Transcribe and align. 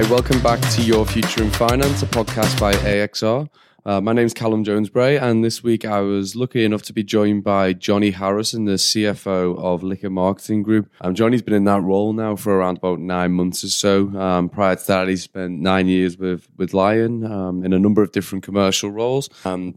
Hi, 0.00 0.10
welcome 0.10 0.40
back 0.40 0.58
to 0.70 0.82
Your 0.82 1.04
Future 1.04 1.42
in 1.42 1.50
Finance, 1.50 2.02
a 2.02 2.06
podcast 2.06 2.58
by 2.58 2.72
AXR. 2.72 3.50
Uh, 3.84 4.00
my 4.00 4.14
name 4.14 4.24
is 4.24 4.32
Callum 4.32 4.64
Jones 4.64 4.88
Bray, 4.88 5.18
and 5.18 5.44
this 5.44 5.62
week 5.62 5.84
I 5.84 6.00
was 6.00 6.34
lucky 6.34 6.64
enough 6.64 6.80
to 6.84 6.94
be 6.94 7.04
joined 7.04 7.44
by 7.44 7.74
Johnny 7.74 8.10
Harrison, 8.10 8.64
the 8.64 8.76
CFO 8.76 9.58
of 9.58 9.82
Liquor 9.82 10.08
Marketing 10.08 10.62
Group. 10.62 10.90
Um, 11.02 11.14
Johnny's 11.14 11.42
been 11.42 11.52
in 11.52 11.64
that 11.64 11.82
role 11.82 12.14
now 12.14 12.34
for 12.34 12.56
around 12.56 12.78
about 12.78 12.98
nine 12.98 13.32
months 13.32 13.62
or 13.62 13.68
so. 13.68 14.08
Um, 14.18 14.48
prior 14.48 14.74
to 14.74 14.86
that, 14.86 15.08
he 15.08 15.16
spent 15.16 15.60
nine 15.60 15.86
years 15.86 16.16
with, 16.16 16.48
with 16.56 16.72
Lion 16.72 17.30
um, 17.30 17.62
in 17.62 17.74
a 17.74 17.78
number 17.78 18.02
of 18.02 18.10
different 18.10 18.42
commercial 18.42 18.90
roles. 18.90 19.28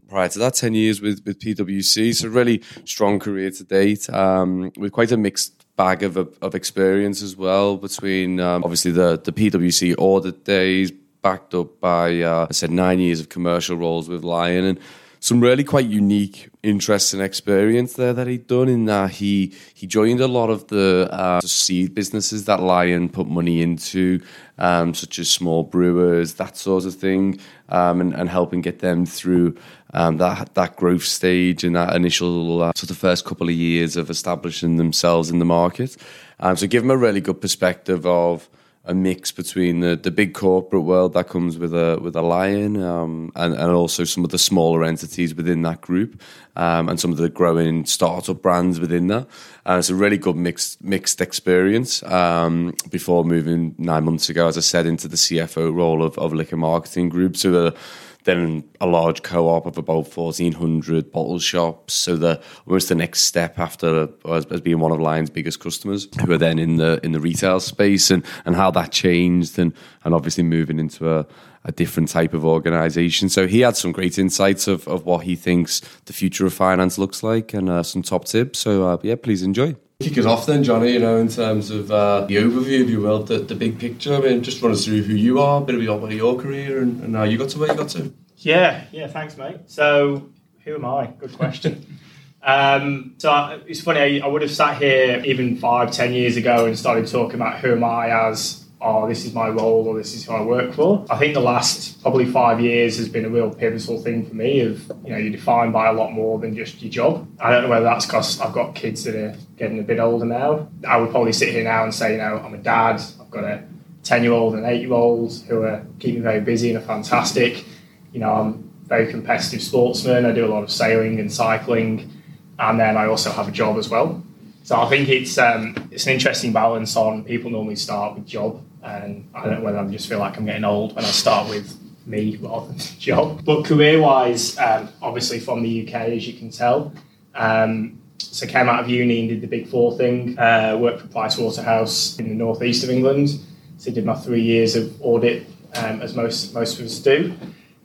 Prior 0.08 0.30
to 0.30 0.38
that, 0.38 0.54
10 0.54 0.72
years 0.72 1.02
with, 1.02 1.22
with 1.26 1.38
PwC. 1.38 2.14
So, 2.14 2.28
really 2.28 2.62
strong 2.86 3.18
career 3.18 3.50
to 3.50 3.64
date 3.64 4.08
um, 4.08 4.72
with 4.78 4.92
quite 4.92 5.12
a 5.12 5.18
mixed 5.18 5.63
bag 5.76 6.02
of, 6.02 6.16
of 6.16 6.54
experience 6.54 7.22
as 7.22 7.36
well 7.36 7.76
between 7.76 8.40
um, 8.40 8.62
obviously 8.62 8.90
the, 8.90 9.20
the 9.22 9.32
PwC 9.32 9.94
audit 9.98 10.44
days, 10.44 10.92
backed 11.22 11.54
up 11.54 11.80
by, 11.80 12.20
uh, 12.20 12.46
I 12.48 12.52
said, 12.52 12.70
nine 12.70 13.00
years 13.00 13.18
of 13.18 13.28
commercial 13.28 13.76
roles 13.76 14.08
with 14.08 14.22
Lion 14.22 14.64
and 14.64 14.80
some 15.24 15.40
really 15.40 15.64
quite 15.64 15.86
unique, 15.86 16.50
interesting 16.62 17.20
experience 17.20 17.94
there 17.94 18.12
that 18.12 18.26
he'd 18.26 18.46
done 18.46 18.68
in 18.68 18.84
that 18.84 19.10
he 19.10 19.54
he 19.72 19.86
joined 19.86 20.20
a 20.20 20.28
lot 20.28 20.50
of 20.50 20.68
the 20.68 21.08
uh, 21.10 21.40
seed 21.40 21.94
businesses 21.94 22.44
that 22.44 22.60
Lion 22.60 23.08
put 23.08 23.26
money 23.26 23.62
into, 23.62 24.20
um, 24.58 24.92
such 24.92 25.18
as 25.18 25.30
small 25.30 25.62
brewers, 25.62 26.34
that 26.34 26.58
sort 26.58 26.84
of 26.84 26.94
thing, 26.94 27.40
um, 27.70 28.02
and, 28.02 28.12
and 28.12 28.28
helping 28.28 28.60
get 28.60 28.80
them 28.80 29.06
through 29.06 29.56
um, 29.94 30.18
that 30.18 30.54
that 30.54 30.76
growth 30.76 31.04
stage 31.04 31.64
and 31.64 31.76
that 31.76 31.96
initial 31.96 32.62
uh, 32.62 32.72
sort 32.74 32.90
of 32.90 32.98
first 32.98 33.24
couple 33.24 33.48
of 33.48 33.54
years 33.54 33.96
of 33.96 34.10
establishing 34.10 34.76
themselves 34.76 35.30
in 35.30 35.38
the 35.38 35.44
market. 35.44 35.96
Um, 36.40 36.56
so 36.56 36.66
give 36.66 36.82
them 36.82 36.90
a 36.90 36.96
really 36.96 37.20
good 37.20 37.40
perspective 37.40 38.04
of 38.04 38.48
a 38.86 38.94
mix 38.94 39.32
between 39.32 39.80
the, 39.80 39.96
the 39.96 40.10
big 40.10 40.34
corporate 40.34 40.82
world 40.82 41.14
that 41.14 41.28
comes 41.28 41.56
with 41.56 41.72
a 41.72 41.98
with 42.02 42.14
a 42.14 42.20
lion 42.20 42.82
um, 42.82 43.32
and, 43.34 43.54
and 43.54 43.70
also 43.70 44.04
some 44.04 44.24
of 44.24 44.30
the 44.30 44.38
smaller 44.38 44.84
entities 44.84 45.34
within 45.34 45.62
that 45.62 45.80
group 45.80 46.20
um, 46.56 46.88
and 46.88 47.00
some 47.00 47.10
of 47.10 47.16
the 47.16 47.30
growing 47.30 47.86
startup 47.86 48.42
brands 48.42 48.78
within 48.78 49.06
that. 49.06 49.26
And 49.64 49.78
it's 49.78 49.88
a 49.88 49.94
really 49.94 50.18
good 50.18 50.36
mixed 50.36 50.82
mixed 50.84 51.20
experience. 51.20 52.02
Um, 52.02 52.74
before 52.90 53.24
moving 53.24 53.74
nine 53.78 54.04
months 54.04 54.28
ago, 54.28 54.48
as 54.48 54.58
I 54.58 54.60
said, 54.60 54.84
into 54.86 55.08
the 55.08 55.16
CFO 55.16 55.74
role 55.74 56.02
of, 56.02 56.18
of 56.18 56.34
Liquor 56.34 56.58
Marketing 56.58 57.08
Group, 57.08 57.36
so 57.36 57.50
the 57.50 57.76
then 58.24 58.64
a 58.80 58.86
large 58.86 59.22
co-op 59.22 59.66
of 59.66 59.78
about 59.78 60.16
1400 60.16 61.12
bottle 61.12 61.38
shops 61.38 61.94
so 61.94 62.16
the 62.16 62.40
almost 62.66 62.88
the 62.88 62.94
next 62.94 63.22
step 63.22 63.58
after 63.58 64.08
as, 64.28 64.46
as, 64.46 64.60
being 64.60 64.80
one 64.80 64.92
of 64.92 65.00
lion's 65.00 65.30
biggest 65.30 65.60
customers 65.60 66.08
who 66.24 66.32
are 66.32 66.38
then 66.38 66.58
in 66.58 66.76
the 66.76 67.00
in 67.02 67.12
the 67.12 67.20
retail 67.20 67.60
space 67.60 68.10
and 68.10 68.24
and 68.44 68.56
how 68.56 68.70
that 68.70 68.90
changed 68.90 69.58
and 69.58 69.72
and 70.04 70.14
obviously 70.14 70.42
moving 70.42 70.78
into 70.78 71.10
a 71.10 71.26
a 71.64 71.72
different 71.72 72.10
type 72.10 72.34
of 72.34 72.44
organization. 72.44 73.28
So 73.28 73.46
he 73.46 73.60
had 73.60 73.76
some 73.76 73.92
great 73.92 74.18
insights 74.18 74.68
of, 74.68 74.86
of 74.86 75.06
what 75.06 75.24
he 75.24 75.34
thinks 75.34 75.80
the 76.04 76.12
future 76.12 76.44
of 76.46 76.52
finance 76.52 76.98
looks 76.98 77.22
like 77.22 77.54
and 77.54 77.70
uh, 77.70 77.82
some 77.82 78.02
top 78.02 78.26
tips. 78.26 78.58
So 78.58 78.86
uh, 78.86 78.98
yeah, 79.02 79.16
please 79.16 79.42
enjoy. 79.42 79.76
Kick 80.00 80.18
us 80.18 80.26
off 80.26 80.46
then, 80.46 80.64
Johnny, 80.64 80.92
you 80.92 80.98
know, 80.98 81.18
in 81.18 81.28
terms 81.28 81.70
of 81.70 81.90
uh, 81.90 82.26
the 82.26 82.36
overview, 82.36 82.82
if 82.82 82.90
you 82.90 83.00
will, 83.00 83.22
the, 83.22 83.38
the 83.38 83.54
big 83.54 83.78
picture. 83.78 84.14
I 84.14 84.20
mean, 84.20 84.42
just 84.42 84.60
run 84.60 84.72
us 84.72 84.84
through 84.84 85.02
who 85.02 85.14
you 85.14 85.40
are, 85.40 85.62
a 85.62 85.64
bit 85.64 85.76
of 85.76 85.82
your, 85.82 86.36
career 86.36 86.82
and, 86.82 87.00
and 87.02 87.14
how 87.14 87.22
you 87.22 87.38
got 87.38 87.50
to 87.50 87.58
where 87.60 87.68
you 87.68 87.76
got 87.76 87.90
to. 87.90 88.12
Yeah, 88.38 88.84
yeah, 88.90 89.06
thanks, 89.06 89.36
mate. 89.36 89.60
So, 89.66 90.30
who 90.64 90.74
am 90.74 90.84
I? 90.84 91.06
Good 91.06 91.34
question. 91.34 91.98
um, 92.42 93.14
so, 93.18 93.62
it's 93.66 93.82
funny, 93.82 94.20
I, 94.20 94.26
I 94.26 94.28
would 94.28 94.42
have 94.42 94.50
sat 94.50 94.78
here 94.82 95.22
even 95.24 95.56
five, 95.58 95.92
ten 95.92 96.12
years 96.12 96.36
ago 96.36 96.66
and 96.66 96.76
started 96.76 97.06
talking 97.06 97.36
about 97.36 97.60
who 97.60 97.72
am 97.72 97.84
I 97.84 98.28
as 98.28 98.63
oh, 98.84 99.08
this 99.08 99.24
is 99.24 99.32
my 99.32 99.48
role 99.48 99.88
or 99.88 99.96
this 99.96 100.14
is 100.14 100.26
who 100.26 100.32
I 100.32 100.42
work 100.42 100.74
for. 100.74 101.06
I 101.08 101.16
think 101.16 101.32
the 101.32 101.40
last 101.40 102.02
probably 102.02 102.26
five 102.26 102.60
years 102.60 102.98
has 102.98 103.08
been 103.08 103.24
a 103.24 103.30
real 103.30 103.52
pivotal 103.52 104.00
thing 104.00 104.26
for 104.26 104.34
me 104.34 104.60
of, 104.60 104.92
you 105.04 105.10
know, 105.10 105.16
you're 105.16 105.32
defined 105.32 105.72
by 105.72 105.88
a 105.88 105.92
lot 105.92 106.12
more 106.12 106.38
than 106.38 106.54
just 106.54 106.82
your 106.82 106.92
job. 106.92 107.26
I 107.40 107.50
don't 107.50 107.62
know 107.62 107.70
whether 107.70 107.84
that's 107.84 108.04
because 108.04 108.38
I've 108.40 108.52
got 108.52 108.74
kids 108.74 109.02
that 109.04 109.14
are 109.16 109.34
getting 109.56 109.78
a 109.78 109.82
bit 109.82 109.98
older 109.98 110.26
now. 110.26 110.68
I 110.86 110.98
would 110.98 111.10
probably 111.10 111.32
sit 111.32 111.48
here 111.48 111.64
now 111.64 111.82
and 111.82 111.94
say, 111.94 112.12
you 112.12 112.18
know, 112.18 112.42
I'm 112.44 112.52
a 112.52 112.58
dad, 112.58 113.00
I've 113.20 113.30
got 113.30 113.44
a 113.44 113.64
10 114.02 114.22
year 114.22 114.32
old 114.32 114.54
and 114.54 114.66
8 114.66 114.82
year 114.82 114.92
old 114.92 115.32
who 115.48 115.62
are 115.62 115.82
keeping 115.98 116.16
me 116.16 116.20
very 116.20 116.40
busy 116.42 116.68
and 116.68 116.78
are 116.78 116.86
fantastic. 116.86 117.64
You 118.12 118.20
know, 118.20 118.32
I'm 118.32 118.70
very 118.84 119.10
competitive 119.10 119.62
sportsman. 119.62 120.26
I 120.26 120.32
do 120.32 120.44
a 120.44 120.52
lot 120.52 120.62
of 120.62 120.70
sailing 120.70 121.20
and 121.20 121.32
cycling. 121.32 122.10
And 122.58 122.78
then 122.78 122.98
I 122.98 123.06
also 123.06 123.30
have 123.30 123.48
a 123.48 123.50
job 123.50 123.78
as 123.78 123.88
well. 123.88 124.22
So 124.62 124.80
I 124.80 124.88
think 124.88 125.08
it's 125.10 125.36
um, 125.36 125.74
it's 125.90 126.06
an 126.06 126.12
interesting 126.12 126.52
balance 126.52 126.96
on 126.96 127.24
people 127.24 127.50
normally 127.50 127.76
start 127.76 128.14
with 128.14 128.26
job 128.26 128.62
and 128.84 129.28
I 129.34 129.44
don't 129.44 129.58
know 129.58 129.64
whether 129.64 129.78
I 129.78 129.86
just 129.88 130.08
feel 130.08 130.18
like 130.18 130.36
I'm 130.36 130.44
getting 130.44 130.64
old 130.64 130.94
when 130.94 131.04
I 131.04 131.08
start 131.08 131.48
with 131.48 131.78
me 132.06 132.36
rather 132.36 132.68
than 132.68 132.78
job. 132.98 133.44
But 133.44 133.64
career 133.64 134.00
wise, 134.00 134.58
um, 134.58 134.88
obviously 135.00 135.40
from 135.40 135.62
the 135.62 135.86
UK, 135.86 135.94
as 135.94 136.26
you 136.26 136.34
can 136.34 136.50
tell. 136.50 136.92
Um, 137.34 138.00
so 138.18 138.46
came 138.46 138.68
out 138.68 138.80
of 138.80 138.88
uni 138.88 139.20
and 139.20 139.28
did 139.28 139.40
the 139.40 139.46
big 139.46 139.68
four 139.68 139.96
thing. 139.96 140.38
Uh, 140.38 140.76
worked 140.80 141.00
for 141.00 141.08
Price 141.08 141.38
Waterhouse 141.38 142.18
in 142.18 142.28
the 142.28 142.34
northeast 142.34 142.84
of 142.84 142.90
England. 142.90 143.38
So 143.78 143.90
did 143.90 144.04
my 144.04 144.14
three 144.14 144.42
years 144.42 144.76
of 144.76 145.00
audit, 145.02 145.46
um, 145.74 146.00
as 146.00 146.14
most 146.14 146.54
most 146.54 146.78
of 146.78 146.86
us 146.86 146.98
do. 146.98 147.34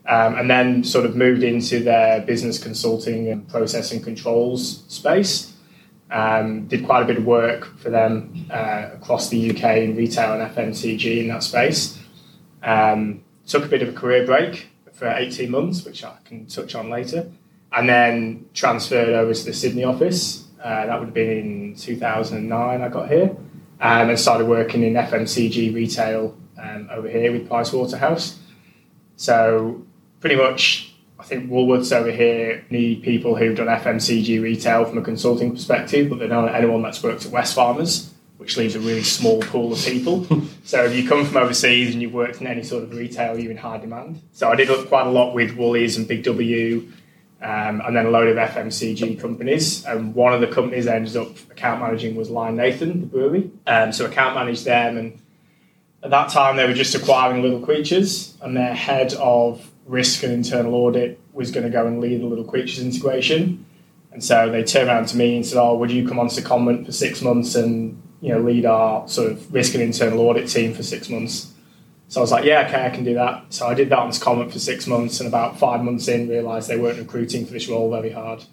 Um, 0.08 0.36
and 0.36 0.50
then 0.50 0.84
sort 0.84 1.06
of 1.06 1.16
moved 1.16 1.44
into 1.44 1.84
their 1.84 2.22
business 2.22 2.62
consulting 2.62 3.30
and 3.30 3.48
process 3.48 3.92
and 3.92 4.04
controls 4.04 4.84
space. 4.88 5.54
Um, 6.12 6.68
did 6.68 6.86
quite 6.86 7.04
a 7.04 7.06
bit 7.06 7.18
of 7.18 7.26
work 7.26 7.78
for 7.78 7.92
them 7.92 8.48
uh, 8.50 8.90
across 8.94 9.30
the 9.30 9.52
UK 9.52 9.78
in 9.78 9.96
retail 9.96 10.34
and 10.34 10.56
FMCG 10.56 11.22
in 11.22 11.28
that 11.28 11.44
space. 11.44 12.00
Um, 12.64 13.24
took 13.46 13.64
a 13.64 13.68
bit 13.68 13.84
of 13.84 13.90
a 13.90 13.94
career 13.94 14.26
break 14.26 14.70
for 14.94 15.08
18 15.08 15.52
months, 15.52 15.86
which 15.86 16.04
I 16.04 16.18
can 16.26 16.48
touch 16.48 16.74
on 16.74 16.90
later, 16.90 17.32
and 17.72 17.88
then 17.88 18.50
transferred 18.54 19.10
over 19.10 19.34
to 19.34 19.46
the 19.46 19.54
Sydney 19.54 19.84
office. 19.84 20.48
Uh, 20.62 20.88
that 20.88 21.00
would 21.00 21.06
have 21.06 21.14
been 21.14 21.30
in 21.30 21.76
2009. 21.76 22.82
I 22.82 22.90
got 22.90 23.08
here 23.08 23.36
um, 23.82 24.10
and 24.10 24.20
started 24.20 24.46
working 24.46 24.84
in 24.84 24.94
FMCG 24.94 25.74
retail 25.74 26.38
um, 26.62 26.90
over 26.92 27.08
here 27.08 27.32
with 27.32 27.48
Price 27.48 27.72
Waterhouse. 27.72 28.40
So 29.16 29.86
pretty 30.20 30.36
much 30.36 30.89
I 31.20 31.24
think 31.24 31.50
Woolworths 31.50 31.92
over 31.92 32.12
here 32.12 32.64
need 32.70 33.04
people 33.04 33.36
who've 33.36 33.56
done 33.56 33.68
FMCG 33.68 34.42
retail 34.42 34.86
from 34.86 34.98
a 35.00 35.02
consulting 35.02 35.52
perspective, 35.52 36.10
but 36.10 36.20
they 36.20 36.28
don't 36.28 36.48
have 36.48 36.56
anyone 36.56 36.82
that's 36.82 37.04
worked 37.04 37.26
at 37.26 37.32
Wesfarmers, 37.32 38.10
which 38.38 38.56
leaves 38.56 38.76
a 38.76 38.80
really 38.80 39.04
small 39.04 39.42
pool 39.42 39.74
of 39.74 39.80
people. 39.80 40.26
so 40.64 40.86
if 40.86 40.96
you 40.96 41.08
come 41.08 41.26
from 41.26 41.36
overseas 41.36 41.92
and 41.92 42.02
you've 42.02 42.14
worked 42.14 42.40
in 42.40 42.48
any 42.48 42.64
sort 42.64 42.84
of 42.84 42.94
retail, 42.94 43.38
you're 43.38 43.52
in 43.52 43.58
high 43.58 43.78
demand. 43.78 44.22
So 44.32 44.48
I 44.48 44.56
did 44.56 44.70
quite 44.88 45.08
a 45.08 45.10
lot 45.10 45.34
with 45.34 45.58
Woolies 45.58 45.98
and 45.98 46.08
Big 46.08 46.24
W, 46.24 46.90
um, 47.42 47.82
and 47.86 47.96
then 47.96 48.06
a 48.06 48.10
load 48.10 48.30
of 48.30 48.38
FMCG 48.38 49.20
companies. 49.20 49.86
And 49.86 50.16
one 50.16 50.34
of 50.34 50.40
the 50.40 50.48
companies 50.48 50.88
I 50.88 50.96
ended 50.96 51.18
up 51.18 51.38
account 51.52 51.82
managing 51.82 52.16
was 52.16 52.30
Lion 52.30 52.56
Nathan, 52.56 53.02
the 53.02 53.08
brewery. 53.08 53.52
Um, 53.68 53.92
so 53.92 54.06
I 54.06 54.08
account 54.08 54.36
managed 54.36 54.64
them, 54.64 54.98
and 54.98 55.20
at 56.02 56.12
that 56.12 56.30
time 56.30 56.56
they 56.56 56.66
were 56.66 56.74
just 56.74 56.96
acquiring 56.96 57.42
little 57.42 57.60
creatures, 57.60 58.38
and 58.42 58.56
their 58.56 58.74
head 58.74 59.14
of 59.16 59.69
risk 59.90 60.22
and 60.24 60.32
internal 60.32 60.76
audit 60.76 61.20
was 61.34 61.50
going 61.50 61.66
to 61.66 61.70
go 61.72 61.86
and 61.88 62.00
lead 62.00 62.22
the 62.22 62.26
Little 62.26 62.46
Creatures 62.46 62.80
integration. 62.80 63.66
And 64.12 64.24
so 64.24 64.50
they 64.50 64.64
turned 64.64 64.88
around 64.88 65.08
to 65.08 65.18
me 65.18 65.36
and 65.36 65.46
said, 65.46 65.60
"Oh, 65.60 65.76
would 65.78 65.92
you 65.92 66.08
come 66.08 66.20
on 66.20 66.30
to 66.30 66.42
comment 66.42 66.86
for 66.86 66.92
six 66.92 67.22
months 67.22 67.56
and 67.56 68.02
you 68.22 68.34
know 68.34 68.40
lead 68.40 68.66
our 68.66 69.08
sort 69.08 69.32
of 69.32 69.54
risk 69.54 69.74
and 69.74 69.84
internal 69.84 70.20
audit 70.22 70.48
team 70.48 70.74
for 70.74 70.84
six 70.84 71.10
months?" 71.10 71.52
So 72.08 72.20
I 72.20 72.24
was 72.24 72.32
like, 72.32 72.46
"Yeah, 72.46 72.66
okay, 72.68 72.86
I 72.86 72.90
can 72.90 73.04
do 73.04 73.16
that." 73.16 73.46
So 73.50 73.68
I 73.68 73.74
did 73.74 73.90
that 73.90 74.00
on 74.00 74.12
comment 74.14 74.52
for 74.52 74.60
six 74.60 74.88
months, 74.88 75.20
and 75.20 75.28
about 75.28 75.60
five 75.60 75.84
months 75.84 76.08
in, 76.08 76.28
realised 76.28 76.70
they 76.70 76.78
weren't 76.78 77.00
recruiting 77.00 77.46
for 77.46 77.54
this 77.54 77.68
role 77.68 77.90
very 77.92 78.12
hard. 78.12 78.44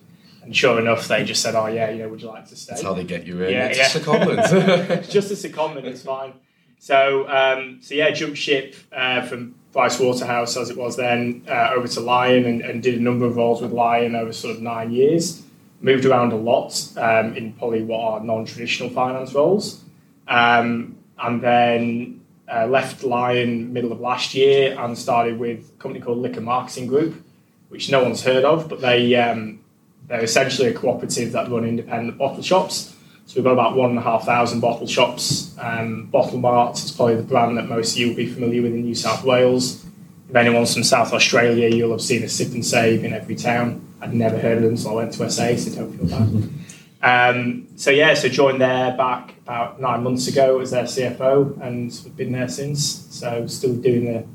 And 0.43 0.55
sure 0.55 0.79
enough, 0.79 1.09
they 1.09 1.25
just 1.25 1.43
said, 1.43 1.55
"Oh 1.55 1.67
yeah, 1.67 1.91
you 1.91 1.99
know, 1.99 2.09
would 2.09 2.23
you 2.23 2.29
like 2.29 2.47
to 2.49 2.57
stay?" 2.57 2.73
That's 2.73 2.83
how 2.83 2.95
they 2.95 3.05
get 3.05 3.27
you 3.27 3.43
in. 3.43 3.53
Yeah, 3.53 3.67
it's 3.67 3.79
yeah. 3.79 3.85
just 3.85 3.97
a 3.97 4.01
comment. 4.01 5.11
just 5.11 5.31
a 5.31 5.49
secondment, 5.49 5.85
it's 5.85 6.03
fine. 6.03 6.35
So, 6.79 7.29
um, 7.29 7.79
so 7.81 7.95
yeah, 7.95 8.11
jump 8.11 8.37
ship 8.37 8.77
uh, 8.93 9.23
from 9.23 9.55
Price 9.77 10.01
Waterhouse 10.01 10.57
as 10.57 10.71
it 10.71 10.77
was 10.79 10.97
then 10.97 11.45
uh, 11.47 11.73
over 11.77 11.87
to 11.87 12.01
Lion 12.01 12.47
and, 12.47 12.63
and, 12.63 12.83
did 12.83 12.99
a 12.99 13.03
number 13.03 13.27
of 13.27 13.37
roles 13.37 13.61
with 13.61 13.73
Lion 13.73 14.17
over 14.17 14.33
sort 14.33 14.57
of 14.57 14.63
nine 14.63 14.91
years. 14.91 15.43
Moved 15.83 16.07
around 16.07 16.33
a 16.33 16.37
lot 16.37 16.73
um, 16.97 17.37
in 17.37 17.53
probably 17.53 17.83
what 17.83 18.01
are 18.01 18.21
non-traditional 18.25 18.89
finance 18.89 19.35
roles, 19.35 19.85
um, 20.29 20.97
and 21.19 21.43
then 21.43 22.23
uh, 22.51 22.67
left 22.67 23.05
Lion 23.05 23.71
middle 23.75 23.93
of 23.93 24.01
last 24.01 24.35
year 24.35 24.75
and 24.81 24.97
started 24.97 25.39
with 25.39 25.71
a 25.77 25.83
company 25.83 26.03
called 26.03 26.19
Liquor 26.23 26.41
Marketing 26.41 26.87
Group, 26.87 27.23
which 27.69 27.91
no 27.91 28.03
one's 28.03 28.23
heard 28.23 28.47
of, 28.47 28.71
but 28.71 28.81
they 28.81 29.15
um, 29.17 29.61
they're 30.07 30.25
essentially 30.25 30.69
a 30.69 30.73
cooperative 30.73 31.33
that 31.33 31.51
run 31.51 31.67
independent 31.67 32.17
bottle 32.17 32.43
shops. 32.43 32.96
So 33.27 33.35
we've 33.37 33.45
got 33.45 33.53
about 33.53 33.75
one 33.77 33.91
and 33.91 33.99
a 33.99 34.03
half 34.03 34.25
thousand 34.25 34.61
bottle 34.61 34.87
shops. 34.87 35.57
Um, 35.59 36.07
bottle 36.07 36.39
Mart 36.39 36.79
is 36.79 36.93
probably 36.93 37.17
the 37.17 37.23
brand 37.23 37.59
that 37.59 37.69
most 37.69 37.93
of 37.93 37.99
you 37.99 38.09
will 38.09 38.17
be 38.17 38.27
familiar 38.27 38.63
with 38.63 38.73
in 38.73 38.83
New 38.83 38.95
South 38.95 39.25
Wales. 39.25 39.85
If 40.29 40.37
anyone's 40.37 40.73
from 40.73 40.85
South 40.85 41.13
Australia, 41.13 41.69
you'll 41.69 41.91
have 41.91 42.01
seen 42.01 42.23
a 42.23 42.29
sip 42.29 42.53
and 42.53 42.65
save 42.65 43.05
in 43.05 43.13
every 43.13 43.35
town. 43.35 43.83
I'd 44.01 44.15
never 44.15 44.39
heard 44.39 44.59
of 44.59 44.63
them, 44.65 44.77
so 44.77 44.91
I 44.91 44.95
went 44.95 45.13
to 45.15 45.31
SA, 45.31 45.57
so 45.57 45.75
don't 45.75 45.93
feel 45.97 46.07
bad. 46.09 46.51
Um, 47.03 47.69
so 47.77 47.91
yeah, 47.91 48.15
so 48.15 48.29
joined 48.29 48.61
there 48.61 48.97
back 48.97 49.35
about 49.45 49.81
nine 49.81 50.03
months 50.03 50.27
ago 50.27 50.59
as 50.59 50.73
their 50.73 50.85
CFO, 50.85 51.61
and 51.61 51.93
we've 52.05 52.17
been 52.17 52.33
there 52.33 52.49
since. 52.49 53.07
So 53.11 53.47
still 53.47 53.77
doing 53.77 54.07
the 54.07 54.27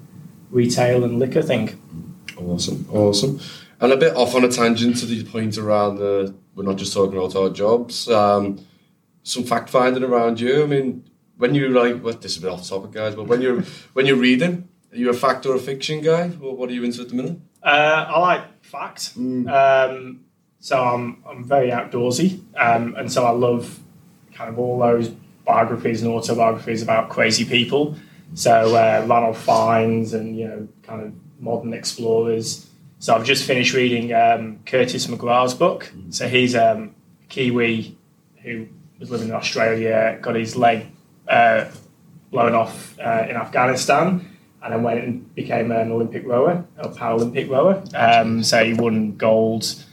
retail 0.51 1.03
and 1.03 1.19
liquor 1.19 1.41
thing. 1.41 1.81
Awesome, 2.38 2.88
awesome. 2.89 3.41
And 3.81 3.91
a 3.91 3.97
bit 3.97 4.15
off 4.15 4.35
on 4.35 4.45
a 4.45 4.47
tangent 4.47 4.97
to 4.97 5.05
the 5.05 5.25
point 5.25 5.57
around 5.57 5.97
the 5.97 6.33
we're 6.55 6.63
not 6.63 6.77
just 6.77 6.93
talking 6.93 7.17
about 7.17 7.35
our 7.35 7.49
jobs. 7.49 8.07
Um, 8.07 8.65
some 9.23 9.44
fact 9.44 9.69
finding 9.69 10.03
around 10.03 10.39
you. 10.39 10.63
I 10.63 10.65
mean, 10.65 11.09
when 11.38 11.56
you 11.56 11.69
like, 11.69 12.03
well, 12.03 12.13
this 12.13 12.33
is 12.33 12.38
a 12.38 12.41
bit 12.41 12.51
off 12.51 12.68
topic, 12.68 12.91
guys, 12.91 13.15
but 13.15 13.25
when 13.25 13.41
you're 13.41 13.62
when 13.94 14.06
you're 14.06 14.18
reading, 14.18 14.68
are 14.91 14.97
you 14.97 15.09
a 15.09 15.13
fact 15.13 15.45
or 15.45 15.56
a 15.56 15.59
fiction 15.59 16.01
guy, 16.01 16.29
what 16.29 16.69
are 16.69 16.73
you 16.73 16.83
into 16.83 17.01
at 17.01 17.09
the 17.09 17.15
minute? 17.15 17.38
Uh, 17.63 18.06
I 18.07 18.19
like 18.19 18.63
fact. 18.63 19.13
Um, 19.18 20.25
so 20.59 20.83
I'm 20.83 21.23
I'm 21.27 21.44
very 21.44 21.71
outdoorsy, 21.71 22.41
um, 22.57 22.95
and 22.95 23.12
so 23.12 23.25
I 23.25 23.31
love 23.31 23.79
kind 24.33 24.50
of 24.50 24.59
all 24.59 24.79
those 24.79 25.09
biographies 25.45 26.01
and 26.01 26.12
autobiographies 26.12 26.81
about 26.81 27.09
crazy 27.09 27.45
people. 27.45 27.95
So 28.33 28.75
uh, 28.75 29.06
Ranulph 29.07 29.44
Fiennes 29.44 30.13
and 30.13 30.38
you 30.38 30.47
know 30.47 30.67
kind 30.83 31.01
of 31.01 31.13
modern 31.39 31.74
explorers. 31.74 32.67
So 33.00 33.15
I've 33.15 33.25
just 33.25 33.45
finished 33.45 33.74
reading 33.74 34.13
um, 34.13 34.59
Curtis 34.65 35.07
McGrath's 35.07 35.56
book. 35.56 35.91
So 36.12 36.27
he's 36.27 36.56
um, 36.56 36.94
Kiwi 37.29 37.97
who 38.44 38.67
was 39.01 39.09
living 39.09 39.30
in 39.30 39.36
Australia, 39.36 40.18
got 40.21 40.36
his 40.36 40.56
leg 40.56 40.86
uh, 41.27 41.65
blown 42.30 42.56
off 42.56 42.98
uh, 43.00 43.25
in 43.30 43.36
Afghanistan, 43.36 44.25
and 44.63 44.74
then 44.74 44.83
went 44.83 45.03
and 45.03 45.36
became 45.36 45.71
an 45.71 45.92
Olympic 45.92 46.25
rower, 46.25 46.63
a 46.77 46.88
Paralympic 46.88 47.50
rower. 47.50 47.83
Um, 47.95 48.44
so 48.44 48.63
he 48.63 48.74
won 48.74 49.18
gold 49.18 49.83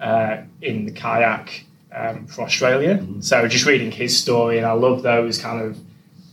uh, 0.00 0.38
in 0.62 0.86
the 0.86 0.92
kayak 0.92 1.64
um, 1.92 2.26
for 2.26 2.42
Australia. 2.42 3.04
So 3.20 3.46
just 3.48 3.66
reading 3.66 3.90
his 3.90 4.16
story, 4.16 4.58
and 4.58 4.66
I 4.66 4.72
love 4.72 5.02
those 5.02 5.38
kind 5.38 5.60
of 5.60 5.76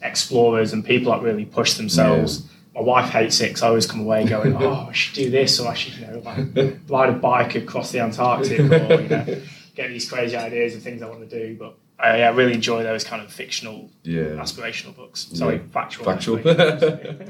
explorers 0.02 0.72
and 0.72 0.86
people 0.86 1.12
that 1.12 1.22
really 1.22 1.46
push 1.46 1.74
themselves. 1.74 2.48
My 2.76 2.82
wife 2.82 3.10
hates 3.10 3.42
it 3.42 3.48
because 3.48 3.64
I 3.64 3.68
always 3.70 3.88
come 3.88 4.02
away 4.02 4.24
going, 4.26 4.56
"Oh, 4.64 4.88
I 4.90 4.94
should 4.94 5.16
do 5.16 5.32
this," 5.32 5.60
or 5.60 5.68
I 5.68 5.74
should, 5.74 5.96
you 5.96 6.06
know, 6.06 6.20
like, 6.20 6.80
ride 6.88 7.10
a 7.10 7.14
bike 7.14 7.56
across 7.56 7.92
the 7.92 8.00
Antarctic, 8.00 8.60
or 8.60 9.02
you 9.02 9.10
know, 9.10 9.42
get 9.76 9.90
these 9.90 10.08
crazy 10.08 10.38
ideas 10.38 10.76
of 10.76 10.84
things 10.84 11.02
I 11.02 11.08
want 11.10 11.28
to 11.28 11.40
do. 11.40 11.58
But 11.58 11.76
I, 12.00 12.22
I 12.22 12.30
really 12.30 12.54
enjoy 12.54 12.84
those 12.84 13.04
kind 13.04 13.22
of 13.22 13.32
fictional, 13.32 13.90
Yeah. 14.04 14.38
aspirational 14.42 14.96
books. 14.96 15.28
Sorry, 15.34 15.56
Yeah. 15.58 15.62
factual. 15.72 16.06
Factual. 16.06 16.40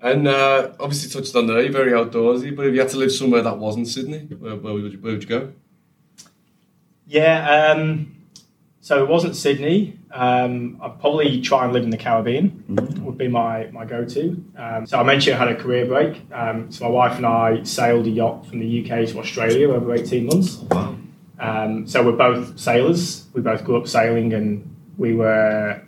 And 0.00 0.28
uh, 0.28 0.72
obviously 0.80 1.08
touched 1.08 1.34
on 1.34 1.46
there, 1.46 1.62
you're 1.62 1.72
very 1.72 1.92
outdoorsy, 1.92 2.54
but 2.54 2.66
if 2.66 2.74
you 2.74 2.80
had 2.80 2.90
to 2.90 2.98
live 2.98 3.10
somewhere 3.10 3.40
that 3.40 3.56
wasn't 3.58 3.88
Sydney, 3.88 4.18
where, 4.38 4.54
where, 4.54 4.74
would, 4.74 4.92
you, 4.92 4.98
where 4.98 5.14
would 5.14 5.22
you 5.22 5.28
go? 5.30 5.52
Yeah, 7.06 7.72
um, 7.72 8.14
so 8.82 9.02
it 9.02 9.08
wasn't 9.08 9.34
Sydney. 9.34 9.98
Um, 10.12 10.78
I'd 10.82 11.00
probably 11.00 11.40
try 11.40 11.64
and 11.64 11.72
live 11.72 11.84
in 11.84 11.90
the 11.90 11.96
Caribbean, 11.96 12.64
would 13.02 13.16
be 13.16 13.28
my, 13.28 13.68
my 13.72 13.86
go 13.86 14.04
to. 14.04 14.44
Um, 14.58 14.86
so 14.86 14.98
I 15.00 15.02
mentioned 15.04 15.36
I 15.36 15.38
had 15.38 15.48
a 15.48 15.56
career 15.60 15.86
break. 15.86 16.20
Um, 16.32 16.70
so 16.70 16.84
my 16.84 16.90
wife 16.90 17.16
and 17.16 17.24
I 17.24 17.62
sailed 17.62 18.06
a 18.06 18.10
yacht 18.10 18.46
from 18.46 18.58
the 18.58 18.80
UK 18.82 19.08
to 19.08 19.18
Australia 19.18 19.70
over 19.72 19.94
18 19.94 20.26
months. 20.26 20.56
Wow. 20.70 20.96
Um, 21.38 21.86
so 21.86 22.04
we're 22.04 22.12
both 22.12 22.58
sailors. 22.58 23.26
We 23.32 23.42
both 23.42 23.64
grew 23.64 23.76
up 23.76 23.88
sailing, 23.88 24.32
and 24.32 24.74
we 24.96 25.14
were, 25.14 25.82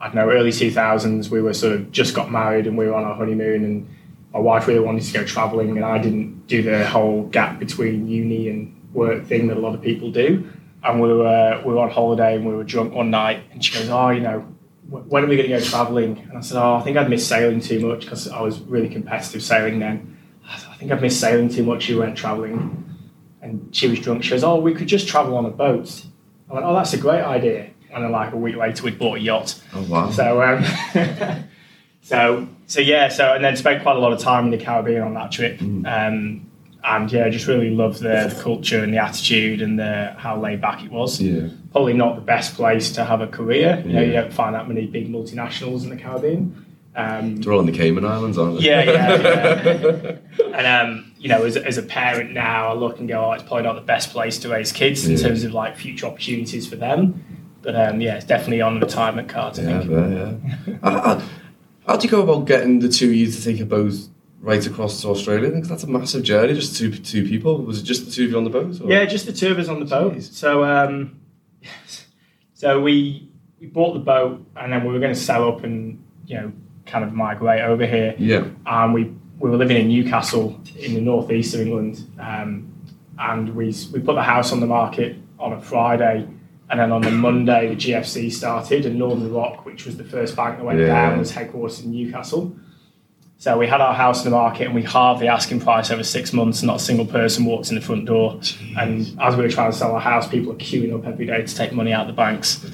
I 0.00 0.06
don't 0.06 0.14
know, 0.14 0.30
early 0.30 0.50
2000s. 0.50 1.28
We 1.30 1.40
were 1.40 1.54
sort 1.54 1.74
of 1.74 1.90
just 1.90 2.14
got 2.14 2.30
married, 2.30 2.66
and 2.66 2.78
we 2.78 2.86
were 2.86 2.94
on 2.94 3.04
our 3.04 3.14
honeymoon. 3.14 3.64
And 3.64 3.88
my 4.32 4.38
wife 4.38 4.66
really 4.66 4.80
wanted 4.80 5.02
to 5.04 5.12
go 5.12 5.24
travelling, 5.24 5.76
and 5.76 5.84
I 5.84 5.98
didn't 5.98 6.46
do 6.46 6.62
the 6.62 6.86
whole 6.86 7.24
gap 7.24 7.58
between 7.58 8.08
uni 8.08 8.48
and 8.48 8.72
work 8.92 9.26
thing 9.26 9.48
that 9.48 9.56
a 9.56 9.60
lot 9.60 9.74
of 9.74 9.82
people 9.82 10.10
do. 10.10 10.48
And 10.82 11.00
we 11.00 11.12
were 11.12 11.62
we 11.64 11.72
were 11.72 11.80
on 11.80 11.90
holiday, 11.90 12.36
and 12.36 12.46
we 12.46 12.54
were 12.54 12.64
drunk 12.64 12.94
one 12.94 13.10
night, 13.10 13.42
and 13.52 13.64
she 13.64 13.72
goes, 13.76 13.88
"Oh, 13.88 14.10
you 14.10 14.20
know, 14.20 14.40
when 14.88 15.24
are 15.24 15.26
we 15.26 15.36
going 15.36 15.50
to 15.50 15.58
go 15.58 15.64
travelling?" 15.64 16.18
And 16.28 16.38
I 16.38 16.40
said, 16.40 16.62
"Oh, 16.62 16.76
I 16.76 16.82
think 16.82 16.96
I'd 16.96 17.10
missed 17.10 17.28
sailing 17.28 17.60
too 17.60 17.80
much 17.80 18.00
because 18.00 18.28
I 18.28 18.40
was 18.40 18.60
really 18.60 18.88
competitive 18.88 19.42
sailing 19.42 19.80
then. 19.80 20.16
I 20.48 20.76
think 20.76 20.92
I've 20.92 21.02
missed 21.02 21.18
sailing 21.18 21.48
too 21.48 21.64
much. 21.64 21.88
You 21.88 21.98
went 21.98 22.16
travelling." 22.16 22.85
And 23.42 23.74
she 23.74 23.88
was 23.88 24.00
drunk. 24.00 24.24
She 24.24 24.30
goes, 24.30 24.44
"Oh, 24.44 24.56
we 24.60 24.74
could 24.74 24.88
just 24.88 25.08
travel 25.08 25.36
on 25.36 25.44
a 25.46 25.50
boat." 25.50 26.04
I 26.50 26.54
went, 26.54 26.66
"Oh, 26.66 26.74
that's 26.74 26.92
a 26.92 26.98
great 26.98 27.22
idea." 27.22 27.70
And 27.92 28.04
then, 28.04 28.12
like 28.12 28.32
a 28.32 28.36
week 28.36 28.56
later, 28.56 28.82
we'd 28.84 28.98
bought 28.98 29.18
a 29.18 29.20
yacht. 29.20 29.60
Oh, 29.74 29.82
wow. 29.84 30.10
So, 30.10 30.42
um, 30.42 30.64
so, 32.02 32.48
so 32.66 32.80
yeah. 32.80 33.08
So, 33.08 33.34
and 33.34 33.44
then 33.44 33.56
spent 33.56 33.82
quite 33.82 33.96
a 33.96 33.98
lot 33.98 34.12
of 34.12 34.18
time 34.18 34.46
in 34.46 34.50
the 34.50 34.58
Caribbean 34.58 35.02
on 35.02 35.14
that 35.14 35.32
trip. 35.32 35.60
Um, 35.62 36.50
and 36.84 37.10
yeah, 37.10 37.28
just 37.30 37.46
really 37.48 37.70
loved 37.70 37.98
the, 38.00 38.32
the 38.32 38.40
culture 38.42 38.82
and 38.82 38.92
the 38.94 38.98
attitude 38.98 39.60
and 39.60 39.78
the 39.78 40.14
how 40.18 40.38
laid 40.38 40.60
back 40.60 40.84
it 40.84 40.90
was. 40.90 41.20
yeah. 41.20 41.48
Probably 41.72 41.94
not 41.94 42.14
the 42.14 42.22
best 42.22 42.54
place 42.54 42.92
to 42.92 43.04
have 43.04 43.20
a 43.20 43.26
career. 43.26 43.82
You 43.84 43.92
know, 43.92 44.02
you 44.02 44.12
don't 44.12 44.32
find 44.32 44.54
that 44.54 44.68
many 44.68 44.86
big 44.86 45.08
multinationals 45.10 45.82
in 45.82 45.90
the 45.90 45.96
Caribbean. 45.96 46.64
Um, 46.94 47.36
They're 47.36 47.52
all 47.52 47.60
in 47.60 47.66
the 47.66 47.72
Cayman 47.72 48.06
Islands, 48.06 48.38
aren't 48.38 48.60
they? 48.60 48.66
yeah, 48.66 48.82
yeah, 48.84 49.62
yeah. 49.62 50.16
and 50.54 50.66
um, 50.66 51.12
you 51.26 51.32
know, 51.32 51.42
as, 51.44 51.56
as 51.56 51.76
a 51.76 51.82
parent 51.82 52.30
now, 52.30 52.68
I 52.68 52.74
look 52.74 53.00
and 53.00 53.08
go, 53.08 53.24
oh, 53.24 53.32
it's 53.32 53.42
probably 53.42 53.64
not 53.64 53.74
the 53.74 53.80
best 53.80 54.10
place 54.12 54.38
to 54.38 54.48
raise 54.48 54.70
kids 54.70 55.04
in 55.06 55.16
Yeah. 55.16 55.26
terms 55.26 55.42
of 55.42 55.52
like 55.52 55.76
future 55.76 56.06
opportunities 56.06 56.68
for 56.68 56.76
them. 56.76 57.24
But 57.62 57.74
um, 57.74 58.00
yeah, 58.00 58.14
it's 58.14 58.24
definitely 58.26 58.60
on 58.60 58.74
the 58.78 58.86
retirement 58.86 59.28
cards. 59.28 59.58
I 59.58 59.62
Yeah, 59.62 59.80
think. 59.80 59.90
yeah, 59.90 60.78
yeah. 60.84 61.20
how 61.84 61.96
do 61.96 62.04
you 62.06 62.10
go 62.12 62.22
about 62.22 62.46
getting 62.46 62.78
the 62.78 62.88
two 62.88 63.08
of 63.08 63.14
you 63.16 63.28
to 63.28 63.42
take 63.42 63.58
a 63.58 63.64
boat 63.66 63.92
right 64.40 64.64
across 64.64 65.02
to 65.02 65.08
Australia? 65.08 65.50
Because 65.50 65.68
that's 65.68 65.82
a 65.82 65.88
massive 65.88 66.22
journey, 66.22 66.54
just 66.54 66.76
two 66.76 66.92
two 66.92 67.24
people. 67.26 67.58
Was 67.64 67.80
it 67.80 67.82
just 67.82 68.04
the 68.06 68.12
two 68.12 68.26
of 68.26 68.30
you 68.30 68.36
on 68.38 68.44
the 68.44 68.50
boat? 68.50 68.80
Or? 68.80 68.88
Yeah, 68.88 69.04
just 69.04 69.26
the 69.26 69.32
two 69.32 69.50
of 69.50 69.58
us 69.58 69.66
on 69.68 69.80
the 69.80 69.86
boat. 69.86 70.14
Jeez. 70.14 70.32
So, 70.32 70.62
um, 70.62 71.18
so 72.54 72.80
we 72.80 73.28
we 73.60 73.66
bought 73.66 73.94
the 73.94 74.00
boat, 74.00 74.46
and 74.54 74.72
then 74.72 74.84
we 74.86 74.92
were 74.92 75.00
going 75.00 75.14
to 75.14 75.18
sell 75.20 75.48
up 75.48 75.64
and 75.64 76.00
you 76.26 76.36
know 76.36 76.52
kind 76.86 77.04
of 77.04 77.12
migrate 77.12 77.62
over 77.62 77.84
here. 77.84 78.14
Yeah. 78.16 78.44
and 78.64 78.94
we 78.94 79.12
we 79.38 79.50
were 79.50 79.56
living 79.56 79.76
in 79.76 79.88
Newcastle 79.88 80.58
in 80.78 80.94
the 80.94 81.00
northeast 81.00 81.54
of 81.54 81.60
England, 81.60 82.02
um, 82.18 82.72
and 83.18 83.54
we 83.54 83.66
we 83.92 84.00
put 84.00 84.14
the 84.14 84.22
house 84.22 84.52
on 84.52 84.60
the 84.60 84.66
market 84.66 85.16
on 85.38 85.52
a 85.52 85.60
Friday, 85.60 86.26
and 86.70 86.80
then 86.80 86.90
on 86.92 87.02
the 87.02 87.10
Monday 87.10 87.68
the 87.68 87.76
GFC 87.76 88.30
started, 88.32 88.86
and 88.86 88.98
Northern 88.98 89.32
Rock, 89.32 89.64
which 89.66 89.84
was 89.86 89.96
the 89.96 90.04
first 90.04 90.34
bank 90.36 90.56
that 90.58 90.64
went 90.64 90.80
Yeah. 90.80 90.86
down, 91.10 91.18
was 91.18 91.32
headquartered 91.32 91.84
in 91.84 91.90
Newcastle. 91.92 92.54
So 93.38 93.58
we 93.58 93.66
had 93.66 93.82
our 93.82 93.92
house 93.92 94.24
in 94.24 94.30
the 94.30 94.36
market, 94.36 94.64
and 94.64 94.74
we 94.74 94.82
halved 94.82 95.20
the 95.20 95.28
asking 95.28 95.60
price 95.60 95.90
over 95.90 96.02
six 96.02 96.32
months. 96.32 96.62
and 96.62 96.68
Not 96.68 96.76
a 96.76 96.82
single 96.82 97.04
person 97.04 97.44
walked 97.44 97.68
in 97.68 97.74
the 97.74 97.82
front 97.82 98.06
door. 98.06 98.40
And 98.78 99.14
as 99.20 99.36
we 99.36 99.42
were 99.42 99.50
trying 99.50 99.70
to 99.72 99.76
sell 99.76 99.92
our 99.92 100.00
house, 100.00 100.26
people 100.26 100.52
were 100.52 100.58
queuing 100.58 100.94
up 100.94 101.06
every 101.06 101.26
day 101.26 101.42
to 101.42 101.54
take 101.54 101.72
money 101.74 101.92
out 101.92 102.02
of 102.02 102.06
the 102.06 102.14
banks. 102.14 102.64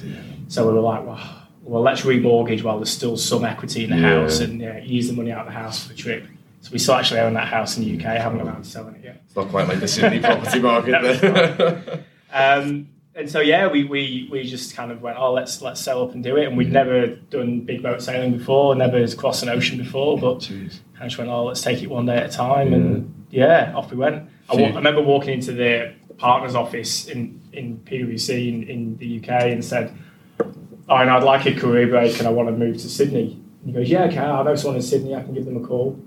So 0.47 0.65
we 0.65 0.73
were 0.73 0.79
like, 0.79 1.05
well, 1.05 1.19
well, 1.65 1.81
let's 1.81 2.01
remortgage 2.03 2.63
while 2.63 2.77
there's 2.77 2.89
still 2.89 3.17
some 3.17 3.43
equity 3.43 3.83
in 3.83 3.89
the 3.89 3.97
Yeah. 3.97 4.21
house 4.21 4.39
and 4.39 4.61
yeah, 4.61 4.77
use 4.81 5.07
the 5.09 5.13
money 5.13 5.31
out 5.33 5.45
of 5.47 5.53
the 5.53 5.59
house 5.59 5.83
for 5.83 5.89
the 5.89 5.95
trip. 5.95 6.23
So 6.63 6.71
we 6.71 6.79
still 6.79 6.95
actually 6.95 7.19
own 7.19 7.33
that 7.33 7.49
house 7.49 7.77
in 7.77 7.83
the 7.83 7.97
UK. 7.97 8.05
I 8.05 8.19
haven't 8.19 8.37
got 8.37 8.47
around 8.47 8.63
to 8.63 8.69
selling 8.69 8.95
it 8.95 9.03
yet. 9.03 9.21
It's 9.25 9.35
not 9.35 9.49
quite 9.49 9.67
like 9.67 9.81
the 9.81 9.87
Sydney 9.87 10.19
property 10.19 10.59
market. 10.59 12.05
Um, 12.35 12.89
and 13.13 13.29
so 13.29 13.41
yeah, 13.41 13.67
we, 13.67 13.83
we, 13.83 14.27
we 14.31 14.43
just 14.43 14.75
kind 14.75 14.91
of 14.91 15.03
went, 15.03 15.19
oh, 15.19 15.33
let's 15.33 15.61
let's 15.61 15.79
sell 15.79 16.01
up 16.01 16.13
and 16.13 16.23
do 16.23 16.35
it. 16.35 16.47
And 16.47 16.57
we'd 16.57 16.71
never 16.71 17.05
done 17.05 17.59
big 17.59 17.83
boat 17.83 18.01
sailing 18.01 18.35
before, 18.35 18.73
never 18.73 19.07
crossed 19.15 19.43
an 19.43 19.49
ocean 19.49 19.77
before, 19.77 20.17
but 20.17 20.39
Jeez. 20.39 20.79
kind 20.93 21.03
of 21.03 21.09
just 21.09 21.19
went, 21.19 21.29
oh, 21.29 21.43
let's 21.45 21.61
take 21.61 21.83
it 21.83 21.91
one 21.91 22.07
day 22.07 22.17
at 22.17 22.31
a 22.31 22.33
time. 22.33 22.73
And 22.73 23.27
yeah, 23.29 23.71
off 23.75 23.91
we 23.91 23.97
went. 23.97 24.27
I, 24.49 24.55
I 24.55 24.73
remember 24.73 25.03
walking 25.03 25.35
into 25.35 25.51
the 25.51 25.93
partner's 26.17 26.55
office 26.55 27.05
in, 27.05 27.39
in 27.51 27.77
PwC 27.85 28.47
in, 28.47 28.63
in 28.63 28.97
the 28.97 29.19
UK 29.19 29.43
and 29.51 29.63
said, 29.63 29.95
oh, 30.39 30.95
and 30.95 31.11
I'd 31.11 31.21
like 31.21 31.45
a 31.45 31.53
career 31.53 31.85
break 31.85 32.17
and 32.17 32.27
I 32.27 32.31
want 32.31 32.49
to 32.49 32.53
move 32.53 32.77
to 32.77 32.89
Sydney. 32.89 33.39
And 33.61 33.67
he 33.67 33.73
goes, 33.73 33.89
yeah, 33.91 34.05
okay, 34.05 34.17
I 34.17 34.41
know 34.41 34.55
someone 34.55 34.77
in 34.77 34.81
Sydney, 34.81 35.13
I 35.13 35.21
can 35.21 35.35
give 35.35 35.45
them 35.45 35.63
a 35.63 35.67
call. 35.67 36.03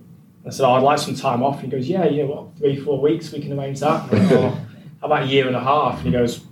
I 0.46 0.50
said, 0.50 0.64
oh, 0.64 0.72
I'd 0.72 0.82
like 0.82 0.98
some 0.98 1.14
time 1.14 1.42
off. 1.42 1.62
And 1.62 1.64
he 1.64 1.76
goes, 1.76 1.88
yeah, 1.88 2.04
you 2.04 2.22
know 2.22 2.30
what, 2.30 2.58
three, 2.58 2.76
four 2.76 3.00
weeks, 3.00 3.32
we 3.32 3.40
can 3.40 3.58
arrange 3.58 3.80
that. 3.80 4.10
And 4.12 4.20
I 4.20 4.26
went, 4.26 4.32
oh, 4.32 4.50
how 5.00 5.06
about 5.06 5.22
a 5.24 5.26
year 5.26 5.46
and 5.46 5.56
a 5.56 5.60
half? 5.60 5.96
And 5.96 6.06
he 6.06 6.12
goes, 6.12 6.44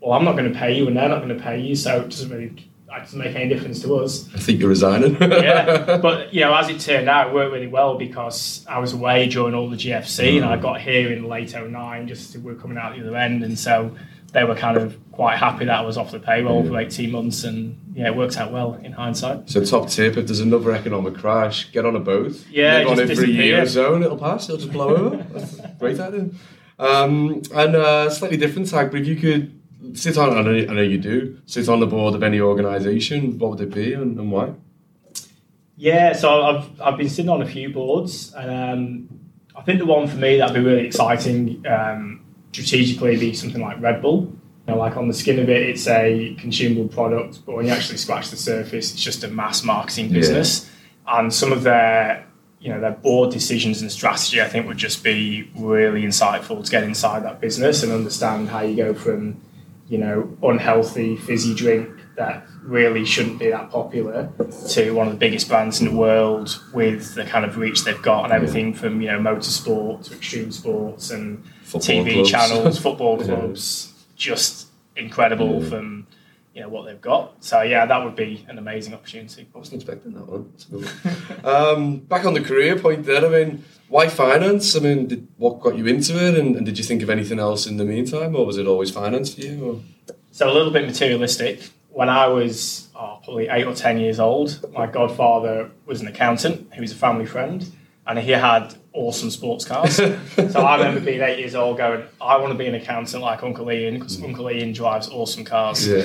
well, 0.00 0.12
I'm 0.12 0.24
not 0.24 0.36
going 0.36 0.52
to 0.52 0.58
pay 0.58 0.76
you 0.76 0.86
and 0.86 0.96
they're 0.96 1.08
not 1.08 1.22
going 1.22 1.36
to 1.36 1.42
pay 1.42 1.60
you, 1.60 1.74
so 1.74 2.00
it 2.02 2.10
doesn't 2.10 2.30
really 2.30 2.70
it 2.90 3.02
doesn't 3.02 3.18
make 3.18 3.36
any 3.36 3.48
difference 3.48 3.80
to 3.82 3.96
us 3.96 4.28
I 4.34 4.38
think 4.38 4.60
you're 4.60 4.68
resigning. 4.70 5.16
yeah, 5.20 5.98
but 6.02 6.32
you 6.32 6.40
know, 6.40 6.54
as 6.54 6.68
it 6.68 6.80
turned 6.80 7.08
out, 7.08 7.28
it 7.28 7.34
worked 7.34 7.52
really 7.52 7.66
well 7.66 7.98
because 7.98 8.64
I 8.68 8.78
was 8.78 8.92
away 8.92 9.28
during 9.28 9.54
all 9.54 9.68
the 9.68 9.76
GFC, 9.76 10.36
and 10.36 10.44
I 10.44 10.56
got 10.56 10.80
here 10.80 11.12
in 11.12 11.24
late 11.24 11.54
09, 11.54 12.08
just 12.08 12.34
as 12.34 12.40
we 12.40 12.52
were 12.52 12.58
coming 12.58 12.78
out 12.78 12.96
the 12.96 13.02
other 13.02 13.16
end, 13.16 13.44
and 13.44 13.58
so 13.58 13.94
they 14.32 14.44
were 14.44 14.54
kind 14.54 14.76
of 14.76 14.96
quite 15.12 15.38
happy 15.38 15.64
that 15.64 15.78
I 15.78 15.80
was 15.80 15.96
off 15.96 16.10
the 16.10 16.20
payroll 16.20 16.64
for 16.64 16.78
18 16.78 17.10
months, 17.10 17.44
and 17.44 17.78
yeah, 17.94 18.08
it 18.08 18.16
worked 18.16 18.36
out 18.36 18.52
well 18.52 18.74
in 18.74 18.92
hindsight. 18.92 19.50
So 19.50 19.64
top 19.64 19.88
tip: 19.88 20.16
if 20.16 20.26
there's 20.26 20.40
another 20.40 20.72
economic 20.72 21.14
crash, 21.16 21.72
get 21.72 21.84
on 21.84 21.96
a 21.96 22.00
boat. 22.00 22.32
Yeah, 22.50 22.78
live 22.78 22.88
on 22.88 23.00
it 23.00 23.16
for 23.16 23.24
a 23.24 23.28
year 23.28 23.62
or 23.62 23.66
so, 23.66 23.94
and 23.94 24.04
it'll 24.04 24.18
pass. 24.18 24.48
It'll 24.48 24.58
just 24.58 24.72
blow 24.72 24.94
over. 24.96 25.16
That's 25.16 25.56
great 25.78 25.98
idea. 25.98 26.30
Um, 26.78 27.42
and 27.54 27.74
uh, 27.74 28.10
slightly 28.10 28.36
different 28.36 28.68
tag, 28.68 28.92
but 28.92 29.00
if 29.00 29.06
you 29.06 29.16
could 29.16 29.58
sit 29.94 30.16
on, 30.16 30.36
I 30.36 30.42
know, 30.42 30.50
I 30.50 30.74
know 30.74 30.82
you 30.82 30.98
do, 30.98 31.38
sit 31.46 31.68
on 31.68 31.80
the 31.80 31.86
board 31.86 32.14
of 32.14 32.22
any 32.22 32.40
organisation, 32.40 33.38
what 33.38 33.50
would 33.50 33.60
it 33.60 33.74
be 33.74 33.94
and, 33.94 34.18
and 34.18 34.30
why? 34.30 34.52
Yeah, 35.76 36.12
so 36.12 36.42
I've 36.42 36.80
I've 36.80 36.96
been 36.96 37.08
sitting 37.08 37.28
on 37.28 37.40
a 37.40 37.46
few 37.46 37.72
boards, 37.72 38.32
and 38.34 38.50
um, 38.50 39.20
I 39.54 39.62
think 39.62 39.78
the 39.78 39.86
one 39.86 40.08
for 40.08 40.16
me 40.16 40.38
that'd 40.38 40.54
be 40.54 40.60
really 40.60 40.86
exciting 40.86 41.64
um, 41.68 42.17
strategically 42.52 43.16
be 43.16 43.34
something 43.34 43.60
like 43.60 43.80
Red 43.80 44.02
Bull. 44.02 44.32
You 44.66 44.74
know, 44.74 44.78
like 44.78 44.96
on 44.96 45.08
the 45.08 45.14
skin 45.14 45.38
of 45.38 45.48
it, 45.48 45.62
it's 45.62 45.86
a 45.86 46.34
consumable 46.38 46.88
product, 46.88 47.40
but 47.46 47.56
when 47.56 47.66
you 47.66 47.72
actually 47.72 47.98
scratch 47.98 48.30
the 48.30 48.36
surface, 48.36 48.92
it's 48.92 49.02
just 49.02 49.24
a 49.24 49.28
mass 49.28 49.64
marketing 49.64 50.12
business. 50.12 50.68
Yeah. 51.06 51.20
And 51.20 51.32
some 51.32 51.52
of 51.52 51.62
their, 51.62 52.26
you 52.60 52.68
know, 52.68 52.80
their 52.80 52.92
board 52.92 53.32
decisions 53.32 53.80
and 53.80 53.90
strategy, 53.90 54.42
I 54.42 54.48
think, 54.48 54.66
would 54.66 54.76
just 54.76 55.02
be 55.02 55.50
really 55.56 56.02
insightful 56.02 56.62
to 56.62 56.70
get 56.70 56.84
inside 56.84 57.24
that 57.24 57.40
business 57.40 57.82
and 57.82 57.92
understand 57.92 58.50
how 58.50 58.60
you 58.60 58.76
go 58.76 58.92
from, 58.92 59.40
you 59.88 59.96
know, 59.96 60.36
unhealthy 60.42 61.16
fizzy 61.16 61.54
drink 61.54 61.88
that 62.18 62.44
really 62.62 63.04
shouldn't 63.04 63.38
be 63.38 63.48
that 63.48 63.70
popular 63.70 64.30
to 64.68 64.90
one 64.90 65.06
of 65.06 65.12
the 65.12 65.18
biggest 65.18 65.48
brands 65.48 65.80
in 65.80 65.86
the 65.86 65.96
world 65.96 66.60
with 66.74 67.14
the 67.14 67.24
kind 67.24 67.44
of 67.44 67.56
reach 67.56 67.84
they've 67.84 68.02
got 68.02 68.24
and 68.24 68.32
everything 68.32 68.74
from 68.74 69.00
you 69.00 69.06
know 69.06 69.18
motorsport 69.18 70.04
to 70.04 70.14
extreme 70.14 70.50
sports 70.50 71.10
and 71.10 71.44
football 71.62 71.80
TV 71.80 72.12
clubs. 72.12 72.30
channels, 72.30 72.78
football 72.78 73.18
clubs, 73.24 73.94
yeah. 73.94 74.02
just 74.16 74.66
incredible 74.96 75.62
yeah. 75.62 75.70
from 75.70 76.06
you 76.54 76.60
know 76.60 76.68
what 76.68 76.86
they've 76.86 77.00
got. 77.00 77.42
So 77.42 77.62
yeah, 77.62 77.86
that 77.86 78.04
would 78.04 78.16
be 78.16 78.44
an 78.48 78.58
amazing 78.58 78.94
opportunity. 78.94 79.46
I 79.54 79.58
wasn't 79.58 79.80
expecting 79.80 80.12
that 80.14 80.26
one. 80.26 80.52
um, 81.44 81.98
back 81.98 82.26
on 82.26 82.34
the 82.34 82.42
career 82.42 82.76
point 82.76 83.06
there, 83.06 83.24
I 83.24 83.28
mean, 83.28 83.64
why 83.86 84.08
finance? 84.08 84.74
I 84.74 84.80
mean, 84.80 85.06
did, 85.06 85.28
what 85.36 85.60
got 85.60 85.76
you 85.76 85.86
into 85.86 86.14
it, 86.14 86.36
and, 86.36 86.56
and, 86.56 86.66
did 86.66 86.78
you 86.78 86.84
think 86.84 87.02
of 87.02 87.10
anything 87.10 87.38
else 87.38 87.68
in 87.68 87.76
the 87.76 87.84
meantime, 87.84 88.34
or 88.34 88.44
was 88.44 88.58
it 88.58 88.66
always 88.66 88.90
finance 88.90 89.34
for 89.34 89.42
you? 89.42 89.64
Or? 89.64 90.14
So 90.32 90.50
a 90.50 90.52
little 90.52 90.72
bit 90.72 90.84
materialistic 90.84 91.70
when 91.90 92.08
I 92.08 92.26
was 92.28 92.88
oh, 92.94 93.20
probably 93.24 93.48
eight 93.48 93.66
or 93.66 93.74
ten 93.74 93.98
years 93.98 94.20
old, 94.20 94.64
my 94.72 94.86
godfather 94.86 95.70
was 95.86 96.00
an 96.00 96.06
accountant. 96.06 96.72
He 96.74 96.80
was 96.80 96.92
a 96.92 96.96
family 96.96 97.26
friend, 97.26 97.70
and 98.06 98.18
he 98.18 98.30
had 98.30 98.74
awesome 98.92 99.30
sports 99.30 99.64
cars. 99.64 99.96
so 99.96 100.60
I 100.60 100.76
remember 100.76 101.00
being 101.00 101.20
eight 101.20 101.38
years 101.38 101.54
old, 101.54 101.78
going, 101.78 102.04
"I 102.20 102.36
want 102.36 102.52
to 102.52 102.58
be 102.58 102.66
an 102.66 102.74
accountant 102.74 103.22
like 103.22 103.42
Uncle 103.42 103.70
Ian 103.70 103.94
because 103.94 104.22
Uncle 104.22 104.50
Ian 104.50 104.72
drives 104.72 105.08
awesome 105.08 105.44
cars." 105.44 105.86
Yeah. 105.86 105.98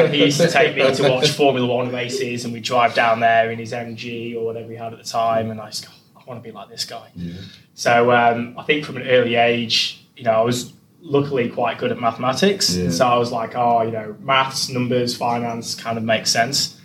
and 0.00 0.14
he 0.14 0.24
used 0.24 0.40
to 0.40 0.48
take 0.50 0.76
me 0.76 0.94
to 0.94 1.08
watch 1.08 1.30
Formula 1.30 1.66
One 1.66 1.92
races, 1.92 2.44
and 2.44 2.52
we'd 2.52 2.64
drive 2.64 2.94
down 2.94 3.20
there 3.20 3.50
in 3.50 3.58
his 3.58 3.72
MG 3.72 4.36
or 4.36 4.44
whatever 4.44 4.70
he 4.70 4.76
had 4.76 4.92
at 4.92 4.98
the 4.98 5.08
time, 5.08 5.50
and 5.50 5.60
I 5.60 5.66
just 5.66 5.86
go, 5.86 5.92
"I 6.16 6.22
want 6.26 6.42
to 6.42 6.48
be 6.48 6.52
like 6.52 6.68
this 6.68 6.84
guy." 6.84 7.08
Yeah. 7.14 7.34
So 7.74 8.12
um, 8.12 8.56
I 8.58 8.62
think 8.64 8.84
from 8.84 8.96
an 8.96 9.08
early 9.08 9.36
age, 9.36 10.04
you 10.16 10.24
know, 10.24 10.32
I 10.32 10.42
was 10.42 10.72
luckily 11.02 11.48
quite 11.48 11.78
good 11.78 11.90
at 11.90 11.98
mathematics. 11.98 12.76
Yeah. 12.76 12.90
So 12.90 13.06
I 13.06 13.16
was 13.16 13.32
like, 13.32 13.54
oh, 13.54 13.82
you 13.82 13.90
know, 13.90 14.16
maths, 14.20 14.68
numbers, 14.68 15.16
finance 15.16 15.74
kind 15.74 15.98
of 15.98 16.04
makes 16.04 16.30
sense. 16.30 16.80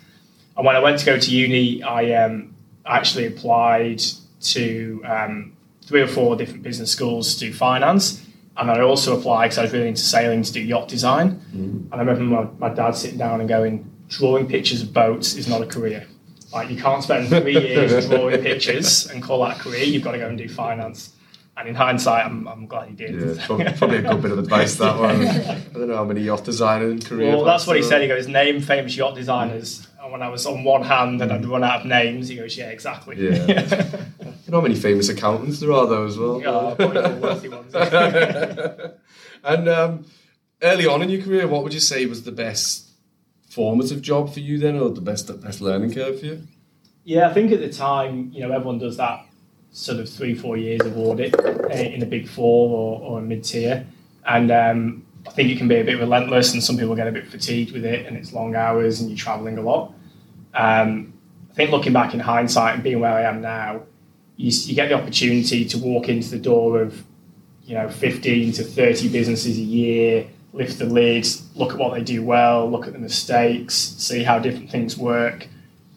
And 0.58 0.66
when 0.66 0.76
I 0.76 0.80
went 0.80 1.00
to 1.00 1.06
go 1.06 1.20
to 1.20 1.32
uni, 1.32 1.84
I 1.84 2.12
um, 2.24 2.56
actually 2.86 3.26
applied 3.26 4.02
to 4.42 5.02
um, 5.06 5.58
three 5.86 6.02
or 6.02 6.08
four 6.08 6.36
different 6.36 6.64
business 6.64 6.92
schools 6.92 7.34
to 7.36 7.40
do 7.42 7.54
finance. 7.54 8.26
And 8.58 8.72
I 8.72 8.80
also 8.82 9.18
applied 9.18 9.48
because 9.48 9.58
I 9.58 9.62
was 9.64 9.74
really 9.74 9.90
into 9.90 10.02
sailing 10.02 10.42
to 10.44 10.52
do 10.52 10.62
yacht 10.62 10.88
design. 10.88 11.42
Mm. 11.54 11.92
And 11.92 11.94
I 11.94 11.98
remember 11.98 12.24
my, 12.24 12.70
my 12.70 12.74
dad 12.74 12.92
sitting 12.92 13.18
down 13.18 13.42
and 13.42 13.50
going, 13.50 13.92
drawing 14.08 14.48
pictures 14.48 14.82
of 14.82 14.94
boats 14.94 15.36
is 15.36 15.48
not 15.48 15.62
a 15.62 15.66
career. 15.66 16.08
Like 16.54 16.70
you 16.70 16.82
can't 16.82 17.04
spend 17.04 17.28
three 17.28 17.54
years 17.54 18.08
drawing 18.10 18.42
pictures 18.42 19.08
and 19.08 19.22
call 19.22 19.44
that 19.44 19.58
a 19.58 19.60
career. 19.60 19.84
You've 19.84 20.04
got 20.04 20.14
to 20.14 20.20
go 20.20 20.30
and 20.30 20.38
do 20.38 20.48
finance. 20.48 21.15
And 21.58 21.70
in 21.70 21.76
hindsight, 21.76 22.26
I'm, 22.26 22.48
I'm 22.48 22.68
glad 22.68 22.90
he 22.90 22.96
did. 22.96 23.16
Yeah, 23.16 23.46
probably, 23.46 23.72
probably 23.74 23.98
a 24.00 24.02
good 24.02 24.22
bit 24.22 24.32
of 24.32 24.40
advice 24.40 24.76
that 24.76 25.00
one. 25.00 25.26
I 25.26 25.60
don't 25.74 25.88
know 25.88 25.96
how 25.96 26.04
many 26.04 26.22
yacht 26.22 26.44
designers 26.44 26.92
in 26.92 27.02
career. 27.02 27.30
Well, 27.34 27.46
that's 27.46 27.66
what 27.66 27.78
he 27.78 27.84
said. 27.84 28.02
He 28.02 28.10
goes, 28.10 28.28
name 28.28 28.60
famous 28.60 28.96
yacht 28.98 29.16
designers. 29.16 29.88
And 30.02 30.12
when 30.12 30.22
I 30.22 30.28
was 30.28 30.46
on 30.46 30.66
one 30.66 30.84
hand 30.84 31.22
and 31.22 31.32
I'd 31.32 31.46
run 31.46 31.64
out 31.64 31.82
of 31.82 31.86
names, 31.86 32.28
he 32.28 32.36
goes, 32.36 32.58
yeah, 32.58 32.70
exactly. 32.70 33.16
Yeah. 33.18 33.46
you 34.20 34.52
know 34.52 34.58
how 34.58 34.62
many 34.62 34.76
famous 34.76 35.08
accountants 35.08 35.62
there 35.62 35.72
are 35.72 35.88
though 35.88 36.06
as 36.06 36.18
well. 36.18 36.42
Yeah, 36.42 36.76
probably 36.76 37.02
the 37.02 37.20
worthy 37.22 37.50
ones. 37.50 37.74
and 39.44 39.70
um, 39.70 40.06
early 40.62 40.86
on 40.86 41.02
in 41.02 41.10
your 41.10 41.24
career, 41.24 41.48
what 41.48 41.64
would 41.64 41.74
you 41.74 41.80
say 41.80 42.06
was 42.06 42.24
the 42.24 42.32
best 42.32 42.90
formative 43.50 44.02
job 44.02 44.34
for 44.34 44.42
you 44.42 44.60
then, 44.60 44.78
or 44.78 44.90
the 44.90 45.02
best 45.02 45.28
best 45.42 45.62
learning 45.62 45.94
curve 45.94 46.20
for 46.20 46.26
you? 46.26 46.44
Yeah, 47.04 47.30
I 47.30 47.34
think 47.34 47.52
at 47.52 47.60
the 47.60 47.72
time, 47.72 48.32
you 48.34 48.42
know, 48.42 48.52
everyone 48.52 48.80
does 48.80 48.98
that 48.98 49.25
sort 49.76 50.00
of 50.00 50.10
three, 50.10 50.34
four 50.34 50.56
years 50.56 50.80
of 50.86 50.98
audit 50.98 51.36
eh, 51.70 51.84
in 51.88 52.02
a 52.02 52.06
big 52.06 52.30
four 52.30 52.70
or, 52.70 53.02
or 53.02 53.20
a 53.20 53.22
mid 53.22 53.44
tier. 53.44 53.86
And 54.26 54.50
um, 54.50 55.06
I 55.28 55.32
think 55.32 55.52
it 55.52 55.58
can 55.58 55.68
be 55.68 55.76
a 55.76 55.84
bit 55.84 56.00
relentless, 56.00 56.54
and 56.54 56.64
some 56.64 56.78
people 56.78 56.96
get 56.96 57.08
a 57.08 57.12
bit 57.12 57.28
fatigued 57.28 57.74
with 57.74 57.84
it, 57.84 58.06
and 58.06 58.16
it's 58.16 58.32
long 58.32 58.56
hours, 58.56 59.02
and 59.02 59.10
you're 59.10 59.18
traveling 59.18 59.58
a 59.58 59.62
lot. 59.62 59.94
Um, 60.54 61.14
I 61.52 61.54
think 61.54 61.72
looking 61.72 61.92
back 61.92 62.14
in 62.14 62.22
hindsight 62.22 62.76
and 62.76 62.84
being 62.84 63.02
where 63.02 63.12
I 63.12 63.24
am 63.24 63.42
now, 63.42 63.82
you, 64.38 64.50
you 64.50 64.76
get 64.76 64.88
the 64.88 64.96
opportunity 64.96 65.66
to 65.66 65.78
walk 65.78 66.08
into 66.08 66.30
the 66.32 66.40
door 66.40 66.82
of, 66.82 67.04
you 67.66 67.76
know, 67.76 67.90
15 67.90 68.54
to 68.54 68.64
30 68.64 69.10
businesses 69.10 69.58
a 69.58 69.62
year, 69.62 70.28
lift 70.54 70.80
the 70.80 70.86
lids, 70.86 71.50
look 71.54 71.74
at 71.74 71.78
what 71.78 71.94
they 71.94 72.04
do 72.04 72.24
well, 72.24 72.70
look 72.70 72.88
at 72.88 72.94
the 72.94 73.00
mistakes, 73.00 73.76
see 73.76 74.24
how 74.24 74.40
different 74.40 74.72
things 74.72 74.98
work, 74.98 75.48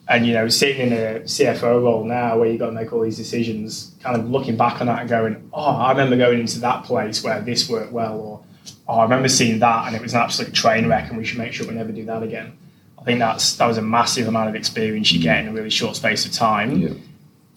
and 0.08 0.26
you 0.26 0.32
know, 0.32 0.48
sitting 0.48 0.86
in 0.86 0.92
a 0.92 1.20
CFO 1.20 1.82
role 1.82 2.02
now 2.02 2.38
where 2.38 2.48
you've 2.48 2.58
got 2.58 2.66
to 2.66 2.72
make 2.72 2.92
all 2.92 3.02
these 3.02 3.18
decisions, 3.18 3.94
kind 4.00 4.16
of 4.16 4.30
looking 4.30 4.56
back 4.56 4.80
on 4.80 4.86
that 4.86 5.00
and 5.00 5.08
going, 5.08 5.50
oh, 5.52 5.76
I 5.76 5.90
remember 5.90 6.16
going 6.16 6.40
into 6.40 6.60
that 6.60 6.84
place 6.84 7.22
where 7.22 7.40
this 7.42 7.68
worked 7.68 7.92
well, 7.92 8.18
or 8.18 8.44
oh, 8.88 8.94
I 8.94 9.02
remember 9.02 9.28
seeing 9.28 9.58
that 9.58 9.86
and 9.86 9.94
it 9.94 10.00
was 10.00 10.14
an 10.14 10.20
absolute 10.20 10.54
train 10.54 10.88
wreck, 10.88 11.10
and 11.10 11.18
we 11.18 11.24
should 11.24 11.38
make 11.38 11.52
sure 11.52 11.68
we 11.68 11.74
never 11.74 11.92
do 11.92 12.06
that 12.06 12.22
again. 12.22 12.56
I 12.98 13.04
think 13.04 13.18
that's 13.18 13.56
that 13.56 13.66
was 13.66 13.76
a 13.76 13.82
massive 13.82 14.28
amount 14.28 14.48
of 14.48 14.54
experience 14.54 15.12
you 15.12 15.22
get 15.22 15.40
in 15.40 15.48
a 15.48 15.52
really 15.52 15.70
short 15.70 15.94
space 15.94 16.24
of 16.24 16.32
time. 16.32 16.78
Yeah. 16.78 16.90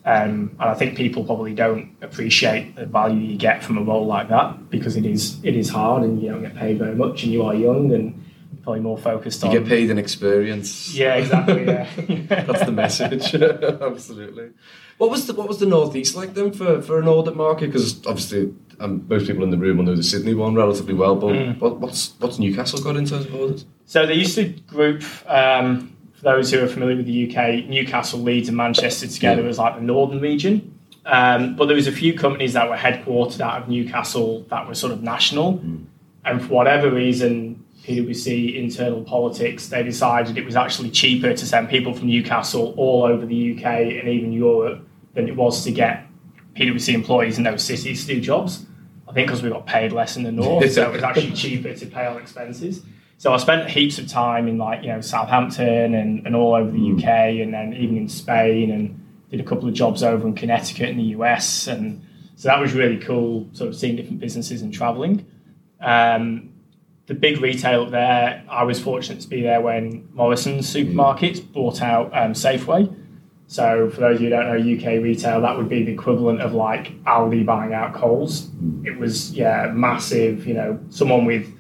Um, 0.04 0.56
and 0.60 0.70
I 0.70 0.74
think 0.74 0.98
people 0.98 1.24
probably 1.24 1.54
don't 1.54 1.96
appreciate 2.02 2.76
the 2.76 2.88
value 2.88 3.20
you 3.20 3.38
get 3.38 3.64
from 3.64 3.78
a 3.78 3.84
role 3.84 4.08
like 4.08 4.30
that 4.30 4.70
because 4.70 4.98
it 4.98 5.06
is 5.06 5.44
it 5.44 5.56
is 5.56 5.70
hard 5.70 6.04
and 6.04 6.22
you 6.22 6.30
don't 6.30 6.42
get 6.42 6.56
paid 6.56 6.80
very 6.80 6.96
much 6.96 7.24
and 7.24 7.32
you 7.32 7.44
are 7.44 7.54
young 7.54 7.94
and 7.94 8.26
probably 8.64 8.82
more 8.82 8.98
focused 8.98 9.44
you 9.44 9.50
on. 9.50 9.54
You 9.54 9.60
get 9.60 9.70
paid 9.70 9.90
in 9.90 9.98
experience. 9.98 10.94
Yeah, 10.94 11.16
exactly. 11.16 11.66
Yeah, 11.66 11.88
that's 12.46 12.66
the 12.66 12.72
message. 12.72 13.34
Absolutely. 13.82 14.52
What 14.98 15.10
was 15.10 15.28
the 15.28 15.34
what 15.34 15.48
was 15.48 15.60
the 15.60 15.66
northeast 15.66 16.16
like 16.16 16.34
then 16.34 16.52
for, 16.52 16.82
for 16.82 17.00
an 17.00 17.08
audit 17.08 17.36
market? 17.36 17.68
Because 17.68 18.06
obviously, 18.06 18.54
um, 18.80 19.06
most 19.08 19.28
people 19.28 19.44
in 19.44 19.50
the 19.50 19.58
room 19.58 19.78
will 19.78 19.86
know 19.86 19.96
the 19.96 20.04
Sydney 20.04 20.34
one 20.34 20.54
relatively 20.56 20.94
well. 20.94 21.16
But 21.16 21.34
mm. 21.34 21.60
what, 21.60 21.80
what's 21.80 22.14
what's 22.20 22.40
Newcastle 22.40 22.82
got 22.82 22.96
in 22.96 23.06
terms 23.06 23.26
of 23.26 23.36
audits? 23.36 23.66
So 23.86 24.06
they 24.06 24.16
used 24.16 24.36
to 24.36 24.50
group. 24.50 25.04
Um, 25.28 25.98
for 26.22 26.36
those 26.36 26.52
who 26.52 26.64
are 26.64 26.68
familiar 26.68 26.96
with 26.96 27.08
the 27.08 27.36
UK, 27.36 27.68
Newcastle, 27.68 28.20
Leeds, 28.20 28.48
and 28.48 28.56
Manchester 28.56 29.08
together 29.08 29.42
yeah. 29.42 29.50
as 29.50 29.58
like 29.58 29.76
the 29.76 29.82
northern 29.82 30.22
region. 30.22 30.80
Um, 31.06 31.56
but 31.56 31.66
there 31.66 31.76
was 31.76 31.88
a 31.88 31.92
few 31.92 32.14
companies 32.14 32.54
that 32.54 32.70
were 32.70 32.78
headquartered 32.78 33.42
out 33.42 33.64
of 33.64 33.70
Newcastle 33.70 34.46
that 34.50 34.68
were 34.68 34.76
sort 34.76 34.94
of 34.94 35.02
national, 35.02 35.58
mm. 35.58 35.86
and 36.24 36.42
for 36.42 36.50
whatever 36.50 36.92
reason, 36.92 37.66
PwC 37.84 38.56
internal 38.56 39.04
politics, 39.04 39.70
they 39.70 39.84
decided 39.84 40.38
it 40.38 40.46
was 40.46 40.56
actually 40.56 40.92
cheaper 40.92 41.34
to 41.34 41.46
send 41.46 41.70
people 41.70 41.94
from 41.94 42.08
Newcastle 42.08 42.74
all 42.78 43.04
over 43.04 43.26
the 43.26 43.56
UK 43.56 43.66
and 43.66 44.08
even 44.08 44.32
Europe 44.32 44.88
than 45.14 45.28
it 45.28 45.36
was 45.36 45.64
to 45.64 45.72
get 45.72 46.06
PwC 46.56 46.94
employees 46.94 47.38
in 47.38 47.44
those 47.44 47.64
cities 47.64 48.06
to 48.06 48.16
do 48.16 48.22
jobs. 48.22 48.66
I 49.08 49.14
think 49.14 49.28
because 49.28 49.44
we 49.44 49.50
got 49.50 49.66
paid 49.66 49.92
less 49.92 50.16
in 50.16 50.24
the 50.24 50.32
north, 50.32 50.72
so 50.72 50.90
it 50.90 50.94
was 50.94 51.04
actually 51.04 51.32
cheaper 51.32 51.74
to 51.74 51.86
pay 51.86 52.06
our 52.06 52.20
expenses. 52.20 52.84
So 53.18 53.34
I 53.34 53.38
spent 53.38 53.70
heaps 53.70 54.00
of 54.00 54.08
time 54.08 54.48
in 54.48 54.58
like 54.58 54.84
you 54.84 54.90
know 54.90 55.02
Southampton 55.02 55.96
and, 55.96 56.26
and 56.26 56.36
all 56.36 56.56
over 56.56 56.72
the 56.72 56.78
mm. 56.78 56.98
UK, 56.98 57.42
and 57.44 57.54
then 57.54 57.74
even 57.74 57.98
in 57.98 58.08
Spain, 58.08 58.72
and 58.72 58.98
did 59.30 59.40
a 59.40 59.44
couple 59.44 59.68
of 59.68 59.74
jobs 59.74 60.02
over 60.02 60.28
in 60.28 60.34
Connecticut 60.34 60.90
in 60.90 60.98
the 60.98 61.16
US, 61.16 61.68
and 61.68 62.06
so 62.36 62.48
that 62.48 62.60
was 62.60 62.74
really 62.74 62.98
cool, 62.98 63.48
sort 63.54 63.70
of 63.70 63.76
seeing 63.76 63.96
different 63.96 64.20
businesses 64.20 64.62
and 64.62 64.74
traveling. 64.74 65.26
Um, 65.82 66.51
the 67.08 67.14
big 67.14 67.42
retail 67.42 67.84
up 67.84 67.92
there, 67.92 68.44
I 68.50 68.64
was 68.64 68.80
fortunate 68.80 69.22
to 69.22 69.28
be 69.28 69.42
there 69.42 69.62
when 69.62 70.08
Morrison's 70.14 70.74
supermarkets 70.74 71.52
bought 71.52 71.82
out 71.82 72.16
um, 72.16 72.34
Safeway. 72.34 72.96
So 73.48 73.90
for 73.90 74.02
those 74.02 74.16
of 74.16 74.22
you 74.22 74.30
who 74.30 74.36
don't 74.36 74.48
know 74.48 74.78
UK 74.78 75.04
retail, 75.04 75.42
that 75.42 75.58
would 75.58 75.68
be 75.68 75.84
the 75.84 75.92
equivalent 75.92 76.42
of 76.42 76.54
like 76.54 77.04
Aldi 77.04 77.46
buying 77.46 77.74
out 77.74 77.94
Coles. 77.94 78.50
It 78.86 78.98
was 78.98 79.34
yeah 79.34 79.72
massive. 79.74 80.48
You 80.48 80.54
know, 80.54 80.80
someone 80.90 81.26
with 81.26 81.54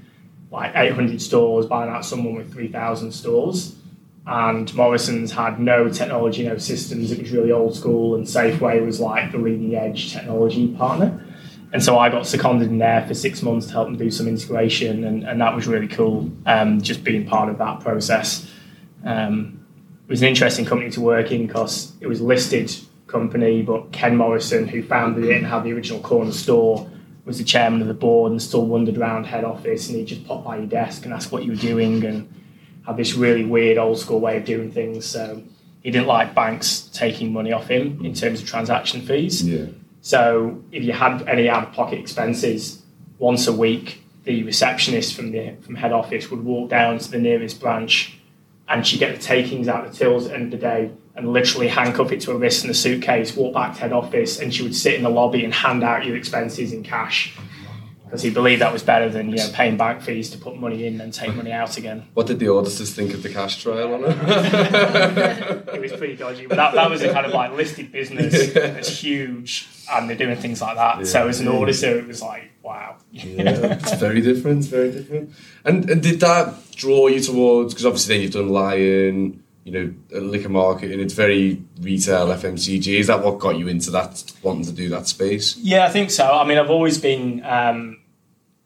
like 0.51 0.71
800 0.73 1.21
stores 1.21 1.65
buying 1.65 1.89
out 1.89 2.05
someone 2.05 2.35
with 2.35 2.53
3,000 2.53 3.11
stores. 3.11 3.75
And 4.27 4.73
Morrison's 4.75 5.31
had 5.31 5.59
no 5.59 5.89
technology, 5.89 6.43
no 6.43 6.57
systems. 6.57 7.11
It 7.11 7.19
was 7.19 7.31
really 7.31 7.51
old 7.51 7.75
school, 7.75 8.15
and 8.15 8.25
Safeway 8.25 8.85
was 8.85 8.99
like 8.99 9.31
the 9.31 9.39
leading 9.39 9.75
edge 9.75 10.13
technology 10.13 10.73
partner 10.75 11.25
and 11.73 11.83
so 11.83 11.97
I 11.97 12.09
got 12.09 12.27
seconded 12.27 12.69
in 12.69 12.77
there 12.79 13.05
for 13.07 13.13
six 13.13 13.41
months 13.41 13.67
to 13.67 13.73
help 13.73 13.87
them 13.87 13.97
do 13.97 14.11
some 14.11 14.27
integration, 14.27 15.03
and, 15.03 15.23
and 15.23 15.39
that 15.39 15.55
was 15.55 15.67
really 15.67 15.87
cool. 15.87 16.29
Um, 16.45 16.81
just 16.81 17.03
being 17.03 17.25
part 17.25 17.49
of 17.49 17.57
that 17.59 17.79
process. 17.79 18.49
Um, 19.05 19.65
it 20.07 20.09
was 20.09 20.21
an 20.21 20.27
interesting 20.27 20.65
company 20.65 20.91
to 20.91 21.01
work 21.01 21.31
in 21.31 21.47
because 21.47 21.93
it 22.01 22.07
was 22.07 22.19
a 22.19 22.25
listed 22.25 22.75
company, 23.07 23.61
but 23.61 23.91
Ken 23.91 24.15
Morrison, 24.17 24.67
who 24.67 24.83
founded 24.83 25.23
it 25.25 25.37
and 25.37 25.45
had 25.45 25.63
the 25.63 25.71
original 25.71 26.01
corner 26.01 26.31
store, 26.31 26.89
was 27.23 27.37
the 27.37 27.43
chairman 27.43 27.81
of 27.81 27.87
the 27.87 27.93
board 27.93 28.31
and 28.31 28.41
still 28.41 28.65
wandered 28.65 28.97
around 28.97 29.25
head 29.25 29.43
office, 29.43 29.87
and 29.87 29.97
he'd 29.97 30.07
just 30.07 30.25
pop 30.25 30.43
by 30.43 30.57
your 30.57 30.65
desk 30.65 31.05
and 31.05 31.13
ask 31.13 31.31
what 31.31 31.43
you 31.43 31.51
were 31.51 31.57
doing, 31.57 32.03
and 32.03 32.27
had 32.85 32.97
this 32.97 33.13
really 33.13 33.45
weird 33.45 33.77
old 33.77 33.97
school 33.97 34.19
way 34.19 34.37
of 34.37 34.43
doing 34.43 34.71
things. 34.71 35.05
So 35.05 35.41
he 35.83 35.91
didn't 35.91 36.07
like 36.07 36.35
banks 36.35 36.89
taking 36.93 37.31
money 37.31 37.51
off 37.53 37.67
him 37.67 38.03
in 38.03 38.13
terms 38.13 38.41
of 38.41 38.47
transaction 38.47 39.01
fees. 39.01 39.43
Yeah. 39.43 39.67
So 40.01 40.63
if 40.71 40.83
you 40.83 40.93
had 40.93 41.27
any 41.27 41.47
out 41.47 41.67
of 41.67 41.73
pocket 41.73 41.99
expenses 41.99 42.81
once 43.19 43.47
a 43.47 43.53
week, 43.53 44.03
the 44.23 44.43
receptionist 44.43 45.15
from 45.15 45.31
the 45.31 45.55
from 45.61 45.75
head 45.75 45.91
office 45.91 46.29
would 46.29 46.43
walk 46.43 46.69
down 46.69 46.99
to 46.99 47.09
the 47.09 47.19
nearest 47.19 47.59
branch, 47.59 48.17
and 48.67 48.85
she'd 48.85 48.99
get 48.99 49.15
the 49.15 49.21
takings 49.21 49.67
out 49.67 49.85
of 49.85 49.91
the 49.91 49.97
tills 49.97 50.25
at 50.25 50.29
the 50.29 50.35
end 50.35 50.53
of 50.53 50.59
the 50.59 50.65
day 50.65 50.91
and 51.15 51.33
literally 51.33 51.67
handcuff 51.67 52.11
it 52.11 52.21
to 52.21 52.31
a 52.31 52.37
wrist 52.37 52.63
in 52.63 52.69
a 52.69 52.73
suitcase, 52.73 53.35
walk 53.35 53.53
back 53.53 53.73
to 53.75 53.81
head 53.81 53.91
office, 53.91 54.39
and 54.39 54.53
she 54.53 54.63
would 54.63 54.75
sit 54.75 54.95
in 54.95 55.03
the 55.03 55.09
lobby 55.09 55.43
and 55.43 55.53
hand 55.53 55.83
out 55.83 56.05
your 56.05 56.15
expenses 56.15 56.71
in 56.71 56.83
cash 56.83 57.37
because 58.11 58.23
he 58.23 58.29
believed 58.29 58.61
that 58.61 58.73
was 58.73 58.83
better 58.83 59.07
than 59.07 59.29
you 59.29 59.37
know 59.37 59.47
paying 59.53 59.77
bank 59.77 60.01
fees 60.01 60.29
to 60.31 60.37
put 60.37 60.57
money 60.57 60.85
in 60.85 60.99
and 60.99 61.13
take 61.13 61.33
money 61.33 61.53
out 61.53 61.77
again. 61.77 62.05
What 62.13 62.27
did 62.27 62.39
the 62.39 62.49
auditors 62.49 62.93
think 62.93 63.13
of 63.13 63.23
the 63.23 63.29
cash 63.29 63.63
trial 63.63 63.93
on 63.93 64.03
it? 64.03 64.17
it 65.73 65.79
was 65.79 65.93
pretty 65.93 66.17
dodgy, 66.17 66.45
but 66.45 66.57
that, 66.57 66.73
that 66.73 66.89
was 66.89 67.01
a 67.03 67.13
kind 67.13 67.25
of 67.25 67.31
like 67.31 67.53
listed 67.53 67.89
business. 67.91 68.51
It's 68.81 68.89
huge, 68.89 69.69
and 69.91 70.09
they're 70.09 70.17
doing 70.17 70.35
things 70.35 70.61
like 70.61 70.75
that. 70.75 70.99
Yeah. 70.99 71.03
So 71.05 71.27
as 71.27 71.39
an 71.39 71.47
auditor, 71.47 71.99
it 71.99 72.07
was 72.07 72.21
like, 72.21 72.51
wow. 72.63 72.97
yeah, 73.11 73.77
it's 73.81 73.93
very 73.93 74.21
different, 74.21 74.65
very 74.65 74.91
different. 74.91 75.31
And 75.63 75.89
and 75.89 76.03
did 76.03 76.19
that 76.19 76.55
draw 76.75 77.07
you 77.07 77.21
towards? 77.21 77.73
Because 77.73 77.85
obviously 77.85 78.15
then 78.15 78.23
you've 78.23 78.33
done 78.33 78.49
Lion 78.49 79.41
you 79.63 79.71
know, 79.71 80.19
liquor 80.19 80.49
market 80.49 80.91
and 80.91 80.99
it's 80.99 81.13
very 81.13 81.61
retail 81.81 82.27
FMCG. 82.27 82.99
Is 82.99 83.07
that 83.07 83.23
what 83.23 83.37
got 83.37 83.57
you 83.57 83.67
into 83.67 83.91
that, 83.91 84.23
wanting 84.41 84.65
to 84.65 84.71
do 84.71 84.89
that 84.89 85.07
space? 85.07 85.55
Yeah, 85.57 85.85
I 85.85 85.89
think 85.89 86.09
so. 86.09 86.25
I 86.25 86.45
mean, 86.45 86.57
I've 86.57 86.71
always 86.71 86.97
been 86.97 87.43
um, 87.45 88.00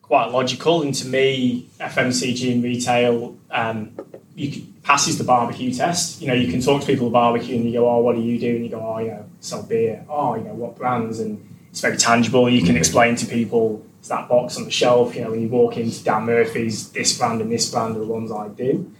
quite 0.07 0.31
logical, 0.31 0.83
and 0.83 0.93
to 0.93 1.07
me, 1.07 1.67
FMCG 1.79 2.51
and 2.51 2.63
retail 2.63 3.35
um, 3.49 3.97
you 4.35 4.51
can, 4.51 4.73
passes 4.83 5.17
the 5.17 5.23
barbecue 5.23 5.73
test. 5.73 6.21
You 6.21 6.27
know, 6.27 6.33
you 6.33 6.51
can 6.51 6.61
talk 6.61 6.81
to 6.81 6.87
people 6.87 7.07
at 7.07 7.13
barbecue 7.13 7.55
and 7.55 7.65
you 7.65 7.73
go, 7.73 7.89
"Oh, 7.89 7.99
what 7.99 8.15
do 8.15 8.21
you 8.21 8.39
do?" 8.39 8.55
And 8.55 8.63
you 8.63 8.69
go, 8.69 8.79
"Oh, 8.79 8.99
you 8.99 9.07
know, 9.07 9.25
sell 9.39 9.63
beer." 9.63 10.05
Oh, 10.07 10.35
you 10.35 10.43
know, 10.43 10.53
what 10.53 10.75
brands? 10.75 11.19
And 11.19 11.43
it's 11.71 11.81
very 11.81 11.97
tangible. 11.97 12.47
You 12.49 12.63
can 12.63 12.77
explain 12.77 13.15
to 13.15 13.25
people 13.25 13.83
it's 13.99 14.09
that 14.09 14.29
box 14.29 14.57
on 14.57 14.65
the 14.65 14.71
shelf. 14.71 15.15
You 15.15 15.23
know, 15.23 15.31
when 15.31 15.41
you 15.41 15.49
walk 15.49 15.77
into 15.77 16.03
Dan 16.03 16.25
Murphy's, 16.25 16.91
this 16.91 17.17
brand 17.17 17.41
and 17.41 17.51
this 17.51 17.71
brand 17.71 17.95
are 17.95 17.99
the 17.99 18.05
ones 18.05 18.31
I 18.31 18.49
do. 18.49 18.91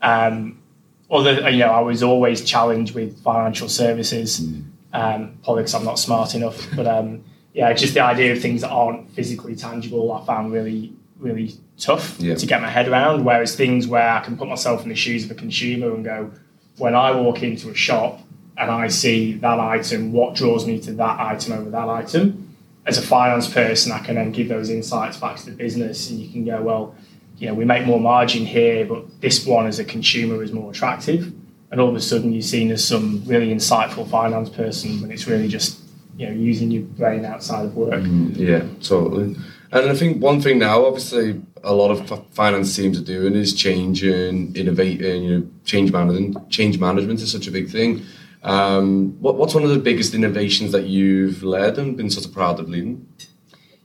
Um, 0.00 0.62
other, 1.10 1.50
you 1.50 1.58
know, 1.58 1.72
I 1.72 1.80
was 1.80 2.02
always 2.02 2.44
challenged 2.44 2.94
with 2.94 3.20
financial 3.22 3.68
services, 3.68 4.40
mm. 4.40 4.64
um, 4.92 5.38
probably 5.42 5.64
because 5.64 5.74
I'm 5.74 5.84
not 5.84 5.98
smart 5.98 6.34
enough. 6.36 6.68
But 6.76 6.86
um, 6.86 7.24
yeah, 7.54 7.72
just 7.72 7.94
the 7.94 8.00
idea 8.00 8.32
of 8.32 8.40
things 8.40 8.62
that 8.62 8.70
aren't 8.70 9.10
physically 9.12 9.54
tangible, 9.54 10.12
I 10.12 10.24
found 10.24 10.52
really, 10.52 10.94
really 11.18 11.54
tough 11.78 12.18
yeah. 12.18 12.34
to 12.34 12.46
get 12.46 12.62
my 12.62 12.70
head 12.70 12.88
around. 12.88 13.24
Whereas 13.24 13.54
things 13.54 13.86
where 13.86 14.08
I 14.08 14.20
can 14.20 14.36
put 14.36 14.48
myself 14.48 14.82
in 14.82 14.88
the 14.88 14.94
shoes 14.94 15.24
of 15.24 15.30
a 15.30 15.34
consumer 15.34 15.94
and 15.94 16.04
go, 16.04 16.30
when 16.78 16.94
I 16.94 17.10
walk 17.12 17.42
into 17.42 17.68
a 17.70 17.74
shop 17.74 18.20
and 18.56 18.70
I 18.70 18.88
see 18.88 19.34
that 19.34 19.58
item, 19.58 20.12
what 20.12 20.34
draws 20.34 20.66
me 20.66 20.80
to 20.80 20.92
that 20.94 21.20
item 21.20 21.52
over 21.52 21.70
that 21.70 21.88
item? 21.88 22.56
As 22.86 22.98
a 22.98 23.02
finance 23.02 23.48
person, 23.48 23.92
I 23.92 23.98
can 23.98 24.16
then 24.16 24.32
give 24.32 24.48
those 24.48 24.70
insights 24.70 25.16
back 25.16 25.36
to 25.36 25.50
the 25.50 25.56
business, 25.56 26.10
and 26.10 26.18
you 26.18 26.28
can 26.32 26.44
go, 26.44 26.60
well, 26.62 26.96
you 27.38 27.46
know, 27.46 27.54
we 27.54 27.64
make 27.64 27.86
more 27.86 28.00
margin 28.00 28.44
here, 28.44 28.84
but 28.84 29.20
this 29.20 29.46
one 29.46 29.66
as 29.66 29.78
a 29.78 29.84
consumer 29.84 30.42
is 30.42 30.52
more 30.52 30.70
attractive. 30.70 31.32
And 31.70 31.80
all 31.80 31.88
of 31.88 31.94
a 31.94 32.00
sudden, 32.00 32.32
you're 32.32 32.42
seen 32.42 32.70
as 32.70 32.84
some 32.84 33.22
really 33.24 33.54
insightful 33.54 34.08
finance 34.08 34.48
person 34.48 35.00
when 35.00 35.10
it's 35.10 35.26
really 35.26 35.48
just 35.48 35.81
you 36.22 36.28
know 36.28 36.34
using 36.34 36.70
your 36.70 36.82
brain 36.82 37.24
outside 37.24 37.66
of 37.66 37.74
work. 37.74 37.94
Mm, 37.94 38.36
yeah, 38.36 38.64
totally. 38.80 39.36
And 39.72 39.90
I 39.90 39.94
think 39.94 40.22
one 40.22 40.40
thing 40.40 40.58
now, 40.58 40.84
obviously, 40.84 41.40
a 41.64 41.72
lot 41.72 41.90
of 41.90 42.28
finance 42.34 42.76
teams 42.76 42.98
are 42.98 43.04
doing 43.04 43.34
is 43.34 43.54
changing, 43.54 44.54
innovating. 44.54 45.24
You 45.24 45.38
know, 45.38 45.46
change 45.64 45.92
management. 45.92 46.50
Change 46.50 46.78
management 46.78 47.20
is 47.20 47.32
such 47.32 47.46
a 47.46 47.50
big 47.50 47.70
thing. 47.70 48.02
Um, 48.42 49.20
what, 49.20 49.36
what's 49.36 49.54
one 49.54 49.64
of 49.64 49.70
the 49.70 49.78
biggest 49.78 50.14
innovations 50.14 50.72
that 50.72 50.84
you've 50.84 51.42
led 51.42 51.78
and 51.78 51.96
been 51.96 52.10
sort 52.10 52.26
of 52.26 52.32
proud 52.32 52.60
of 52.60 52.68
leading? 52.68 53.06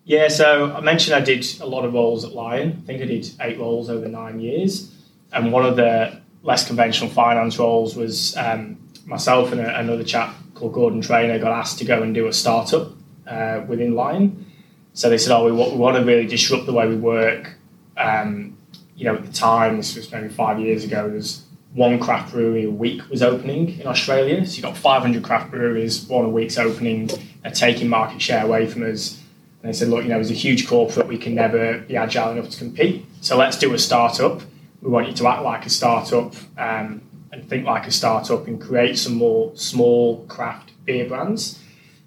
Yeah, 0.03 0.29
so 0.29 0.71
I 0.73 0.81
mentioned 0.81 1.15
I 1.15 1.21
did 1.21 1.45
a 1.59 1.65
lot 1.65 1.85
of 1.85 1.93
roles 1.93 2.23
at 2.23 2.31
Lion. 2.33 2.81
I 2.83 2.85
think 2.85 3.01
I 3.01 3.05
did 3.05 3.29
eight 3.41 3.59
roles 3.59 3.89
over 3.89 4.07
nine 4.07 4.39
years, 4.39 4.91
and 5.33 5.51
one 5.51 5.65
of 5.65 5.75
the 5.75 6.21
less 6.43 6.65
conventional 6.65 7.09
finance 7.09 7.59
roles 7.59 7.95
was 7.95 8.35
um, 8.37 8.77
myself 9.05 9.51
and 9.51 9.61
a, 9.61 9.79
another 9.79 10.03
chap 10.03 10.35
called 10.57 10.73
Gordon 10.73 11.01
Trainer 11.01 11.39
got 11.39 11.51
asked 11.51 11.79
to 11.79 11.85
go 11.85 12.01
and 12.01 12.13
do 12.13 12.27
a 12.27 12.33
startup 12.33 12.91
uh, 13.27 13.61
within 13.67 13.95
Lion. 13.95 14.45
So 14.93 15.09
they 15.09 15.17
said, 15.17 15.35
"Oh, 15.35 15.45
we, 15.45 15.51
we 15.51 15.77
want 15.77 15.97
to 15.97 16.03
really 16.03 16.25
disrupt 16.25 16.65
the 16.65 16.73
way 16.73 16.87
we 16.87 16.95
work." 16.95 17.55
Um, 17.97 18.57
you 18.95 19.05
know, 19.05 19.15
at 19.15 19.25
the 19.25 19.31
time, 19.31 19.77
this 19.77 19.95
was 19.95 20.11
maybe 20.11 20.29
five 20.29 20.59
years 20.59 20.83
ago. 20.83 21.09
There's 21.09 21.43
one 21.73 21.99
craft 21.99 22.33
brewery 22.33 22.65
a 22.65 22.71
week 22.71 23.07
was 23.09 23.21
opening 23.21 23.79
in 23.79 23.85
Australia. 23.85 24.43
So 24.45 24.55
you 24.55 24.63
got 24.63 24.75
500 24.75 25.23
craft 25.23 25.51
breweries, 25.51 26.07
one 26.07 26.25
a 26.25 26.29
week's 26.29 26.57
opening, 26.57 27.09
are 27.45 27.51
taking 27.51 27.87
market 27.87 28.21
share 28.21 28.43
away 28.43 28.65
from 28.67 28.89
us. 28.89 29.21
And 29.61 29.69
they 29.69 29.77
said, 29.77 29.89
"Look, 29.89 30.03
you 30.03 30.09
know, 30.09 30.19
as 30.19 30.31
a 30.31 30.33
huge 30.33 30.67
corporate, 30.67 31.07
we 31.07 31.17
can 31.17 31.35
never 31.35 31.79
be 31.79 31.95
agile 31.95 32.31
enough 32.31 32.49
to 32.49 32.57
compete. 32.57 33.05
So 33.21 33.37
let's 33.37 33.57
do 33.57 33.73
a 33.73 33.79
startup. 33.79 34.41
We 34.81 34.89
want 34.89 35.07
you 35.07 35.13
to 35.13 35.27
act 35.27 35.43
like 35.43 35.65
a 35.65 35.69
startup." 35.69 36.33
Um, 36.57 37.01
and 37.31 37.47
think 37.47 37.65
like 37.65 37.87
a 37.87 37.91
startup 37.91 38.47
and 38.47 38.61
create 38.61 38.97
some 38.97 39.15
more 39.15 39.55
small 39.55 40.25
craft 40.25 40.71
beer 40.85 41.07
brands. 41.07 41.61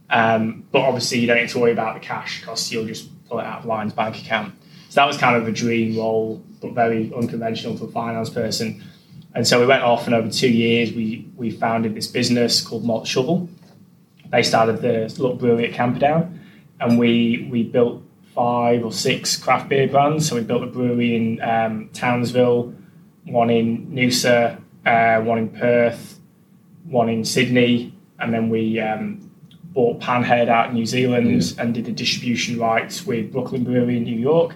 Um, 0.08 0.64
but 0.72 0.80
obviously, 0.80 1.18
you 1.18 1.26
don't 1.26 1.36
need 1.36 1.50
to 1.50 1.58
worry 1.58 1.72
about 1.72 1.94
the 1.94 2.00
cash 2.00 2.40
because 2.40 2.72
you'll 2.72 2.86
just 2.86 3.08
pull 3.28 3.38
it 3.38 3.46
out 3.46 3.60
of 3.60 3.66
Lion's 3.66 3.92
bank 3.92 4.18
account. 4.18 4.54
So 4.88 5.00
that 5.00 5.06
was 5.06 5.16
kind 5.16 5.36
of 5.36 5.46
a 5.46 5.52
dream 5.52 5.96
role, 5.96 6.42
but 6.60 6.72
very 6.72 7.12
unconventional 7.14 7.76
for 7.76 7.84
a 7.84 7.88
finance 7.88 8.28
person. 8.28 8.82
And 9.34 9.46
so 9.46 9.60
we 9.60 9.66
went 9.66 9.84
off, 9.84 10.06
and 10.06 10.14
over 10.14 10.28
two 10.28 10.50
years, 10.50 10.92
we 10.92 11.28
we 11.36 11.52
founded 11.52 11.94
this 11.94 12.08
business 12.08 12.60
called 12.60 12.84
Malt 12.84 13.06
Shovel. 13.06 13.48
They 14.30 14.42
started 14.42 14.82
the 14.82 15.02
little 15.22 15.36
brewery 15.36 15.68
at 15.68 15.74
Camperdown, 15.74 16.40
and 16.80 16.98
we 16.98 17.46
we 17.50 17.62
built 17.62 18.02
five 18.34 18.84
or 18.84 18.92
six 18.92 19.36
craft 19.36 19.68
beer 19.68 19.86
brands. 19.86 20.28
So 20.28 20.34
we 20.34 20.42
built 20.42 20.64
a 20.64 20.66
brewery 20.66 21.14
in 21.14 21.40
um, 21.42 21.90
Townsville, 21.92 22.74
one 23.26 23.50
in 23.50 23.86
Noosa, 23.88 24.59
uh, 24.86 25.20
one 25.20 25.38
in 25.38 25.48
Perth, 25.48 26.18
one 26.84 27.08
in 27.08 27.24
Sydney, 27.24 27.94
and 28.18 28.32
then 28.32 28.48
we 28.48 28.80
um, 28.80 29.30
bought 29.64 30.00
Panhead 30.00 30.48
out 30.48 30.68
in 30.68 30.74
New 30.74 30.86
Zealand 30.86 31.42
yeah. 31.42 31.62
and 31.62 31.74
did 31.74 31.84
the 31.84 31.92
distribution 31.92 32.58
rights 32.58 33.06
with 33.06 33.32
Brooklyn 33.32 33.64
Brewery 33.64 33.96
in 33.96 34.04
New 34.04 34.18
York. 34.18 34.54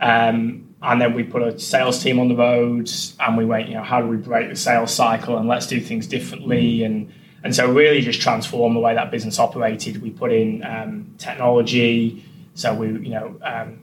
Um, 0.00 0.74
and 0.82 1.00
then 1.00 1.14
we 1.14 1.24
put 1.24 1.42
a 1.42 1.58
sales 1.58 2.02
team 2.02 2.18
on 2.18 2.28
the 2.28 2.36
road 2.36 2.90
and 3.18 3.36
we 3.36 3.44
went, 3.44 3.68
you 3.68 3.74
know, 3.74 3.82
how 3.82 4.00
do 4.00 4.06
we 4.06 4.16
break 4.16 4.48
the 4.50 4.56
sales 4.56 4.92
cycle 4.92 5.38
and 5.38 5.48
let's 5.48 5.66
do 5.66 5.80
things 5.80 6.06
differently 6.06 6.84
and 6.84 7.12
and 7.46 7.54
so 7.54 7.72
really 7.72 8.00
just 8.00 8.20
transform 8.20 8.74
the 8.74 8.80
way 8.80 8.94
that 8.94 9.12
business 9.12 9.38
operated. 9.38 10.02
We 10.02 10.10
put 10.10 10.32
in 10.32 10.64
um, 10.64 11.14
technology, 11.16 12.24
so 12.54 12.74
we 12.74 12.88
you 12.88 13.10
know 13.10 13.38
um, 13.40 13.78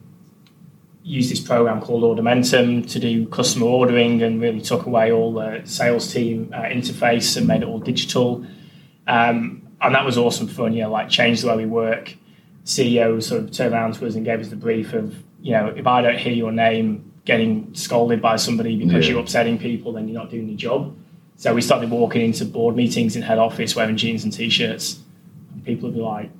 used 1.04 1.30
this 1.30 1.40
program 1.40 1.82
called 1.82 2.02
Ordermentum 2.02 2.90
to 2.90 2.98
do 2.98 3.28
customer 3.28 3.66
ordering 3.66 4.22
and 4.22 4.40
really 4.40 4.60
took 4.60 4.86
away 4.86 5.12
all 5.12 5.34
the 5.34 5.60
sales 5.64 6.10
team 6.10 6.50
uh, 6.54 6.62
interface 6.62 7.36
and 7.36 7.46
made 7.46 7.62
it 7.62 7.68
all 7.68 7.78
digital. 7.78 8.44
Um, 9.06 9.68
and 9.82 9.94
that 9.94 10.04
was 10.04 10.16
awesome 10.16 10.48
fun, 10.48 10.72
you 10.72 10.82
know, 10.82 10.90
like 10.90 11.10
changed 11.10 11.42
the 11.42 11.48
way 11.48 11.58
we 11.58 11.66
work. 11.66 12.14
CEO 12.64 13.22
sort 13.22 13.42
of 13.42 13.52
turned 13.52 13.74
around 13.74 13.94
to 13.94 14.06
us 14.06 14.14
and 14.14 14.24
gave 14.24 14.40
us 14.40 14.48
the 14.48 14.56
brief 14.56 14.94
of, 14.94 15.14
you 15.42 15.52
know, 15.52 15.66
if 15.68 15.86
I 15.86 16.00
don't 16.00 16.18
hear 16.18 16.32
your 16.32 16.52
name 16.52 17.12
getting 17.26 17.74
scolded 17.74 18.22
by 18.22 18.36
somebody 18.36 18.76
because 18.76 19.06
yeah. 19.06 19.12
you're 19.12 19.20
upsetting 19.20 19.58
people, 19.58 19.92
then 19.92 20.08
you're 20.08 20.18
not 20.18 20.30
doing 20.30 20.48
your 20.48 20.56
job. 20.56 20.96
So 21.36 21.52
we 21.52 21.60
started 21.60 21.90
walking 21.90 22.22
into 22.22 22.46
board 22.46 22.76
meetings 22.76 23.14
in 23.14 23.22
head 23.22 23.38
office 23.38 23.76
wearing 23.76 23.98
jeans 23.98 24.24
and 24.24 24.32
t-shirts. 24.32 25.00
And 25.52 25.62
people 25.64 25.90
would 25.90 25.96
be 25.96 26.00
like, 26.00 26.30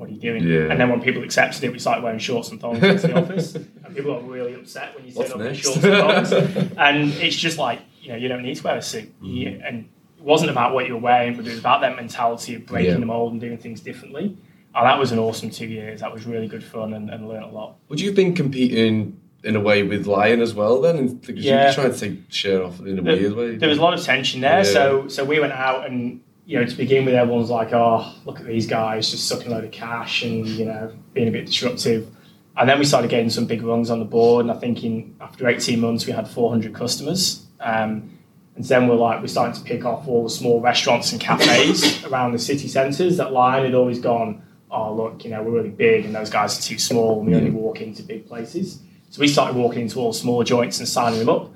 what 0.00 0.08
are 0.08 0.12
you 0.12 0.18
doing? 0.18 0.42
Yeah. 0.42 0.70
And 0.70 0.80
then 0.80 0.88
when 0.88 1.02
people 1.02 1.22
accepted 1.22 1.62
it, 1.62 1.72
we 1.72 1.78
started 1.78 2.02
wearing 2.02 2.18
shorts 2.18 2.50
and 2.50 2.58
thongs 2.58 2.82
into 2.82 3.08
the 3.08 3.18
office. 3.20 3.54
And 3.54 3.94
people 3.94 4.14
got 4.14 4.26
really 4.26 4.54
upset 4.54 4.96
when 4.96 5.06
you 5.06 5.12
turn 5.12 5.30
up 5.30 5.40
in 5.40 5.54
shorts 5.54 5.84
and 5.84 5.94
thongs. 5.94 6.32
and 6.78 7.12
it's 7.22 7.36
just 7.36 7.58
like, 7.58 7.80
you 8.00 8.08
know, 8.08 8.16
you 8.16 8.26
don't 8.26 8.42
need 8.42 8.56
to 8.56 8.62
wear 8.62 8.76
a 8.76 8.82
suit. 8.82 9.12
Mm. 9.22 9.62
and 9.68 9.88
it 10.16 10.24
wasn't 10.24 10.50
about 10.50 10.72
what 10.72 10.86
you 10.86 10.94
were 10.94 11.00
wearing, 11.00 11.36
but 11.36 11.46
it 11.46 11.50
was 11.50 11.58
about 11.58 11.82
that 11.82 11.96
mentality 11.96 12.54
of 12.54 12.64
breaking 12.64 12.92
yeah. 12.92 12.98
the 12.98 13.04
mold 13.04 13.32
and 13.32 13.42
doing 13.42 13.58
things 13.58 13.82
differently. 13.82 14.38
And 14.74 14.86
that 14.86 14.98
was 14.98 15.12
an 15.12 15.18
awesome 15.18 15.50
two 15.50 15.66
years. 15.66 16.00
That 16.00 16.14
was 16.14 16.24
really 16.24 16.48
good 16.48 16.64
fun 16.64 16.94
and, 16.94 17.10
and 17.10 17.28
learned 17.28 17.44
a 17.44 17.48
lot. 17.48 17.76
Would 17.88 18.00
you 18.00 18.06
have 18.08 18.16
been 18.16 18.34
competing 18.34 19.20
in 19.44 19.56
a 19.56 19.60
way 19.60 19.82
with 19.82 20.06
Lion 20.06 20.40
as 20.40 20.54
well 20.54 20.80
then? 20.80 21.16
Because 21.16 21.44
yeah. 21.44 21.60
you 21.60 21.66
were 21.66 21.72
trying 21.74 21.92
to 21.92 21.98
take 21.98 22.32
share 22.32 22.62
off 22.62 22.80
in 22.80 22.98
a 22.98 23.02
there, 23.02 23.16
weird 23.16 23.34
way. 23.34 23.56
There 23.56 23.68
was 23.68 23.78
a 23.78 23.82
lot 23.82 23.92
of 23.92 24.02
tension 24.02 24.40
there. 24.40 24.58
Yeah. 24.58 24.62
So 24.62 25.08
so 25.08 25.24
we 25.24 25.40
went 25.40 25.52
out 25.52 25.86
and 25.86 26.22
you 26.50 26.58
know, 26.58 26.66
to 26.66 26.76
begin 26.76 27.04
with, 27.04 27.14
everyone's 27.14 27.48
like, 27.48 27.72
oh, 27.72 28.12
look 28.24 28.40
at 28.40 28.44
these 28.44 28.66
guys 28.66 29.08
just 29.08 29.28
sucking 29.28 29.46
a 29.46 29.50
load 29.50 29.62
of 29.62 29.70
cash 29.70 30.24
and, 30.24 30.44
you 30.48 30.64
know, 30.64 30.92
being 31.14 31.28
a 31.28 31.30
bit 31.30 31.46
disruptive. 31.46 32.08
And 32.56 32.68
then 32.68 32.76
we 32.80 32.84
started 32.84 33.08
getting 33.08 33.30
some 33.30 33.46
big 33.46 33.62
runs 33.62 33.88
on 33.88 34.00
the 34.00 34.04
board. 34.04 34.46
And 34.46 34.50
I 34.50 34.58
think 34.58 34.82
in, 34.82 35.14
after 35.20 35.46
18 35.46 35.78
months, 35.78 36.06
we 36.06 36.12
had 36.12 36.26
400 36.26 36.74
customers. 36.74 37.46
Um, 37.60 38.18
and 38.56 38.64
then 38.64 38.88
we're 38.88 38.96
like, 38.96 39.20
we're 39.20 39.28
starting 39.28 39.62
to 39.62 39.64
pick 39.64 39.84
off 39.84 40.08
all 40.08 40.24
the 40.24 40.28
small 40.28 40.60
restaurants 40.60 41.12
and 41.12 41.20
cafes 41.20 42.04
around 42.10 42.32
the 42.32 42.38
city 42.40 42.66
centres. 42.66 43.18
That 43.18 43.32
Lion 43.32 43.64
had 43.64 43.74
always 43.74 44.00
gone, 44.00 44.42
oh, 44.72 44.92
look, 44.92 45.24
you 45.24 45.30
know, 45.30 45.44
we're 45.44 45.52
really 45.52 45.70
big 45.70 46.04
and 46.04 46.12
those 46.12 46.30
guys 46.30 46.58
are 46.58 46.62
too 46.62 46.80
small 46.80 47.20
and 47.20 47.28
we 47.28 47.36
only 47.36 47.52
walk 47.52 47.80
into 47.80 48.02
big 48.02 48.26
places. 48.26 48.80
So 49.10 49.20
we 49.20 49.28
started 49.28 49.54
walking 49.54 49.82
into 49.82 50.00
all 50.00 50.12
small 50.12 50.42
joints 50.42 50.80
and 50.80 50.88
signing 50.88 51.20
them 51.20 51.28
up. 51.28 51.52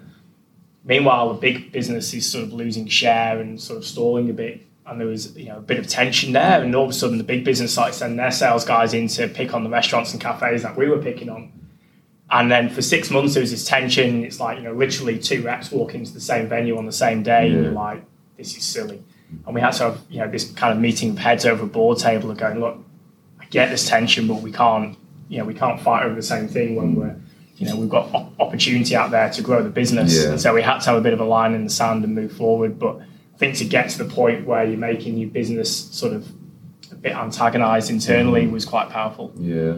Meanwhile, 0.84 1.34
the 1.34 1.40
big 1.40 1.72
business 1.72 2.14
is 2.14 2.30
sort 2.30 2.44
of 2.44 2.52
losing 2.52 2.86
share 2.86 3.40
and 3.40 3.60
sort 3.60 3.78
of 3.78 3.84
stalling 3.84 4.30
a 4.30 4.32
bit 4.32 4.64
and 4.86 5.00
there 5.00 5.06
was 5.06 5.36
you 5.36 5.46
know 5.46 5.58
a 5.58 5.62
bit 5.62 5.78
of 5.78 5.86
tension 5.86 6.32
there, 6.32 6.62
and 6.62 6.74
all 6.74 6.84
of 6.84 6.90
a 6.90 6.92
sudden 6.92 7.18
the 7.18 7.24
big 7.24 7.44
business 7.44 7.72
started 7.72 7.94
sending 7.94 8.16
their 8.16 8.30
sales 8.30 8.64
guys 8.64 8.92
in 8.94 9.08
to 9.08 9.28
pick 9.28 9.54
on 9.54 9.64
the 9.64 9.70
restaurants 9.70 10.12
and 10.12 10.20
cafes 10.20 10.62
that 10.62 10.76
we 10.76 10.88
were 10.88 10.98
picking 10.98 11.28
on, 11.28 11.52
And 12.30 12.50
then 12.50 12.68
for 12.68 12.82
six 12.82 13.10
months, 13.10 13.34
there 13.34 13.42
was 13.42 13.50
this 13.50 13.64
tension. 13.64 14.24
It's 14.24 14.40
like, 14.40 14.58
you 14.58 14.64
know, 14.64 14.72
literally 14.72 15.18
two 15.18 15.42
reps 15.42 15.70
walk 15.70 15.94
into 15.94 16.12
the 16.12 16.20
same 16.20 16.48
venue 16.48 16.76
on 16.76 16.86
the 16.86 16.92
same 16.92 17.22
day. 17.22 17.48
Yeah. 17.48 17.54
And 17.54 17.64
you're 17.64 17.72
like, 17.72 18.02
this 18.36 18.56
is 18.56 18.64
silly. 18.64 19.02
And 19.46 19.54
we 19.54 19.60
had 19.60 19.72
to 19.72 19.84
have, 19.84 20.00
you 20.08 20.20
know, 20.20 20.30
this 20.30 20.50
kind 20.52 20.72
of 20.72 20.80
meeting 20.80 21.10
of 21.10 21.18
heads 21.18 21.44
over 21.44 21.64
a 21.64 21.66
board 21.66 21.98
table 21.98 22.30
and 22.30 22.38
going, 22.38 22.60
look, 22.60 22.78
I 23.40 23.44
get 23.46 23.70
this 23.70 23.88
tension, 23.88 24.26
but 24.26 24.40
we 24.42 24.52
can't, 24.52 24.96
you 25.28 25.38
know, 25.38 25.44
we 25.44 25.54
can't 25.54 25.80
fight 25.80 26.04
over 26.04 26.14
the 26.14 26.22
same 26.22 26.48
thing 26.48 26.76
when 26.76 26.94
we're, 26.94 27.16
you 27.56 27.66
know, 27.66 27.76
we've 27.76 27.88
got 27.88 28.12
opportunity 28.40 28.96
out 28.96 29.10
there 29.10 29.30
to 29.30 29.42
grow 29.42 29.62
the 29.62 29.70
business. 29.70 30.24
Yeah. 30.24 30.30
And 30.30 30.40
so 30.40 30.54
we 30.54 30.62
had 30.62 30.80
to 30.80 30.90
have 30.90 30.98
a 30.98 31.02
bit 31.02 31.12
of 31.12 31.20
a 31.20 31.24
line 31.24 31.54
in 31.54 31.64
the 31.64 31.70
sand 31.70 32.04
and 32.04 32.14
move 32.14 32.32
forward. 32.32 32.78
But 32.78 33.00
I 33.34 33.36
think 33.36 33.56
to 33.56 33.64
get 33.64 33.90
to 33.90 33.98
the 34.04 34.04
point 34.12 34.46
where 34.46 34.64
you're 34.64 34.78
making 34.78 35.18
your 35.18 35.28
business 35.30 35.74
sort 35.74 36.12
of 36.12 36.28
a 36.92 36.94
bit 36.94 37.12
antagonized 37.16 37.90
internally 37.90 38.46
was 38.46 38.64
quite 38.64 38.90
powerful. 38.90 39.32
Yeah, 39.36 39.76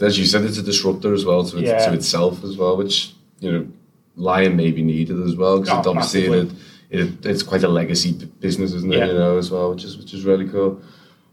as 0.00 0.18
you 0.18 0.24
said, 0.24 0.44
it's 0.44 0.58
a 0.58 0.62
disruptor 0.62 1.12
as 1.12 1.24
well 1.24 1.44
to, 1.44 1.58
it, 1.58 1.64
Yeah. 1.64 1.84
to 1.86 1.94
itself 1.94 2.44
as 2.44 2.56
well, 2.56 2.76
which 2.76 3.12
you 3.40 3.50
know, 3.52 3.66
Lion 4.14 4.56
maybe 4.56 4.82
needed 4.82 5.20
as 5.20 5.34
well 5.34 5.60
because 5.60 5.84
Oh, 5.86 5.90
obviously 5.90 6.26
it, 6.26 6.52
it, 6.90 7.26
it's 7.26 7.42
quite 7.42 7.64
a 7.64 7.68
legacy 7.68 8.12
business, 8.40 8.72
isn't 8.72 8.92
it? 8.92 8.98
Yeah. 8.98 9.06
You 9.06 9.14
know, 9.14 9.36
as 9.36 9.50
well, 9.50 9.70
which 9.70 9.82
is 9.82 9.96
which 9.98 10.14
is 10.14 10.24
really 10.24 10.48
cool, 10.48 10.80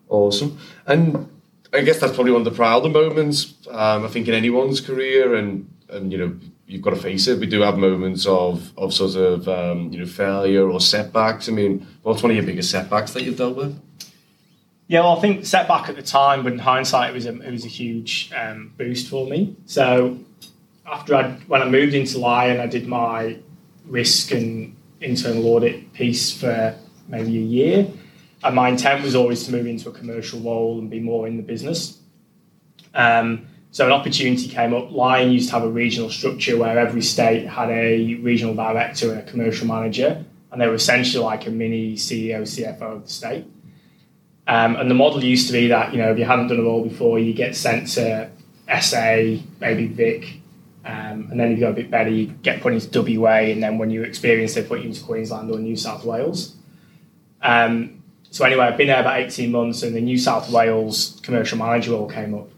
awesome. 0.08 0.58
And 0.88 1.30
I 1.72 1.82
guess 1.82 2.00
that's 2.00 2.14
probably 2.16 2.32
one 2.32 2.42
of 2.42 2.46
the 2.46 2.58
prouder 2.58 2.90
moments 2.90 3.54
um, 3.70 4.06
I 4.06 4.08
think 4.08 4.28
in 4.28 4.34
anyone's 4.34 4.82
career, 4.82 5.36
and 5.36 5.70
and 5.90 6.12
you 6.12 6.18
know. 6.18 6.36
You've 6.70 6.84
got 6.84 6.92
to 6.92 7.02
face 7.02 7.28
it. 7.28 7.40
We 7.40 7.48
do 7.48 7.62
have 7.62 7.80
moments 7.80 8.28
of, 8.28 8.72
of 8.78 8.94
sort 8.94 9.16
of 9.16 9.50
um, 9.50 9.92
you 9.92 10.00
know 10.00 10.06
failure 10.06 10.70
or 10.70 10.80
setbacks. 10.80 11.50
I 11.50 11.52
mean, 11.52 11.88
what's 12.04 12.22
one 12.22 12.30
of 12.30 12.38
your 12.38 12.46
biggest 12.46 12.70
setbacks 12.70 13.12
that 13.14 13.24
you've 13.24 13.38
dealt 13.38 13.56
with? 13.56 13.82
Yeah, 14.88 15.02
well, 15.02 15.18
I 15.18 15.20
think 15.20 15.48
setback 15.48 15.90
at 15.90 15.96
the 15.96 16.04
time, 16.04 16.44
but 16.44 16.54
in 16.54 16.60
hindsight, 16.60 17.10
it 17.10 17.14
was 17.14 17.26
a, 17.26 17.42
it 17.42 17.52
was 17.52 17.66
a 17.66 17.68
huge 17.68 18.32
um, 18.36 18.72
boost 18.78 19.08
for 19.08 19.28
me. 19.28 19.56
So 19.66 20.20
after 20.86 21.16
I 21.16 21.32
when 21.48 21.64
I 21.64 21.66
moved 21.66 21.96
into 21.96 22.20
Lion, 22.20 22.60
I 22.60 22.68
did 22.68 22.88
my 22.88 23.38
risk 23.86 24.32
and 24.32 24.76
internal 25.02 25.48
audit 25.48 25.92
piece 25.94 26.32
for 26.32 26.76
maybe 27.08 27.36
a 27.36 27.42
year, 27.42 27.88
and 28.44 28.56
my 28.56 28.70
intent 28.70 29.04
was 29.04 29.16
always 29.16 29.44
to 29.46 29.52
move 29.52 29.66
into 29.66 29.90
a 29.90 29.92
commercial 29.92 30.40
role 30.42 30.78
and 30.78 30.88
be 30.88 31.00
more 31.00 31.28
in 31.28 31.38
the 31.38 31.44
business. 31.44 31.98
Um, 32.94 33.48
so 33.72 33.86
an 33.86 33.92
opportunity 33.92 34.48
came 34.48 34.74
up. 34.74 34.92
Lion 34.92 35.32
used 35.32 35.50
to 35.50 35.56
have 35.56 35.64
a 35.64 35.70
regional 35.70 36.10
structure 36.10 36.58
where 36.58 36.80
every 36.80 37.02
state 37.02 37.48
had 37.48 37.70
a 37.70 38.16
regional 38.16 38.56
director 38.56 39.12
and 39.12 39.20
a 39.20 39.32
commercial 39.32 39.68
manager, 39.68 40.26
and 40.52 40.60
they 40.60 40.68
were 40.68 40.74
essentially 40.74 41.24
like 41.24 41.46
a 41.46 41.52
mini 41.52 41.94
CEO, 41.94 42.42
CFO 42.42 42.82
of 42.82 43.04
the 43.04 43.10
state. 43.10 43.46
Um, 44.48 44.76
and 44.78 44.90
the 44.90 44.96
model 44.96 45.24
used 45.24 45.46
to 45.48 45.54
be 45.54 45.68
that 45.68 45.94
you 45.94 46.00
know 46.00 46.12
if 46.12 46.18
you 46.18 46.26
hadn't 46.26 46.48
done 46.48 46.60
a 46.60 46.64
role 46.64 46.84
before, 46.84 47.20
you 47.20 47.34
get 47.34 47.56
sent 47.56 47.88
to 47.90 48.32
SA, 48.82 49.38
maybe 49.60 49.88
Vic, 49.88 50.40
um, 50.86 51.28
and 51.30 51.40
then 51.40 51.52
if 51.52 51.60
you 51.60 51.66
go 51.66 51.70
a 51.70 51.74
bit 51.74 51.92
better, 51.92 52.10
you 52.10 52.28
get 52.28 52.62
put 52.62 52.74
into 52.74 53.20
WA, 53.20 53.52
and 53.52 53.62
then 53.62 53.78
when 53.78 53.92
you 53.92 54.02
experience, 54.02 54.56
they 54.56 54.64
put 54.64 54.80
you 54.80 54.88
into 54.88 55.04
Queensland 55.04 55.52
or 55.52 55.60
New 55.60 55.76
South 55.76 56.04
Wales. 56.04 56.56
Um, 57.44 58.02
so 58.32 58.44
anyway, 58.44 58.66
I've 58.66 58.78
been 58.78 58.88
there 58.88 59.00
about 59.00 59.20
eighteen 59.20 59.52
months, 59.52 59.84
and 59.84 59.96
the 59.96 60.02
New 60.02 60.18
South 60.18 60.50
Wales 60.50 61.20
commercial 61.22 61.60
manager 61.60 61.92
role 61.92 62.10
came 62.10 62.34
up, 62.34 62.50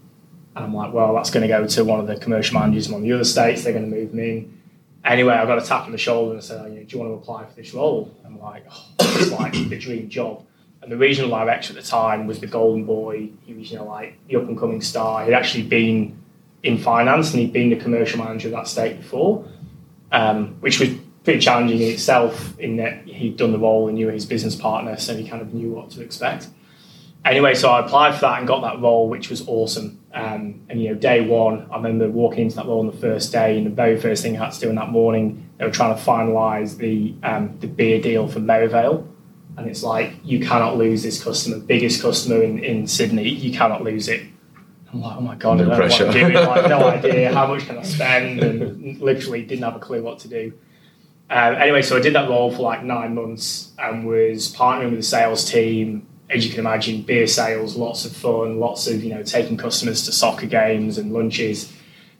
and 0.55 0.65
I'm 0.65 0.73
like, 0.73 0.93
well, 0.93 1.13
that's 1.13 1.29
going 1.29 1.41
to 1.41 1.47
go 1.47 1.65
to 1.65 1.83
one 1.85 1.99
of 1.99 2.07
the 2.07 2.17
commercial 2.17 2.59
managers 2.59 2.87
in 2.87 2.93
one 2.93 3.01
of 3.01 3.07
the 3.07 3.13
other 3.13 3.23
states. 3.23 3.63
They're 3.63 3.73
going 3.73 3.89
to 3.89 3.95
move 3.95 4.13
me 4.13 4.29
in. 4.29 4.61
Anyway, 5.03 5.33
I 5.33 5.45
got 5.45 5.57
a 5.57 5.65
tap 5.65 5.85
on 5.85 5.91
the 5.91 5.97
shoulder 5.97 6.31
and 6.31 6.39
I 6.39 6.43
said, 6.43 6.61
oh, 6.61 6.69
do 6.69 6.85
you 6.87 6.99
want 6.99 7.09
to 7.09 7.15
apply 7.15 7.45
for 7.45 7.55
this 7.55 7.73
role? 7.73 8.15
I'm 8.25 8.39
like, 8.39 8.65
oh, 8.69 8.85
it's 8.99 9.31
like 9.31 9.53
the 9.53 9.77
dream 9.77 10.09
job. 10.09 10.45
And 10.81 10.91
the 10.91 10.97
regional 10.97 11.29
director 11.29 11.75
at 11.75 11.81
the 11.81 11.87
time 11.87 12.27
was 12.27 12.39
the 12.39 12.47
golden 12.47 12.85
boy. 12.85 13.29
He 13.45 13.53
was, 13.53 13.71
you 13.71 13.77
know, 13.77 13.85
like 13.85 14.17
the 14.27 14.35
up 14.35 14.43
and 14.43 14.59
coming 14.59 14.81
star. 14.81 15.25
He'd 15.25 15.33
actually 15.33 15.63
been 15.63 16.21
in 16.63 16.77
finance 16.77 17.31
and 17.31 17.41
he'd 17.41 17.53
been 17.53 17.69
the 17.69 17.75
commercial 17.77 18.23
manager 18.23 18.49
of 18.49 18.53
that 18.53 18.67
state 18.67 18.97
before, 18.97 19.45
um, 20.11 20.55
which 20.59 20.79
was 20.79 20.89
pretty 21.23 21.39
challenging 21.39 21.81
in 21.81 21.93
itself 21.93 22.59
in 22.59 22.77
that 22.77 23.03
he'd 23.05 23.37
done 23.37 23.51
the 23.51 23.59
role 23.59 23.87
and 23.87 23.95
knew 23.95 24.09
his 24.09 24.25
business 24.25 24.55
partner, 24.55 24.97
so 24.97 25.15
he 25.15 25.27
kind 25.27 25.41
of 25.41 25.53
knew 25.53 25.71
what 25.71 25.89
to 25.91 26.01
expect. 26.01 26.47
Anyway, 27.23 27.53
so 27.53 27.69
I 27.69 27.85
applied 27.85 28.15
for 28.15 28.21
that 28.21 28.39
and 28.39 28.47
got 28.47 28.61
that 28.61 28.81
role, 28.81 29.07
which 29.07 29.29
was 29.29 29.47
awesome. 29.47 29.99
Um, 30.13 30.61
and 30.69 30.81
you 30.81 30.89
know, 30.89 30.95
day 30.95 31.21
one, 31.21 31.67
I 31.71 31.77
remember 31.77 32.09
walking 32.09 32.45
into 32.45 32.55
that 32.55 32.65
role 32.65 32.79
on 32.79 32.87
the 32.87 32.97
first 32.97 33.31
day, 33.31 33.57
and 33.57 33.65
the 33.65 33.71
very 33.71 33.99
first 33.99 34.23
thing 34.23 34.37
I 34.37 34.45
had 34.45 34.53
to 34.53 34.59
do 34.59 34.69
in 34.69 34.75
that 34.75 34.89
morning, 34.89 35.47
they 35.57 35.65
were 35.65 35.71
trying 35.71 35.95
to 35.95 36.01
finalise 36.01 36.77
the 36.77 37.13
um, 37.23 37.57
the 37.59 37.67
beer 37.67 38.01
deal 38.01 38.27
for 38.27 38.39
Merivale, 38.39 39.07
and 39.57 39.67
it's 39.69 39.83
like 39.83 40.13
you 40.23 40.39
cannot 40.39 40.77
lose 40.77 41.03
this 41.03 41.23
customer, 41.23 41.59
biggest 41.59 42.01
customer 42.01 42.41
in, 42.41 42.63
in 42.63 42.87
Sydney, 42.87 43.29
you 43.29 43.53
cannot 43.53 43.83
lose 43.83 44.07
it. 44.07 44.23
I'm 44.91 45.01
like, 45.01 45.17
oh 45.17 45.21
my 45.21 45.35
god, 45.35 45.59
No 45.59 45.71
I 45.71 45.77
don't 45.77 45.79
know 45.79 45.85
what 45.87 46.01
I'm 46.01 46.11
doing. 46.11 46.33
Like, 46.33 46.69
no 46.69 46.83
idea 46.89 47.33
how 47.33 47.47
much 47.47 47.65
can 47.65 47.77
I 47.77 47.83
spend, 47.83 48.43
and 48.43 48.99
literally 48.99 49.43
didn't 49.43 49.63
have 49.63 49.75
a 49.75 49.79
clue 49.79 50.01
what 50.01 50.19
to 50.19 50.27
do. 50.27 50.53
Um, 51.29 51.55
anyway, 51.55 51.81
so 51.81 51.95
I 51.95 52.01
did 52.01 52.13
that 52.15 52.29
role 52.29 52.53
for 52.53 52.61
like 52.63 52.83
nine 52.83 53.15
months 53.15 53.71
and 53.79 54.05
was 54.05 54.53
partnering 54.53 54.89
with 54.89 54.99
the 54.99 55.03
sales 55.03 55.49
team. 55.49 56.05
As 56.33 56.45
you 56.45 56.51
can 56.51 56.61
imagine, 56.61 57.01
beer 57.01 57.27
sales, 57.27 57.75
lots 57.75 58.05
of 58.05 58.15
fun, 58.15 58.59
lots 58.59 58.87
of 58.87 59.03
you 59.03 59.13
know 59.13 59.23
taking 59.23 59.57
customers 59.57 60.05
to 60.05 60.11
soccer 60.11 60.47
games 60.47 60.97
and 60.97 61.13
lunches. 61.13 61.73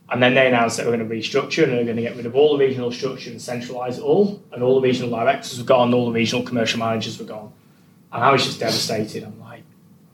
And 0.10 0.22
then 0.22 0.34
they 0.34 0.46
announced 0.48 0.76
that 0.76 0.86
we're 0.86 0.98
going 0.98 1.08
to 1.08 1.16
restructure 1.16 1.64
and 1.64 1.72
they're 1.72 1.86
going 1.86 1.96
to 1.96 2.02
get 2.02 2.18
rid 2.18 2.26
of 2.26 2.36
all 2.36 2.58
the 2.58 2.66
regional 2.66 2.92
structure 2.92 3.30
and 3.30 3.40
centralise 3.40 3.98
it 3.98 4.02
all. 4.02 4.44
And 4.52 4.62
all 4.62 4.76
the 4.76 4.86
regional 4.86 5.10
directors 5.10 5.58
were 5.58 5.64
gone, 5.64 5.94
all 5.94 6.08
the 6.08 6.12
regional 6.12 6.44
commercial 6.44 6.80
managers 6.80 7.18
were 7.18 7.26
gone. 7.26 7.54
And 8.12 8.22
I 8.22 8.30
was 8.34 8.44
just 8.44 8.60
devastated. 8.60 9.24
I'm 9.24 9.40
like, 9.40 9.64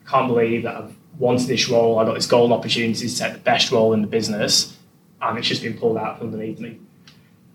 I 0.06 0.10
can't 0.10 0.28
believe 0.28 0.64
that 0.64 0.76
I've 0.76 0.96
wanted 1.18 1.48
this 1.48 1.68
role. 1.68 1.98
I 1.98 2.06
got 2.06 2.14
this 2.14 2.28
golden 2.28 2.56
opportunity 2.56 3.08
to 3.08 3.18
take 3.18 3.34
the 3.34 3.40
best 3.40 3.72
role 3.72 3.94
in 3.94 4.02
the 4.02 4.08
business, 4.08 4.78
and 5.22 5.38
it's 5.38 5.48
just 5.48 5.64
been 5.64 5.78
pulled 5.78 5.98
out 5.98 6.20
from 6.20 6.28
underneath 6.28 6.60
me. 6.60 6.80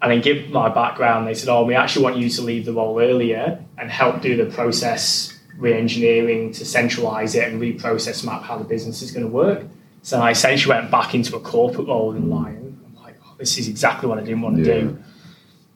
And 0.01 0.11
then, 0.11 0.21
given 0.21 0.51
my 0.51 0.69
background, 0.69 1.29
they 1.29 1.35
said, 1.35 1.49
"Oh, 1.49 1.65
we 1.65 1.75
actually 1.77 2.03
want 2.05 2.17
you 2.17 2.29
to 2.29 2.43
leave 2.43 2.65
the 2.65 2.73
role 2.73 3.01
earlier 3.01 3.65
and 3.79 3.89
help 3.89 4.21
do 4.21 4.37
the 4.37 4.47
process 4.53 5.32
re-engineering 5.59 6.53
to 6.53 6.65
centralise 6.65 7.35
it 7.35 7.49
and 7.51 7.61
reprocess 7.61 8.25
map 8.25 8.43
how 8.43 8.57
the 8.59 8.65
business 8.65 9.03
is 9.03 9.11
going 9.11 9.27
to 9.27 9.33
work." 9.33 9.63
So 10.03 10.21
I 10.21 10.31
essentially 10.31 10.75
went 10.75 10.91
back 10.91 11.15
into 11.15 11.37
a 11.37 11.41
corporate 11.41 11.87
role 11.87 12.13
in 12.15 12.29
Lion. 12.29 12.81
I'm 12.87 13.03
like, 13.03 13.17
oh, 13.25 13.35
"This 13.39 13.59
is 13.59 13.69
exactly 13.69 14.09
what 14.09 14.19
I 14.19 14.23
didn't 14.23 14.43
want 14.43 14.57
to 14.57 14.63
Yeah. 14.63 14.81
do." 14.81 14.99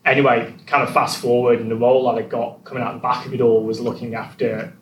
Anyway, 0.04 0.54
kind 0.66 0.82
of 0.82 0.92
fast 0.92 1.18
forward, 1.18 1.60
and 1.60 1.70
the 1.70 1.76
role 1.76 2.04
that 2.10 2.24
I 2.24 2.26
got 2.26 2.62
coming 2.64 2.82
out 2.82 2.94
the 2.94 3.00
back 3.00 3.26
of 3.26 3.34
it 3.34 3.40
all 3.40 3.62
was 3.64 3.80
looking 3.80 4.14
after 4.14 4.72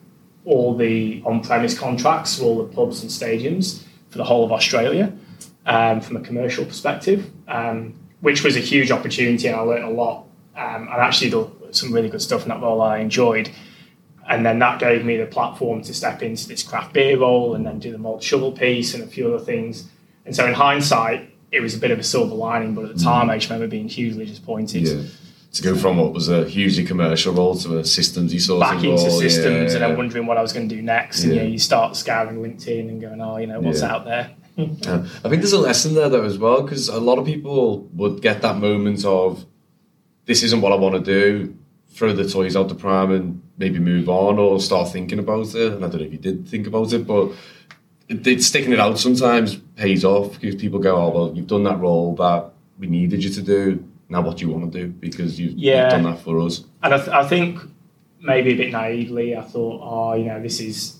all 0.44 0.76
the 0.76 1.22
on-premise 1.24 1.78
contracts 1.78 2.38
for 2.38 2.44
all 2.44 2.58
the 2.58 2.74
pubs 2.74 3.00
and 3.02 3.10
stadiums 3.10 3.82
for 4.10 4.18
the 4.18 4.24
whole 4.24 4.44
of 4.44 4.52
Australia 4.52 5.10
um, 5.64 6.02
from 6.02 6.16
a 6.16 6.20
commercial 6.20 6.64
perspective, 6.66 7.30
um, 7.48 7.94
which 8.20 8.44
was 8.44 8.54
a 8.56 8.60
huge 8.60 8.90
opportunity, 8.90 9.48
and 9.48 9.56
I 9.56 9.60
learned 9.60 9.84
a 9.84 9.90
lot. 9.90 10.26
Um, 10.56 10.82
and 10.82 11.00
actually 11.00 11.30
did 11.30 11.74
some 11.74 11.92
really 11.92 12.08
good 12.08 12.22
stuff 12.22 12.42
in 12.42 12.48
that 12.50 12.60
role 12.60 12.80
I 12.80 12.98
enjoyed. 12.98 13.50
And 14.28 14.44
then 14.44 14.58
that 14.60 14.78
gave 14.78 15.04
me 15.04 15.16
the 15.16 15.26
platform 15.26 15.82
to 15.82 15.92
step 15.94 16.22
into 16.22 16.48
this 16.48 16.62
craft 16.62 16.92
beer 16.94 17.18
role 17.18 17.54
and 17.54 17.66
then 17.66 17.78
do 17.78 17.92
the 17.92 17.98
malt 17.98 18.22
shovel 18.22 18.52
piece 18.52 18.94
and 18.94 19.02
a 19.02 19.06
few 19.06 19.32
other 19.32 19.44
things. 19.44 19.86
And 20.24 20.34
so 20.34 20.46
in 20.46 20.54
hindsight, 20.54 21.30
it 21.50 21.60
was 21.60 21.74
a 21.74 21.78
bit 21.78 21.90
of 21.90 21.98
a 21.98 22.02
silver 22.02 22.34
lining, 22.34 22.74
but 22.74 22.86
at 22.86 22.96
the 22.96 23.04
time 23.04 23.30
I 23.30 23.36
just 23.36 23.50
remember 23.50 23.68
being 23.68 23.88
hugely 23.88 24.24
disappointed. 24.26 24.82
Yeah. 24.82 25.02
To 25.52 25.62
go 25.62 25.76
from 25.76 25.98
what 25.98 26.12
was 26.12 26.28
a 26.28 26.48
hugely 26.48 26.84
commercial 26.84 27.32
role 27.32 27.54
to 27.56 27.78
a 27.78 27.82
systemsy 27.82 28.40
sort 28.40 28.60
back 28.60 28.78
of 28.78 28.84
into 28.84 29.04
role, 29.04 29.20
systems 29.20 29.72
yeah. 29.72 29.76
and 29.76 29.90
then 29.90 29.96
wondering 29.96 30.26
what 30.26 30.36
I 30.36 30.42
was 30.42 30.52
going 30.52 30.68
to 30.68 30.74
do 30.74 30.82
next. 30.82 31.22
And 31.22 31.32
Yeah. 31.32 31.42
you 31.42 31.46
know, 31.46 31.52
you 31.52 31.58
start 31.58 31.94
scouring 31.94 32.38
LinkedIn 32.42 32.88
and 32.88 33.00
going, 33.00 33.20
oh, 33.20 33.36
you 33.36 33.46
know, 33.46 33.60
what's 33.60 33.82
out 33.82 34.04
there? 34.04 34.30
I 34.58 35.28
think 35.28 35.42
there's 35.42 35.52
a 35.52 35.58
lesson 35.58 35.94
there 35.94 36.08
though 36.08 36.24
as 36.24 36.38
well 36.38 36.62
because 36.62 36.88
a 36.88 36.98
lot 36.98 37.18
of 37.18 37.26
people 37.26 37.88
would 37.94 38.22
get 38.22 38.42
that 38.42 38.56
moment 38.56 39.04
of 39.04 39.44
this 40.26 40.42
isn't 40.42 40.60
what 40.60 40.72
I 40.72 40.76
want 40.76 40.94
to 40.94 41.00
do, 41.00 41.56
throw 41.94 42.12
the 42.12 42.28
toys 42.28 42.56
out 42.56 42.68
the 42.68 42.74
pram 42.74 43.12
and 43.12 43.40
maybe 43.56 43.78
move 43.78 44.08
on 44.08 44.38
or 44.38 44.60
start 44.60 44.90
thinking 44.90 45.20
about 45.20 45.54
it. 45.54 45.72
And 45.72 45.84
I 45.84 45.88
don't 45.88 46.00
know 46.00 46.06
if 46.06 46.12
you 46.12 46.18
did 46.18 46.46
think 46.48 46.66
about 46.66 46.92
it, 46.92 47.06
but 47.06 47.30
it, 48.08 48.26
it, 48.26 48.42
sticking 48.42 48.72
it 48.72 48.80
out 48.80 48.98
sometimes 48.98 49.56
pays 49.76 50.04
off 50.04 50.32
because 50.32 50.56
people 50.56 50.80
go, 50.80 50.96
oh 50.96 51.10
well, 51.10 51.32
you've 51.34 51.46
done 51.46 51.62
that 51.64 51.78
role 51.78 52.16
that 52.16 52.50
we 52.78 52.88
needed 52.88 53.22
you 53.22 53.30
to 53.30 53.42
do. 53.42 53.88
Now 54.08 54.22
what 54.22 54.38
do 54.38 54.44
you 54.44 54.52
want 54.52 54.72
to 54.72 54.78
do 54.78 54.88
because 54.88 55.38
you've, 55.38 55.52
Yeah. 55.52 55.84
you've 55.84 55.90
done 55.92 56.12
that 56.12 56.18
for 56.20 56.40
us. 56.40 56.64
And 56.82 56.92
I, 56.92 56.96
th- 56.98 57.08
I 57.08 57.26
think 57.28 57.60
maybe 58.20 58.52
a 58.52 58.56
bit 58.56 58.72
naively, 58.72 59.36
I 59.36 59.42
thought, 59.42 59.80
oh, 59.82 60.14
you 60.14 60.24
know, 60.24 60.42
this 60.42 60.58
is, 60.60 60.98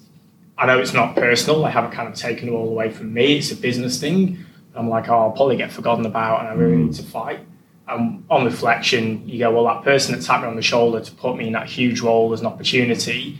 I 0.56 0.66
know 0.66 0.78
it's 0.78 0.94
not 0.94 1.16
personal. 1.16 1.64
I 1.64 1.70
haven't 1.70 1.90
kind 1.90 2.08
of 2.08 2.14
taken 2.14 2.48
it 2.48 2.52
all 2.52 2.68
away 2.68 2.90
from 2.90 3.12
me. 3.12 3.38
It's 3.38 3.50
a 3.50 3.56
business 3.56 3.98
thing. 3.98 4.38
I'm 4.76 4.88
like, 4.88 5.08
oh, 5.08 5.18
I'll 5.18 5.32
probably 5.32 5.56
get 5.56 5.72
forgotten 5.72 6.06
about 6.06 6.40
and 6.40 6.48
I 6.48 6.52
really 6.52 6.76
mm. 6.76 6.84
need 6.86 6.94
to 6.94 7.02
fight. 7.02 7.40
And 7.86 8.24
on 8.30 8.44
reflection, 8.44 9.28
you 9.28 9.38
go, 9.38 9.52
well, 9.52 9.64
that 9.74 9.84
person 9.84 10.14
that 10.14 10.24
tapped 10.24 10.42
me 10.42 10.48
on 10.48 10.56
the 10.56 10.62
shoulder 10.62 11.00
to 11.00 11.12
put 11.12 11.36
me 11.36 11.48
in 11.48 11.52
that 11.52 11.68
huge 11.68 12.00
role 12.00 12.32
as 12.32 12.40
an 12.40 12.46
opportunity, 12.46 13.38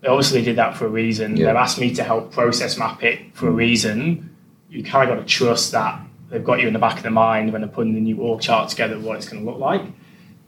they 0.00 0.08
obviously 0.08 0.42
did 0.42 0.56
that 0.56 0.76
for 0.76 0.86
a 0.86 0.88
reason. 0.88 1.36
Yeah. 1.36 1.46
They've 1.46 1.56
asked 1.56 1.78
me 1.78 1.94
to 1.94 2.02
help 2.02 2.32
process 2.32 2.78
map 2.78 3.02
it 3.02 3.34
for 3.34 3.48
a 3.48 3.50
hmm. 3.50 3.56
reason. 3.56 4.36
You 4.70 4.82
kind 4.82 5.10
of 5.10 5.16
got 5.16 5.22
to 5.22 5.28
trust 5.28 5.72
that 5.72 6.00
they've 6.32 6.42
got 6.42 6.60
you 6.60 6.66
in 6.66 6.72
the 6.72 6.78
back 6.78 6.96
of 6.96 7.02
the 7.04 7.10
mind 7.10 7.52
when 7.52 7.60
they're 7.60 7.70
putting 7.70 7.94
the 7.94 8.00
new 8.00 8.16
org 8.16 8.40
chart 8.40 8.70
together, 8.70 8.98
what 8.98 9.16
it's 9.16 9.28
going 9.28 9.44
to 9.44 9.48
look 9.48 9.60
like. 9.60 9.82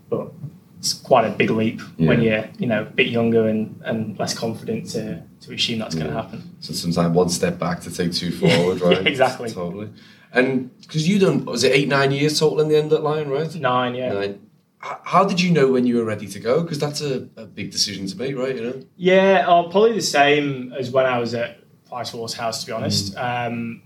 But 0.09 0.33
it's 0.79 0.95
quite 0.95 1.27
a 1.27 1.31
big 1.31 1.51
leap 1.51 1.81
when 1.99 2.23
you're 2.23 2.49
you 2.59 2.67
know 2.67 2.83
a 2.83 2.85
bit 2.85 3.09
younger 3.09 3.49
and, 3.49 3.81
and 3.85 4.19
less 4.19 4.37
confident 4.37 4.91
to, 4.91 5.23
to 5.43 5.55
assume 5.55 5.79
that's 5.79 5.95
going 5.95 6.09
to 6.09 6.13
happen. 6.13 6.57
So 6.61 6.73
sometimes 6.73 7.15
one 7.15 7.29
step 7.29 7.59
back 7.59 7.81
to 7.83 7.95
take 7.95 8.13
two 8.13 8.33
forward, 8.33 8.81
right? 8.83 9.03
Yeah, 9.03 9.09
exactly. 9.09 9.51
Totally. 9.51 9.91
And 10.35 10.79
because 10.81 11.09
you 11.09 11.19
done, 11.19 11.45
was 11.45 11.63
it 11.65 11.73
eight, 11.73 11.89
nine 11.89 12.11
years 12.13 12.39
total 12.41 12.61
in 12.61 12.69
the 12.69 12.77
end 12.77 12.93
at 12.93 13.03
Lion, 13.03 13.31
right? 13.31 13.55
Nine, 13.55 13.95
yeah. 13.95 14.13
Nine. 14.13 14.41
H- 14.85 14.99
How 15.05 15.25
did 15.25 15.41
you 15.41 15.51
know 15.53 15.71
when 15.71 15.87
you 15.87 15.97
were 15.97 16.05
ready 16.05 16.27
to 16.27 16.41
go? 16.41 16.63
Because 16.63 16.79
that's 16.79 17.01
a, 17.01 17.29
a 17.37 17.47
big 17.47 17.71
decision 17.71 18.07
to 18.09 18.17
make, 18.19 18.37
right? 18.37 18.55
You 18.57 18.63
know. 18.65 18.83
Yeah, 18.97 19.45
uh, 19.49 19.63
probably 19.71 19.93
the 19.95 20.03
same 20.03 20.73
as 20.77 20.91
when 20.91 21.07
I 21.07 21.19
was 21.19 21.35
at 21.35 21.59
Price 21.89 22.13
Waterhouse, 22.13 22.61
to 22.61 22.67
be 22.67 22.73
honest. 22.73 23.17
Um, 23.17 23.83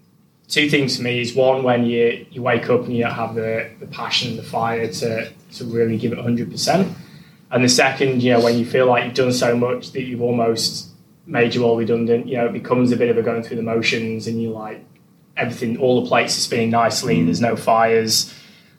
two 0.48 0.70
things 0.70 0.96
for 0.96 1.02
me 1.02 1.20
is 1.20 1.34
one, 1.34 1.62
when 1.62 1.84
you, 1.84 2.26
you 2.30 2.40
wake 2.42 2.70
up 2.70 2.84
and 2.84 2.96
you 2.96 3.02
don't 3.04 3.12
have 3.12 3.34
the, 3.34 3.70
the 3.80 3.86
passion 3.86 4.30
and 4.30 4.38
the 4.38 4.42
fire 4.42 4.90
to, 4.90 5.30
to 5.52 5.64
really 5.66 5.98
give 5.98 6.12
it 6.12 6.18
100%. 6.18 6.94
And 7.50 7.64
the 7.64 7.68
second, 7.68 8.22
you 8.22 8.32
know, 8.32 8.40
when 8.42 8.58
you 8.58 8.64
feel 8.64 8.86
like 8.86 9.04
you've 9.04 9.14
done 9.14 9.32
so 9.32 9.54
much 9.56 9.92
that 9.92 10.02
you've 10.04 10.22
almost 10.22 10.88
made 11.26 11.54
you 11.54 11.64
all 11.64 11.76
redundant, 11.76 12.26
you 12.26 12.36
know, 12.38 12.46
it 12.46 12.52
becomes 12.54 12.90
a 12.92 12.96
bit 12.96 13.10
of 13.10 13.18
a 13.18 13.22
going 13.22 13.42
through 13.42 13.56
the 13.58 13.62
motions 13.62 14.26
and 14.26 14.42
you're 14.42 14.52
like 14.52 14.82
everything, 15.38 15.78
all 15.78 16.02
the 16.02 16.08
plates 16.08 16.36
are 16.36 16.40
spinning 16.40 16.70
nicely, 16.70 17.22
there's 17.22 17.40
no 17.40 17.56
fires, 17.56 18.34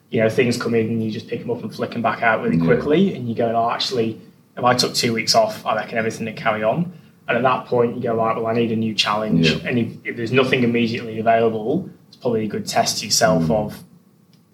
you 0.10 0.22
know, 0.22 0.30
things 0.30 0.58
come 0.58 0.76
in 0.76 0.88
and 0.88 1.04
you 1.04 1.12
just 1.12 1.28
pick 1.28 1.40
them 1.42 1.50
up 1.52 1.62
and 1.64 1.74
flick 1.74 1.92
them 1.92 2.02
back 2.02 2.22
out 2.22 2.44
really 2.44 2.58
quickly. 2.60 3.16
And 3.16 3.28
you 3.30 3.36
go, 3.36 3.48
oh, 3.56 3.70
actually, 3.72 4.20
if 4.58 4.64
I 4.64 4.74
took 4.76 4.94
two 4.94 5.14
weeks 5.14 5.36
off, 5.36 5.66
I 5.66 5.76
reckon 5.76 5.98
everything 5.98 6.26
would 6.26 6.36
carry 6.36 6.64
on. 6.64 6.92
And 7.28 7.38
at 7.38 7.44
that 7.44 7.68
point, 7.68 7.96
you 7.96 8.02
go, 8.02 8.16
right, 8.16 8.36
well, 8.36 8.48
I 8.48 8.54
need 8.54 8.72
a 8.72 8.76
new 8.76 8.94
challenge. 8.96 9.52
Yeah. 9.52 9.68
And 9.70 9.78
if, 9.80 9.88
if 10.04 10.18
there's 10.18 10.32
nothing 10.32 10.64
immediately 10.64 11.20
available, 11.20 11.90
it's 12.08 12.18
probably 12.18 12.44
a 12.46 12.48
good 12.48 12.66
test 12.68 13.00
to 13.00 13.06
yourself 13.06 13.44
Mm. 13.44 13.52
of 13.52 13.84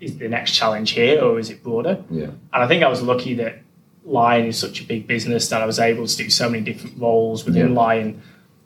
is 0.02 0.18
the 0.18 0.28
next 0.28 0.52
challenge 0.52 0.92
here 0.92 1.22
or 1.22 1.40
is 1.40 1.50
it 1.50 1.64
broader? 1.64 2.04
Yeah. 2.12 2.26
And 2.26 2.38
I 2.52 2.68
think 2.68 2.84
I 2.84 2.90
was 2.90 3.02
lucky 3.02 3.34
that 3.36 3.60
Lion 4.04 4.46
is 4.46 4.60
such 4.60 4.82
a 4.82 4.84
big 4.84 5.08
business 5.08 5.48
that 5.50 5.62
I 5.62 5.66
was 5.66 5.80
able 5.80 6.06
to 6.06 6.18
do 6.18 6.30
so 6.30 6.50
many 6.50 6.64
different 6.64 7.00
roles 7.00 7.46
within 7.46 7.70
Yeah. 7.70 7.80
Lion. 7.82 8.22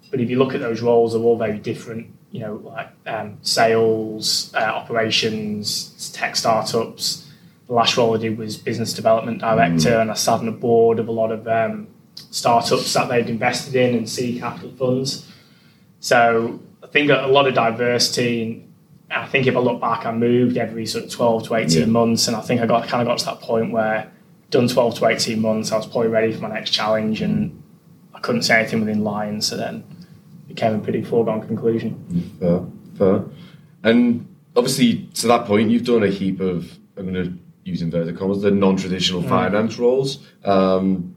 But 0.09 0.19
if 0.21 0.29
you 0.31 0.39
look 0.39 0.55
at 0.55 0.59
those 0.59 0.81
roles, 0.81 1.13
they're 1.13 1.21
all 1.21 1.37
very 1.37 1.59
different. 1.59 2.07
You 2.31 2.41
know, 2.41 2.55
like 2.63 2.89
um, 3.07 3.37
sales, 3.41 4.53
uh, 4.53 4.59
operations, 4.59 6.11
tech 6.13 6.35
startups. 6.35 7.25
The 7.67 7.73
last 7.73 7.97
role 7.97 8.15
I 8.15 8.19
did 8.19 8.37
was 8.37 8.57
business 8.57 8.93
development 8.93 9.39
director, 9.39 9.99
and 9.99 10.11
I 10.11 10.13
sat 10.13 10.39
on 10.39 10.45
the 10.45 10.51
board 10.51 10.99
of 10.99 11.07
a 11.07 11.11
lot 11.11 11.31
of 11.31 11.47
um, 11.47 11.87
startups 12.15 12.93
that 12.93 13.09
they'd 13.09 13.29
invested 13.29 13.75
in 13.75 13.95
and 13.95 14.07
seed 14.09 14.39
capital 14.41 14.71
funds. 14.71 15.27
So 15.99 16.59
I 16.83 16.87
think 16.87 17.09
a 17.09 17.27
lot 17.27 17.47
of 17.47 17.53
diversity. 17.55 18.65
And 19.11 19.23
I 19.23 19.25
think 19.25 19.47
if 19.47 19.55
I 19.55 19.59
look 19.59 19.81
back, 19.81 20.05
I 20.05 20.11
moved 20.11 20.55
every 20.57 20.85
sort 20.85 21.05
of 21.05 21.11
12 21.11 21.47
to 21.47 21.55
18 21.55 21.79
Yeah. 21.79 21.85
months, 21.87 22.27
and 22.27 22.37
I 22.37 22.41
think 22.41 22.61
I 22.61 22.67
got 22.67 22.87
kind 22.87 23.01
of 23.01 23.07
got 23.07 23.17
to 23.19 23.25
that 23.25 23.41
point 23.41 23.71
where 23.71 24.11
done 24.51 24.67
12 24.67 24.99
to 24.99 25.07
18 25.07 25.39
months, 25.41 25.71
I 25.71 25.77
was 25.77 25.87
probably 25.87 26.09
ready 26.09 26.31
for 26.31 26.41
my 26.41 26.49
next 26.49 26.71
challenge, 26.71 27.21
and 27.21 27.61
I 28.13 28.19
couldn't 28.19 28.43
say 28.43 28.59
anything 28.59 28.79
within 28.81 29.03
Lions, 29.03 29.47
so 29.47 29.57
then 29.57 29.83
became 30.49 30.75
a 30.75 30.79
pretty 30.79 31.01
foregone 31.01 31.47
conclusion. 31.47 32.35
Fair, 32.39 32.65
fair. 32.97 33.23
And 33.83 34.27
obviously, 34.57 35.05
to 35.15 35.27
that 35.27 35.45
point, 35.45 35.69
you've 35.69 35.85
done 35.85 36.03
a 36.03 36.07
heap 36.07 36.41
of, 36.41 36.77
I'm 36.97 37.13
going 37.13 37.23
to 37.23 37.39
use 37.63 37.81
inverted 37.81 38.17
commas, 38.17 38.41
the 38.41 38.51
non 38.51 38.75
traditional 38.75 39.21
finance 39.23 39.77
roles. 39.77 40.27
Um, 40.43 41.15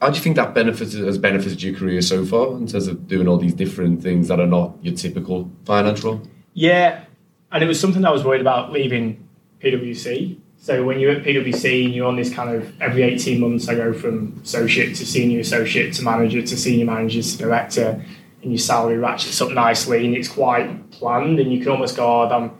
how 0.00 0.10
do 0.10 0.16
you 0.16 0.22
think 0.22 0.36
that 0.36 0.54
benefited, 0.54 1.04
has 1.04 1.18
benefited 1.18 1.62
your 1.62 1.74
career 1.74 2.02
so 2.02 2.24
far 2.24 2.52
in 2.56 2.66
terms 2.66 2.86
of 2.86 3.08
doing 3.08 3.28
all 3.28 3.38
these 3.38 3.54
different 3.54 4.02
things 4.02 4.28
that 4.28 4.38
are 4.40 4.46
not 4.46 4.76
your 4.82 4.94
typical 4.94 5.50
finance 5.64 6.02
role? 6.04 6.22
Yeah, 6.54 7.04
and 7.50 7.64
it 7.64 7.66
was 7.66 7.80
something 7.80 8.04
I 8.04 8.10
was 8.10 8.24
worried 8.24 8.40
about 8.40 8.72
leaving 8.72 9.26
PwC. 9.60 10.38
So 10.58 10.84
when 10.84 10.98
you're 10.98 11.12
at 11.12 11.22
PwC 11.22 11.84
and 11.86 11.94
you're 11.94 12.06
on 12.06 12.16
this 12.16 12.32
kind 12.32 12.50
of 12.50 12.80
every 12.80 13.02
18 13.02 13.40
months, 13.40 13.68
I 13.68 13.74
go 13.74 13.92
from 13.92 14.40
associate 14.42 14.94
to 14.96 15.06
senior 15.06 15.40
associate 15.40 15.92
to 15.94 16.02
manager 16.02 16.42
to 16.42 16.56
senior 16.56 16.86
manager 16.86 17.22
to 17.22 17.38
director, 17.38 18.02
and 18.46 18.52
your 18.52 18.60
salary 18.60 18.96
ratchets 18.96 19.40
up 19.40 19.50
nicely, 19.50 20.06
and 20.06 20.16
it's 20.16 20.28
quite 20.28 20.92
planned, 20.92 21.40
and 21.40 21.52
you 21.52 21.58
can 21.58 21.70
almost 21.70 21.96
go, 21.96 22.22
oh, 22.22 22.26
if 22.26 22.32
I'm, 22.32 22.52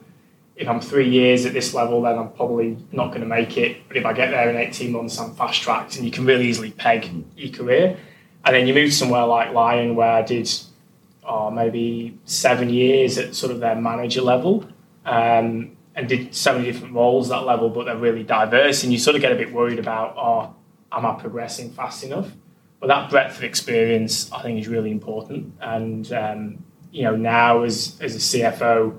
if 0.56 0.68
I'm 0.68 0.80
three 0.80 1.08
years 1.08 1.46
at 1.46 1.52
this 1.52 1.74
level, 1.74 2.02
then 2.02 2.18
I'm 2.18 2.32
probably 2.32 2.76
not 2.90 3.08
going 3.08 3.20
to 3.20 3.26
make 3.26 3.56
it. 3.56 3.86
But 3.86 3.96
if 3.96 4.04
I 4.04 4.12
get 4.12 4.32
there 4.32 4.50
in 4.50 4.56
18 4.56 4.90
months, 4.90 5.16
I'm 5.20 5.32
fast 5.36 5.62
tracked, 5.62 5.94
and 5.94 6.04
you 6.04 6.10
can 6.10 6.26
really 6.26 6.48
easily 6.48 6.72
peg 6.72 7.08
your 7.36 7.52
career. 7.52 7.96
And 8.44 8.56
then 8.56 8.66
you 8.66 8.74
move 8.74 8.92
somewhere 8.92 9.24
like 9.26 9.52
Lion, 9.52 9.94
where 9.94 10.10
I 10.10 10.22
did 10.22 10.50
or 11.22 11.52
maybe 11.52 12.18
seven 12.24 12.68
years 12.68 13.16
at 13.16 13.34
sort 13.36 13.52
of 13.52 13.60
their 13.60 13.76
manager 13.76 14.22
level 14.22 14.68
um, 15.04 15.76
and 15.94 16.08
did 16.08 16.34
so 16.34 16.52
many 16.52 16.64
different 16.64 16.94
roles 16.94 17.30
at 17.30 17.38
that 17.38 17.46
level, 17.46 17.68
but 17.68 17.84
they're 17.84 17.96
really 17.96 18.24
diverse. 18.24 18.82
And 18.82 18.92
you 18.92 18.98
sort 18.98 19.14
of 19.14 19.22
get 19.22 19.30
a 19.30 19.36
bit 19.36 19.52
worried 19.52 19.78
about, 19.78 20.16
oh, 20.16 20.54
am 20.90 21.06
I 21.06 21.14
progressing 21.14 21.70
fast 21.70 22.02
enough? 22.02 22.30
But 22.80 22.88
that 22.88 23.10
breadth 23.10 23.38
of 23.38 23.44
experience, 23.44 24.30
I 24.32 24.42
think, 24.42 24.58
is 24.60 24.68
really 24.68 24.90
important. 24.90 25.54
And, 25.60 26.12
um, 26.12 26.64
you 26.90 27.04
know, 27.04 27.16
now 27.16 27.62
as, 27.62 27.98
as 28.00 28.14
a 28.14 28.18
CFO, 28.18 28.96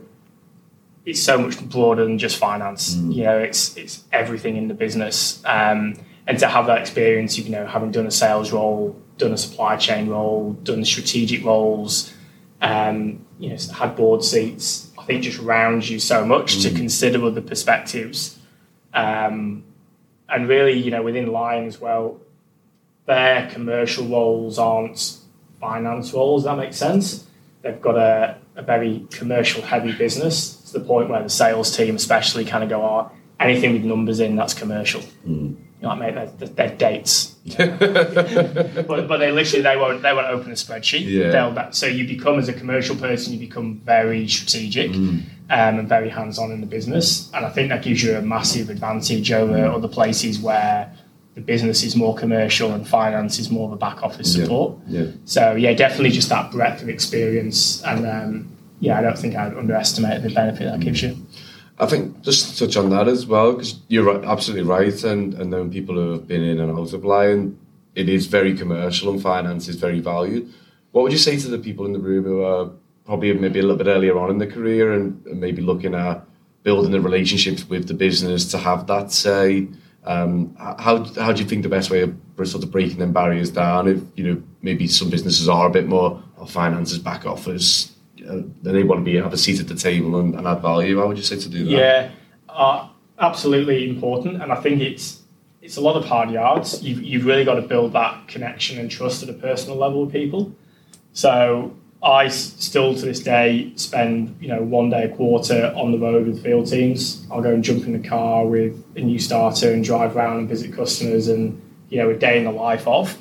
it's 1.05 1.21
so 1.21 1.37
much 1.37 1.57
broader 1.69 2.03
than 2.03 2.17
just 2.17 2.37
finance. 2.37 2.95
You 2.95 3.23
know, 3.23 3.37
it's 3.39 3.77
it's 3.77 4.03
everything 4.11 4.57
in 4.57 4.67
the 4.67 4.73
business. 4.73 5.41
Um, 5.45 5.95
and 6.27 6.37
to 6.39 6.47
have 6.47 6.65
that 6.67 6.79
experience, 6.79 7.37
you 7.37 7.49
know, 7.49 7.65
having 7.65 7.91
done 7.91 8.05
a 8.05 8.11
sales 8.11 8.51
role, 8.51 9.01
done 9.17 9.31
a 9.31 9.37
supply 9.37 9.77
chain 9.77 10.09
role, 10.09 10.51
done 10.63 10.83
strategic 10.83 11.45
roles, 11.45 12.13
um, 12.61 13.25
you 13.39 13.49
know, 13.49 13.57
had 13.73 13.95
board 13.95 14.23
seats, 14.23 14.91
I 14.97 15.03
think 15.03 15.23
just 15.23 15.39
rounds 15.39 15.89
you 15.89 15.99
so 15.99 16.25
much 16.25 16.61
to 16.63 16.73
consider 16.73 17.23
other 17.23 17.41
perspectives. 17.41 18.37
Um, 18.93 19.63
and 20.27 20.49
really, 20.49 20.73
you 20.73 20.91
know, 20.91 21.03
within 21.03 21.27
Lion 21.27 21.65
as 21.65 21.79
well, 21.79 22.19
their 23.07 23.49
commercial 23.49 24.05
roles 24.05 24.59
aren't 24.59 25.17
finance 25.59 26.13
roles. 26.13 26.43
That 26.43 26.57
makes 26.57 26.77
sense. 26.77 27.25
They've 27.63 27.81
got 27.81 27.95
a, 27.95 28.37
a 28.55 28.61
very 28.61 29.07
commercial 29.09 29.63
heavy 29.63 29.93
business 29.93 30.71
to 30.71 30.79
the 30.79 30.85
point 30.85 31.09
where 31.09 31.23
the 31.23 31.29
sales 31.29 31.75
team, 31.75 31.95
especially, 31.95 32.45
kind 32.45 32.63
of 32.63 32.69
go, 32.69 32.81
"Oh, 32.81 33.11
anything 33.39 33.73
with 33.73 33.83
numbers 33.83 34.19
in, 34.19 34.35
that's 34.35 34.53
commercial." 34.53 35.01
Hmm. 35.01 35.55
You 35.79 35.83
know, 35.83 35.89
like, 35.89 36.15
mate, 36.15 36.37
they're, 36.39 36.47
they're 36.49 36.75
dates. 36.75 37.35
but, 37.57 39.07
but 39.07 39.17
they 39.17 39.31
literally 39.31 39.61
they 39.61 39.77
won't 39.77 40.01
they 40.01 40.11
won't 40.11 40.27
open 40.27 40.51
a 40.51 40.55
spreadsheet. 40.55 41.05
Yeah. 41.05 41.49
That, 41.51 41.75
so 41.75 41.85
you 41.85 42.05
become 42.07 42.39
as 42.39 42.49
a 42.49 42.53
commercial 42.53 42.95
person, 42.95 43.33
you 43.33 43.39
become 43.39 43.75
very 43.85 44.27
strategic 44.27 44.91
hmm. 44.93 45.19
um, 45.49 45.79
and 45.79 45.87
very 45.87 46.09
hands 46.09 46.37
on 46.37 46.51
in 46.51 46.61
the 46.61 46.67
business, 46.67 47.31
and 47.33 47.45
I 47.45 47.49
think 47.49 47.69
that 47.69 47.83
gives 47.83 48.03
you 48.03 48.17
a 48.17 48.21
massive 48.21 48.69
advantage 48.69 49.31
over 49.31 49.69
hmm. 49.69 49.75
other 49.75 49.87
places 49.87 50.39
where 50.39 50.93
the 51.37 51.43
business 51.43 51.83
is 51.83 51.95
more 51.95 52.15
commercial 52.15 52.73
and 52.73 52.87
finance 52.87 53.37
is 53.37 53.51
more 53.51 53.67
of 53.67 53.71
a 53.71 53.77
back 53.77 54.01
office 54.01 54.33
support. 54.33 54.75
Yeah. 54.87 55.11
So 55.25 55.53
yeah, 55.53 55.71
definitely 55.73 56.09
just 56.09 56.29
that 56.29 56.51
breadth 56.51 56.81
of 56.81 56.89
experience, 56.89 57.83
and 57.83 58.07
um, 58.07 58.57
yeah, 58.79 58.97
I 58.97 59.01
don't 59.03 59.19
think 59.19 59.35
I'd 59.35 59.55
underestimate 59.55 60.23
the 60.23 60.31
benefit 60.31 60.65
that 60.65 60.79
gives 60.79 61.03
you. 61.03 61.15
I 61.77 61.85
think 61.85 62.21
just 62.23 62.57
to 62.57 62.65
touch 62.65 62.75
on 62.75 62.89
that 62.89 63.07
as 63.07 63.27
well, 63.27 63.51
because 63.51 63.79
you're 63.87 64.03
right, 64.03 64.25
absolutely 64.25 64.67
right, 64.67 65.03
and 65.03 65.35
and 65.35 65.51
knowing 65.51 65.69
people 65.69 65.93
who 65.93 66.13
have 66.13 66.27
been 66.27 66.41
in 66.41 66.59
and 66.59 66.71
out 66.71 66.91
of 66.91 67.05
Lion, 67.05 67.59
it 67.93 68.09
is 68.09 68.25
very 68.25 68.57
commercial 68.57 69.11
and 69.11 69.21
finance 69.21 69.67
is 69.67 69.75
very 69.75 69.99
valued. 69.99 70.51
What 70.91 71.03
would 71.03 71.11
you 71.11 71.19
say 71.19 71.37
to 71.37 71.47
the 71.47 71.59
people 71.59 71.85
in 71.85 71.93
the 71.93 71.99
room 71.99 72.23
who 72.23 72.41
are 72.41 72.71
probably 73.05 73.31
maybe 73.33 73.59
a 73.59 73.61
little 73.61 73.77
bit 73.77 73.85
earlier 73.85 74.17
on 74.17 74.31
in 74.31 74.39
their 74.39 74.49
career 74.49 74.91
and, 74.91 75.23
and 75.27 75.39
maybe 75.39 75.61
looking 75.61 75.93
at 75.93 76.25
building 76.63 76.91
the 76.91 76.99
relationships 76.99 77.69
with 77.69 77.87
the 77.87 77.93
business 77.93 78.49
to 78.51 78.57
have 78.57 78.87
that 78.87 79.11
say? 79.11 79.67
Um, 80.07 80.55
how 80.57 81.03
how 81.03 81.33
do 81.33 81.43
you 81.43 81.47
think 81.47 81.63
the 81.63 81.69
best 81.69 81.91
way 81.91 82.01
of 82.01 82.15
sort 82.47 82.63
of 82.63 82.71
breaking 82.71 82.99
them 82.99 83.11
barriers 83.11 83.51
down? 83.51 83.89
If 83.89 84.01
you 84.15 84.23
know 84.23 84.43
maybe 84.61 84.87
some 84.87 85.09
businesses 85.09 85.49
are 85.49 85.67
a 85.67 85.69
bit 85.69 85.87
more 85.87 86.23
oh, 86.37 86.45
finances 86.45 86.97
back 86.97 87.25
office, 87.25 87.93
uh, 88.27 88.39
they 88.63 88.83
want 88.83 89.01
to 89.01 89.03
be 89.03 89.17
have 89.17 89.33
a 89.33 89.37
seat 89.37 89.59
at 89.59 89.67
the 89.67 89.75
table 89.75 90.17
and, 90.17 90.33
and 90.33 90.47
add 90.47 90.61
value. 90.61 90.97
How 90.97 91.07
would 91.07 91.17
you 91.17 91.23
say 91.23 91.37
to 91.37 91.49
do 91.49 91.65
that? 91.65 91.71
Yeah, 91.71 92.11
uh, 92.47 92.87
absolutely 93.19 93.89
important, 93.89 94.41
and 94.41 94.53
I 94.53 94.61
think 94.61 94.81
it's 94.81 95.23
it's 95.61 95.75
a 95.75 95.81
lot 95.81 95.97
of 95.97 96.05
hard 96.05 96.31
yards. 96.31 96.81
You've 96.81 97.03
you've 97.03 97.25
really 97.25 97.43
got 97.43 97.55
to 97.55 97.61
build 97.61 97.91
that 97.91 98.29
connection 98.29 98.79
and 98.79 98.89
trust 98.89 99.23
at 99.23 99.29
a 99.29 99.33
personal 99.33 99.77
level 99.77 100.05
with 100.05 100.13
people. 100.13 100.55
So 101.11 101.75
I 102.07 102.29
still 102.29 102.95
to 102.95 103.05
this 103.05 103.19
day 103.19 103.73
spend 103.75 104.37
you 104.39 104.47
know 104.47 104.61
one 104.63 104.89
day 104.89 105.03
a 105.03 105.15
quarter 105.15 105.73
on 105.75 105.91
the 105.91 105.99
road 105.99 106.25
with 106.25 106.41
field 106.41 106.67
teams. 106.67 107.27
I'll 107.29 107.41
go 107.41 107.53
and 107.53 107.61
jump 107.61 107.83
in 107.83 108.01
the 108.01 108.07
car 108.07 108.45
with 108.45 108.81
a 108.95 109.01
new 109.01 109.19
starter 109.19 109.73
and 109.73 109.83
drive 109.83 110.15
around 110.15 110.37
and 110.37 110.47
visit 110.47 110.73
customers 110.73 111.27
and 111.27 111.61
you 111.89 111.97
know 111.97 112.09
a 112.09 112.15
day 112.15 112.37
in 112.37 112.45
the 112.45 112.51
life 112.51 112.87
of. 112.87 113.13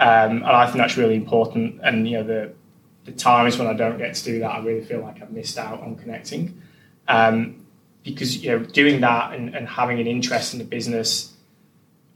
Um, 0.00 0.38
and 0.38 0.46
I 0.46 0.66
think 0.66 0.78
that's 0.78 0.96
really 0.96 1.14
important. 1.14 1.80
And 1.84 2.08
you 2.08 2.18
know 2.18 2.24
the 2.24 2.52
the 3.04 3.12
times 3.12 3.56
when 3.56 3.68
I 3.68 3.72
don't 3.72 3.98
get 3.98 4.16
to 4.16 4.24
do 4.24 4.40
that, 4.40 4.50
I 4.50 4.58
really 4.64 4.84
feel 4.84 5.00
like 5.00 5.22
I've 5.22 5.30
missed 5.30 5.56
out 5.56 5.80
on 5.80 5.94
connecting. 5.94 6.60
Um, 7.06 7.64
because 8.02 8.42
you 8.42 8.50
know 8.50 8.58
doing 8.64 9.00
that 9.02 9.32
and, 9.32 9.54
and 9.54 9.68
having 9.68 10.00
an 10.00 10.08
interest 10.08 10.54
in 10.54 10.58
the 10.58 10.64
business 10.64 11.33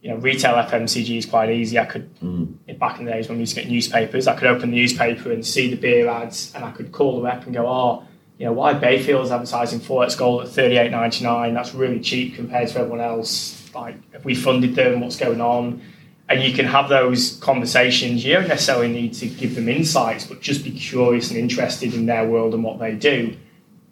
you 0.03 0.11
know 0.11 0.17
retail 0.17 0.55
fmcg 0.55 1.19
is 1.19 1.27
quite 1.27 1.51
easy 1.51 1.79
i 1.79 1.85
could 1.85 2.15
mm. 2.21 2.79
back 2.79 2.99
in 2.99 3.05
the 3.05 3.13
days 3.13 3.29
when 3.29 3.39
we 3.39 3.43
used 3.43 3.55
to 3.55 3.61
get 3.61 3.71
newspapers 3.71 4.27
i 4.27 4.35
could 4.35 4.49
open 4.49 4.71
the 4.71 4.77
newspaper 4.77 5.33
and 5.33 5.45
see 5.45 5.69
the 5.69 5.77
beer 5.77 6.09
ads 6.09 6.53
and 6.55 6.65
i 6.65 6.71
could 6.71 6.93
call 6.93 7.17
the 7.17 7.23
rep 7.23 7.45
and 7.45 7.55
go 7.55 7.67
oh 7.67 8.05
you 8.39 8.47
know 8.47 8.53
why 8.53 8.73
bayfield's 8.73 9.31
advertising 9.33 9.81
XXXX 9.81 10.19
Gold 10.19 10.43
at 10.43 10.49
38.99 10.49 11.55
that's 11.55 11.75
really 11.75 12.01
cheap 12.01 12.37
compared 12.37 12.69
to 12.69 12.79
everyone 12.79 13.01
else 13.01 13.59
Like, 13.75 14.13
have 14.13 14.25
we 14.25 14.35
funded 14.35 14.75
them? 14.75 15.01
What's 15.01 15.17
going 15.17 15.41
on? 15.41 15.83
And 16.29 16.43
you 16.43 16.53
can 16.53 16.67
have 16.67 16.89
those 16.89 17.39
conversations. 17.41 18.25
You 18.25 18.35
don't 18.35 18.49
necessarily 18.49 18.89
need 18.89 19.15
to 19.15 19.27
give 19.27 19.55
them 19.55 19.69
insights, 19.69 20.27
but 20.27 20.41
just 20.41 20.63
be 20.63 20.71
curious 20.73 21.31
and 21.31 21.39
interested 21.39 21.95
in 21.95 22.07
their 22.07 22.29
world 22.29 22.55
and 22.55 22.63
what 22.63 22.79
they 22.79 22.95
do. 22.95 23.37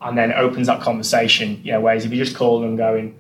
And 0.03 0.19
then 0.19 0.33
opens 0.33 0.67
that 0.67 0.83
conversation. 0.83 1.61
You 1.63 1.73
know, 1.73 1.81
whereas 1.81 2.05
if 2.05 2.13
you 2.13 2.23
just 2.23 2.37
call 2.37 2.61
them 2.61 2.77
going, 2.77 3.17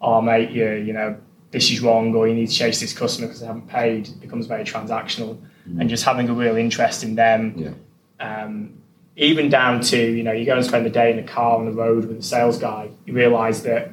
oh, 0.00 0.20
mate, 0.20 0.50
you, 0.50 0.70
you 0.72 0.92
know, 0.92 1.16
this 1.50 1.70
is 1.70 1.80
wrong, 1.80 2.14
or 2.14 2.28
you 2.28 2.34
need 2.34 2.48
to 2.48 2.54
chase 2.54 2.80
this 2.80 2.92
customer 2.92 3.26
because 3.26 3.40
they 3.40 3.46
haven't 3.46 3.68
paid, 3.68 4.08
it 4.08 4.20
becomes 4.20 4.46
very 4.46 4.64
transactional. 4.64 5.38
Mm. 5.68 5.80
And 5.80 5.90
just 5.90 6.04
having 6.04 6.28
a 6.28 6.32
real 6.32 6.56
interest 6.56 7.02
in 7.02 7.14
them. 7.16 7.54
Yeah. 7.56 7.72
Um, 8.20 8.80
even 9.20 9.50
down 9.50 9.80
to 9.82 9.98
you 9.98 10.22
know 10.22 10.32
you 10.32 10.46
go 10.46 10.56
and 10.56 10.64
spend 10.64 10.84
the 10.84 10.90
day 10.90 11.12
in 11.12 11.18
a 11.18 11.22
car 11.22 11.58
on 11.58 11.66
the 11.66 11.72
road 11.72 12.06
with 12.06 12.18
a 12.18 12.22
sales 12.22 12.58
guy 12.58 12.88
you 13.04 13.12
realize 13.12 13.62
that 13.62 13.92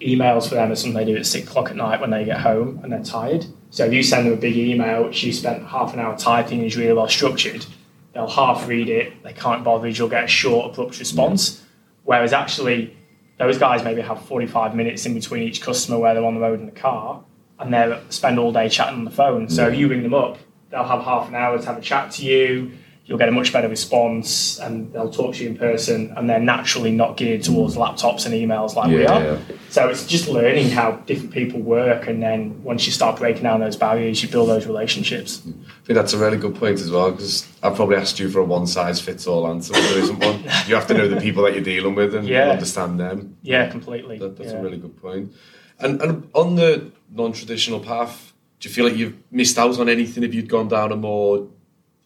emails 0.00 0.48
for 0.48 0.54
them 0.54 0.70
are 0.70 0.76
something 0.76 0.94
they 0.94 1.04
do 1.04 1.16
at 1.16 1.26
six 1.26 1.48
o'clock 1.48 1.70
at 1.70 1.76
night 1.76 2.00
when 2.00 2.10
they 2.10 2.24
get 2.24 2.40
home 2.40 2.80
and 2.82 2.92
they're 2.92 3.02
tired 3.02 3.44
so 3.70 3.84
if 3.84 3.92
you 3.92 4.02
send 4.02 4.26
them 4.26 4.32
a 4.32 4.36
big 4.36 4.56
email 4.56 5.04
which 5.04 5.22
you 5.22 5.32
spent 5.32 5.66
half 5.66 5.92
an 5.92 6.00
hour 6.00 6.16
typing 6.16 6.58
and 6.58 6.66
is 6.66 6.76
really 6.76 6.92
well 6.92 7.08
structured 7.08 7.66
they'll 8.14 8.28
half 8.28 8.66
read 8.68 8.88
it 8.88 9.22
they 9.22 9.32
can't 9.32 9.64
bother 9.64 9.88
you'll 9.88 10.08
get 10.08 10.24
a 10.24 10.28
short 10.28 10.72
abrupt 10.72 10.98
response 10.98 11.64
whereas 12.04 12.32
actually 12.32 12.96
those 13.40 13.58
guys 13.58 13.82
maybe 13.82 14.02
have 14.02 14.22
45 14.26 14.76
minutes 14.76 15.06
in 15.06 15.14
between 15.14 15.42
each 15.42 15.62
customer 15.62 15.98
where 15.98 16.14
they're 16.14 16.24
on 16.24 16.34
the 16.34 16.40
road 16.40 16.60
in 16.60 16.66
the 16.66 16.72
car 16.72 17.24
and 17.58 17.74
they 17.74 18.00
spend 18.10 18.38
all 18.38 18.52
day 18.52 18.68
chatting 18.68 18.98
on 18.98 19.04
the 19.04 19.10
phone. 19.10 19.48
So 19.48 19.66
if 19.66 19.74
you 19.74 19.88
ring 19.88 20.04
them 20.04 20.14
up 20.14 20.38
they'll 20.70 20.84
have 20.84 21.02
half 21.02 21.28
an 21.28 21.34
hour 21.34 21.58
to 21.58 21.66
have 21.66 21.78
a 21.78 21.80
chat 21.80 22.12
to 22.12 22.24
you 22.24 22.72
you'll 23.10 23.18
get 23.18 23.28
a 23.28 23.32
much 23.32 23.52
better 23.52 23.66
response 23.66 24.60
and 24.60 24.92
they'll 24.92 25.10
talk 25.10 25.34
to 25.34 25.42
you 25.42 25.50
in 25.50 25.58
person 25.58 26.12
and 26.16 26.30
they're 26.30 26.38
naturally 26.38 26.92
not 26.92 27.16
geared 27.16 27.42
towards 27.42 27.74
laptops 27.74 28.24
and 28.24 28.32
emails 28.32 28.76
like 28.76 28.88
yeah, 28.88 28.96
we 28.96 29.04
are. 29.04 29.20
yeah. 29.24 29.38
So 29.68 29.88
it's 29.88 30.06
just 30.06 30.28
learning 30.28 30.70
how 30.70 30.92
different 30.92 31.32
people 31.32 31.58
work 31.60 32.06
and 32.06 32.22
then 32.22 32.62
once 32.62 32.86
you 32.86 32.92
start 32.92 33.18
breaking 33.18 33.42
down 33.42 33.58
those 33.58 33.74
barriers, 33.74 34.22
you 34.22 34.28
build 34.28 34.48
those 34.48 34.64
relationships. 34.64 35.42
I 35.44 35.50
think 35.86 35.96
that's 35.96 36.12
a 36.12 36.18
really 36.18 36.36
good 36.36 36.54
point 36.54 36.78
as 36.78 36.88
well 36.88 37.10
because 37.10 37.48
I've 37.64 37.74
probably 37.74 37.96
asked 37.96 38.20
you 38.20 38.30
for 38.30 38.38
a 38.38 38.44
one 38.44 38.68
size 38.68 39.00
fits 39.00 39.26
all 39.26 39.44
answer, 39.48 39.72
but 39.72 39.82
there 39.82 39.98
isn't 39.98 40.20
one. 40.20 40.44
You 40.68 40.76
have 40.76 40.86
to 40.86 40.94
know 40.94 41.08
the 41.08 41.20
people 41.20 41.42
that 41.42 41.54
you're 41.54 41.64
dealing 41.64 41.96
with 41.96 42.14
and 42.14 42.28
Yeah. 42.28 42.50
understand 42.50 43.00
them. 43.00 43.36
Yeah, 43.42 43.68
completely. 43.70 44.18
That, 44.18 44.36
that's 44.36 44.52
a 44.52 44.62
really 44.62 44.78
good 44.78 44.96
point. 45.02 45.32
And, 45.80 46.00
and 46.00 46.30
on 46.32 46.54
the 46.54 46.92
non 47.10 47.32
traditional 47.32 47.80
path, 47.80 48.32
do 48.60 48.68
you 48.68 48.72
feel 48.72 48.84
like 48.84 48.96
you've 48.96 49.16
missed 49.32 49.58
out 49.58 49.80
on 49.80 49.88
anything 49.88 50.22
if 50.22 50.32
you'd 50.32 50.48
gone 50.48 50.68
down 50.68 50.92
a 50.92 50.96
more 50.96 51.48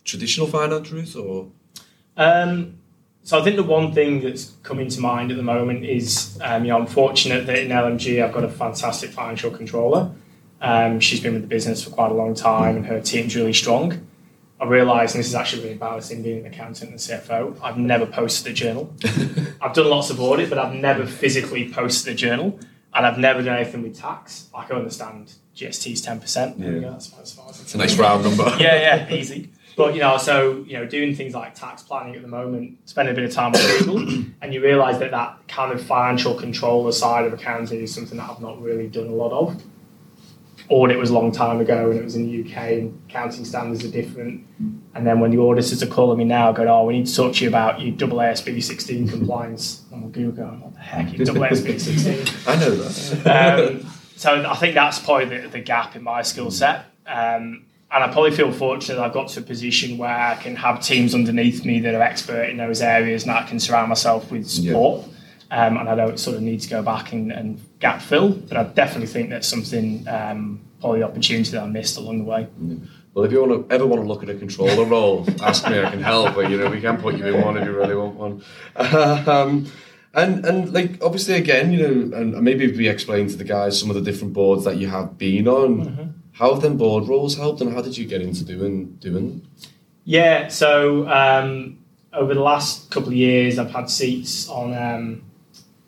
traditional 0.05 0.47
finance 0.47 0.91
route 0.91 1.17
or? 1.17 1.51
Um, 2.17 2.79
so 3.23 3.41
I 3.41 3.43
think 3.43 3.57
the 3.57 3.63
one 3.63 3.93
thing 3.93 4.21
that's 4.21 4.53
coming 4.63 4.89
to 4.89 5.01
mind 5.01 5.31
at 5.31 5.37
the 5.37 5.43
moment 5.43 5.85
is, 5.85 6.39
um, 6.43 6.65
you 6.65 6.71
know, 6.71 6.79
I'm 6.79 6.87
fortunate 6.87 7.47
that 7.47 7.59
in 7.59 7.69
LMG 7.71 8.23
I've 8.23 8.35
got 8.35 8.45
a 8.45 8.49
fantastic 8.49 9.11
financial 9.11 9.51
controller. 9.51 10.11
Um, 10.61 11.01
she's 11.01 11.21
been 11.21 11.33
with 11.33 11.43
the 11.43 11.49
business 11.49 11.83
for 11.83 11.91
quite 11.91 12.11
a 12.11 12.15
long 12.15 12.35
time, 12.35 12.77
and 12.77 12.87
her 12.87 13.01
team's 13.01 13.35
really 13.35 13.53
strong. 13.53 14.07
I 14.61 14.67
realised, 14.67 15.15
and 15.15 15.21
this 15.21 15.29
is 15.29 15.35
actually 15.35 15.63
really 15.63 15.73
embarrassing 15.73 16.23
being 16.23 16.41
an 16.41 16.47
accountant 16.47 16.91
and 16.91 16.99
CFO, 16.99 17.59
I've 17.63 17.77
never 17.77 18.07
posted 18.07 18.53
a 18.53 18.55
journal. 18.55 18.95
I've 19.61 19.75
done 19.75 19.91
lots 19.91 20.11
of 20.11 20.21
audit, 20.21 20.49
but 20.49 20.59
I've 20.59 20.75
never 20.75 21.07
physically 21.07 21.71
posted 21.71 22.13
a 22.13 22.17
journal, 22.17 22.59
and 22.95 23.07
I've 23.07 23.19
never 23.19 23.43
done 23.43 23.57
anything 23.57 23.83
with 23.83 23.99
tax. 23.99 24.49
I 24.55 24.65
can 24.65 24.77
understand 24.77 25.33
is 25.61 26.03
ten 26.03 26.21
percent. 26.21 26.59
Yeah. 26.59 26.91
That's 26.91 27.09
about 27.09 27.23
as 27.23 27.33
far 27.33 27.49
as 27.49 27.61
It's 27.61 27.75
a 27.75 27.79
nice 27.79 27.97
round 27.97 28.25
number. 28.25 28.45
yeah, 28.59 29.07
yeah, 29.07 29.15
easy. 29.15 29.51
But 29.77 29.95
you 29.95 30.01
know, 30.01 30.19
so 30.19 30.65
you 30.67 30.75
know, 30.75 30.87
doing 30.87 31.15
things 31.15 31.35
like 31.35 31.55
tax 31.55 31.83
planning 31.83 32.15
at 32.15 32.23
the 32.23 32.29
moment, 32.29 32.79
spending 32.85 33.13
a 33.13 33.17
bit 33.17 33.25
of 33.25 33.33
time 33.33 33.53
with 33.53 33.79
Google, 33.81 34.25
and 34.43 34.55
you 34.55 34.63
realise 34.63 34.99
that 34.99 35.11
that 35.11 35.39
kind 35.49 35.73
of 35.73 35.83
financial 35.83 36.35
controller 36.35 36.93
side 36.93 37.27
of 37.27 37.33
accounting 37.33 37.81
is 37.81 37.95
something 37.95 38.19
that 38.19 38.31
I've 38.31 38.41
not 38.41 38.61
really 38.61 38.89
done 38.89 39.07
a 39.07 39.15
lot 39.15 39.33
of. 39.33 39.63
Audit 40.71 40.97
was 40.97 41.11
a 41.11 41.13
long 41.15 41.31
time 41.31 41.61
ago, 41.61 41.91
and 41.91 42.01
it 42.01 42.05
was 42.05 42.17
in 42.17 42.25
the 42.25 42.41
UK, 42.43 42.57
and 42.57 43.03
accounting 43.09 43.45
standards 43.45 43.85
are 43.85 43.91
different. 43.91 44.47
And 44.95 45.07
then 45.07 45.21
when 45.21 45.31
the 45.31 45.39
auditors 45.39 45.83
are 45.83 45.87
calling 45.87 46.19
me 46.19 46.25
now, 46.25 46.53
going, 46.53 46.69
"Oh, 46.69 46.87
we 46.87 46.95
need 46.95 47.07
to 47.07 47.15
talk 47.15 47.35
to 47.35 47.43
you 47.45 47.49
about 47.49 47.81
your 47.81 47.95
double 47.95 48.19
ASB 48.19 48.63
16 48.63 49.09
compliance," 49.09 49.83
I'm 49.93 50.11
Google 50.11 50.33
going, 50.33 50.61
"What 50.61 50.75
the 50.75 50.81
heck 50.81 51.13
is 51.19 51.29
double 51.29 51.43
ASB 51.43 51.79
16?" 51.79 52.27
I 52.47 52.57
know 52.57 52.71
that. 52.77 53.61
um, 53.61 53.87
so 54.17 54.49
I 54.49 54.55
think 54.55 54.75
that's 54.75 55.01
probably 55.01 55.27
the, 55.27 55.49
the 55.49 55.61
gap 55.61 55.97
in 55.97 56.03
my 56.03 56.23
skill 56.23 56.51
set. 56.51 56.87
Um, 57.07 57.67
and 57.95 58.03
I 58.03 58.13
probably 58.13 58.33
feel 58.33 58.51
fortunate 58.53 58.97
that 58.97 59.05
I've 59.05 59.13
got 59.13 59.29
to 59.29 59.41
a 59.41 59.43
position 59.43 59.99
where 59.99 60.11
I 60.11 60.35
can 60.35 60.57
have 60.57 60.81
teams 60.83 61.15
underneath 61.15 61.65
me 61.65 61.79
that 61.81 61.95
are 61.95 62.03
expert 62.03 62.51
in 62.51 62.57
those 62.57 62.83
areas 62.83 63.23
and 63.23 63.31
I 63.31 63.45
can 63.45 63.61
surround 63.61 63.89
myself 63.89 64.31
with 64.33 64.49
support. 64.49 65.07
Um, 65.51 65.77
and 65.77 65.89
I 65.89 65.95
don't 65.95 66.19
sort 66.19 66.37
of 66.37 66.43
need 66.43 66.61
to 66.63 66.69
go 66.69 66.83
back 66.83 67.13
and, 67.13 67.31
and 67.31 67.61
gap 67.79 68.03
fill, 68.03 68.31
but 68.31 68.57
I 68.57 68.65
definitely 68.65 69.07
think 69.07 69.31
that's 69.31 69.47
something, 69.47 70.05
um, 70.09 70.61
probably 70.81 71.05
opportunity 71.05 71.53
that 71.53 71.63
I 71.63 71.67
missed 71.67 71.97
along 71.97 72.19
the 72.19 72.25
way. 72.25 72.49
Well, 73.15 73.25
if 73.25 73.31
you 73.31 73.41
want 73.47 73.69
to 73.69 73.73
ever 73.75 73.87
want 73.87 74.03
to 74.03 74.09
look 74.09 74.25
at 74.25 74.31
a 74.31 74.35
controller 74.35 74.85
role, 74.85 75.25
ask 75.41 75.69
me. 75.71 75.81
I 75.81 75.89
can 75.89 76.03
help. 76.03 76.35
But 76.35 76.51
you 76.51 76.59
know, 76.59 76.69
we 76.69 76.81
can 76.81 76.97
put 76.97 77.15
you 77.15 77.25
in 77.27 77.45
one 77.45 77.57
if 77.57 77.65
you 77.65 77.73
really 77.73 77.95
want 77.95 78.17
one. 78.17 78.43
Um, 78.77 79.71
and 80.15 80.45
and 80.45 80.73
like 80.73 81.03
obviously 81.03 81.35
again, 81.35 81.73
you 81.73 81.83
know, 81.83 82.17
and 82.17 82.41
maybe 82.43 82.71
we 82.71 82.89
explain 82.89 83.29
to 83.29 83.37
the 83.37 83.45
guys 83.45 83.79
some 83.79 83.91
of 83.91 83.97
the 83.97 84.03
different 84.03 84.33
boards 84.33 84.65
that 84.65 84.77
you 84.77 84.89
have 84.89 85.19
been 85.19 85.49
on. 85.49 86.15
How 86.33 86.53
have 86.53 86.63
them 86.63 86.77
board 86.77 87.07
roles 87.09 87.37
helped, 87.37 87.61
and 87.61 87.73
how 87.73 87.81
did 87.81 87.97
you 87.97 88.07
get 88.07 88.21
into 88.21 88.45
doing 88.45 88.97
doing? 88.97 89.15
them? 89.15 89.49
Yeah, 90.05 90.49
so 90.49 91.09
um, 91.09 91.79
over 92.13 92.35
the 92.35 92.41
last 92.41 92.91
couple 92.91 93.09
of 93.09 93.15
years, 93.15 93.59
I've 93.59 93.71
had 93.71 93.89
seats 93.89 94.49
on 94.49 94.75
um, 94.77 95.23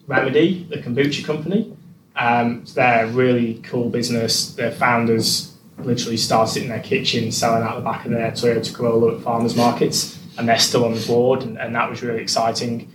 Remedy, 0.07 0.65
the 0.71 0.77
kombucha 0.77 1.25
company. 1.25 1.77
Um, 2.17 2.65
they're 2.75 3.05
a 3.05 3.09
really 3.09 3.61
cool 3.63 3.91
business. 3.91 4.55
Their 4.55 4.73
founders 4.73 5.55
literally 5.79 6.17
started 6.17 6.63
in 6.63 6.69
their 6.71 6.81
kitchen 6.81 7.31
selling 7.31 7.63
out 7.63 7.77
the 7.77 7.83
back 7.83 8.07
of 8.07 8.13
their 8.13 8.31
Toyota 8.31 8.75
Corolla 8.75 9.17
at 9.17 9.23
farmers 9.23 9.55
markets, 9.55 10.19
and 10.39 10.49
they're 10.49 10.59
still 10.59 10.85
on 10.85 10.95
the 10.95 11.07
board, 11.07 11.43
and, 11.43 11.59
and 11.59 11.75
that 11.75 11.91
was 11.91 12.03
really 12.03 12.23
exciting. 12.23 12.91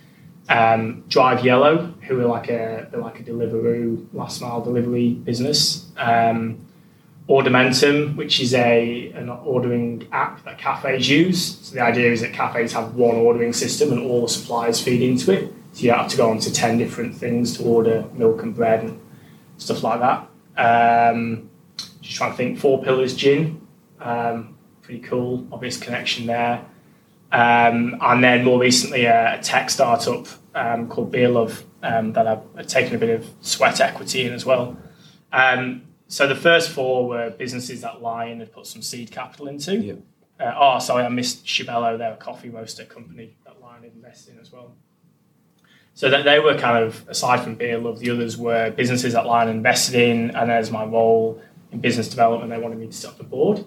Um, 0.52 1.04
Drive 1.08 1.40
Yello, 1.40 1.94
who 2.04 2.20
are 2.20 2.26
like 2.26 2.50
a 2.50 2.88
they're 2.92 3.02
like 3.02 3.20
a 3.20 3.24
Deliveroo 3.24 4.08
last 4.14 4.42
mile 4.42 4.62
delivery 4.62 5.14
business. 5.14 5.90
Um, 5.98 6.68
which 8.18 8.42
is 8.42 8.54
a 8.54 9.12
an 9.14 9.30
ordering 9.30 10.08
app 10.12 10.44
that 10.44 10.58
cafes 10.58 11.10
use. 11.10 11.60
So 11.62 11.76
the 11.76 11.82
idea 11.82 12.12
is 12.12 12.22
that 12.22 12.34
cafes 12.34 12.74
have 12.74 12.96
one 12.96 13.16
ordering 13.16 13.54
system 13.54 13.94
and 13.94 14.02
all 14.02 14.24
the 14.24 14.28
suppliers 14.28 14.82
feed 14.82 15.02
into 15.02 15.32
it. 15.32 15.54
So 15.74 15.84
you 15.84 15.92
have 15.94 16.10
to 16.10 16.18
go 16.18 16.30
onto 16.30 16.50
ten 16.50 16.78
different 16.78 17.16
things 17.16 17.58
to 17.58 17.64
order 17.64 18.06
milk 18.14 18.44
and 18.44 18.54
bread 18.54 18.84
and 18.84 19.00
stuff 19.58 19.84
like 19.84 20.02
that. 20.02 20.28
Um, 20.58 21.50
just 22.02 22.18
trying 22.18 22.32
to 22.32 22.38
think. 22.38 22.60
Four 22.60 22.84
Pillars 22.84 23.16
Gin, 23.16 23.66
um, 24.02 24.58
pretty 24.82 25.02
cool. 25.02 25.48
Obvious 25.52 25.78
connection 25.78 26.26
there. 26.26 26.66
Um, 27.32 27.98
and 28.02 28.22
then 28.22 28.44
more 28.44 28.60
recently, 28.60 29.06
a 29.06 29.40
tech 29.42 29.70
startup 29.70 30.28
um, 30.56 30.88
called 30.88 31.12
Beer 31.12 31.30
Love 31.30 31.66
um, 31.84 32.14
that 32.14 32.28
I've 32.28 32.68
taken 32.68 32.96
a 32.96 32.98
bit 32.98 33.10
of 33.10 33.30
sweat 33.42 33.80
equity 33.80 34.26
in 34.26 34.34
as 34.34 34.46
well. 34.46 34.78
Um, 35.32 35.84
so 36.08 36.28
the 36.28 36.36
first 36.36 36.72
four 36.72 37.08
were 37.08 37.30
businesses 37.30 37.82
that 37.82 38.02
Lion 38.02 38.40
had 38.40 38.52
put 38.52 38.68
some 38.68 38.82
seed 38.82 39.12
capital 39.12 39.48
into. 39.48 39.78
Yeah. 39.78 39.94
Uh, 40.40 40.54
oh, 40.58 40.80
sorry, 40.80 41.06
I 41.06 41.10
missed 41.10 41.46
Shibello. 41.46 41.98
They're 41.98 42.14
a 42.14 42.18
coffee 42.18 42.50
roaster 42.50 42.84
company 42.84 43.36
that 43.46 43.62
Lion 43.62 43.84
invested 43.84 44.34
in 44.34 44.40
as 44.42 44.52
well. 44.52 44.74
So 45.94 46.10
that 46.10 46.24
they 46.24 46.40
were 46.40 46.58
kind 46.58 46.84
of 46.84 47.08
aside 47.08 47.42
from 47.44 47.56
Beer 47.56 47.78
Love, 47.78 48.00
the 48.00 48.10
others 48.10 48.38
were 48.38 48.72
businesses 48.72 49.14
that 49.14 49.26
Lion 49.26 49.50
invested 49.50 49.96
in, 49.96 50.32
and 50.32 50.52
as 50.52 50.72
my 50.72 50.84
role 50.84 51.42
in 51.72 51.80
business 51.80 52.08
development, 52.08 52.50
they 52.50 52.58
wanted 52.58 52.80
me 52.80 52.88
to 52.88 52.94
sit 52.94 53.10
on 53.12 53.18
the 53.18 53.24
board. 53.24 53.64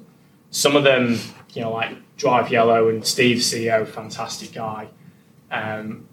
Some 0.50 0.76
of 0.76 0.84
them, 0.84 1.18
you 1.52 1.62
know, 1.62 1.72
like 1.72 1.96
Drive 2.16 2.46
Yello 2.46 2.90
and 2.90 3.06
Steve, 3.06 3.38
CEO, 3.38 3.86
fantastic 3.86 4.52
guy. 4.52 4.88
Um, 5.50 6.08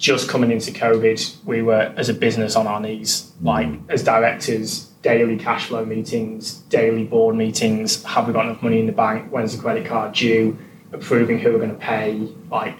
just 0.00 0.30
coming 0.30 0.50
into 0.50 0.72
COVID, 0.72 1.44
we 1.44 1.60
were 1.60 1.92
as 1.94 2.08
a 2.08 2.14
business 2.14 2.56
on 2.56 2.66
our 2.66 2.80
knees, 2.80 3.30
mm. 3.40 3.44
like 3.44 3.68
as 3.90 4.02
directors, 4.02 4.86
daily 5.02 5.36
cash 5.36 5.66
flow 5.66 5.84
meetings, 5.84 6.54
daily 6.70 7.04
board 7.04 7.36
meetings. 7.36 8.02
Have 8.04 8.26
we 8.26 8.32
got 8.32 8.46
enough 8.46 8.62
money 8.62 8.80
in 8.80 8.86
the 8.86 8.92
bank? 8.92 9.30
When's 9.30 9.54
the 9.54 9.62
credit 9.62 9.86
card 9.86 10.14
due? 10.14 10.58
Approving 10.92 11.38
who 11.38 11.52
we're 11.52 11.58
going 11.58 11.70
to 11.70 11.76
pay. 11.76 12.32
Like 12.50 12.76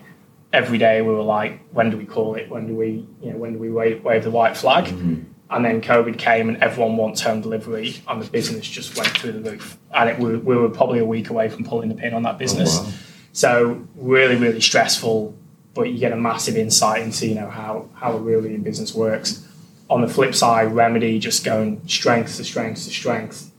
every 0.51 0.79
day, 0.79 1.03
we 1.03 1.13
were 1.13 1.23
like, 1.23 1.61
when 1.73 1.91
do 1.91 1.99
we 1.99 2.07
call 2.07 2.37
it? 2.37 2.49
When 2.49 2.67
do 2.67 2.75
we, 2.75 3.07
you 3.23 3.33
know, 3.33 3.37
when 3.37 3.53
do 3.53 3.59
we 3.59 3.71
wave, 3.71 4.03
wave 4.03 4.25
the 4.25 4.31
white 4.31 4.57
flag? 4.57 4.87
Mm-hmm. 4.87 5.25
And 5.51 5.65
then 5.65 5.83
COVID 5.83 6.17
came, 6.17 6.49
and 6.49 6.57
everyone 6.63 6.97
wants 6.97 7.21
home 7.21 7.43
delivery, 7.43 8.01
and 8.09 8.23
the 8.23 8.31
business 8.31 8.67
just 8.67 8.97
went 8.97 9.09
through 9.09 9.33
the 9.33 9.51
roof. 9.51 9.79
And 9.93 10.09
it, 10.09 10.19
we, 10.19 10.39
we 10.39 10.57
were 10.57 10.71
probably 10.71 11.01
a 11.01 11.05
week 11.05 11.29
away 11.29 11.49
from 11.51 11.65
pulling 11.65 11.89
the 11.91 11.97
pin 11.97 12.15
on 12.15 12.23
that 12.23 12.37
oh, 12.37 12.39
business. 12.39 12.79
wow. 12.79 12.91
So 13.33 13.87
really, 13.95 14.37
really 14.37 14.61
stressful, 14.61 15.37
but 15.75 15.83
you 15.83 15.99
get 15.99 16.13
a 16.13 16.17
massive 16.17 16.57
insight 16.57 17.03
into 17.03 17.27
you 17.27 17.35
know 17.35 17.49
how 17.49 17.89
how 17.95 18.13
a 18.13 18.19
real 18.19 18.45
in 18.45 18.63
business 18.63 18.95
works. 18.95 19.47
On 19.89 20.01
the 20.01 20.09
flip 20.09 20.35
side, 20.35 20.73
Remedy 20.73 21.19
just 21.19 21.45
going 21.45 21.87
strength 21.89 22.37
to 22.37 22.45
strength 22.45 22.85
to 22.85 22.91
strength. 22.91 23.51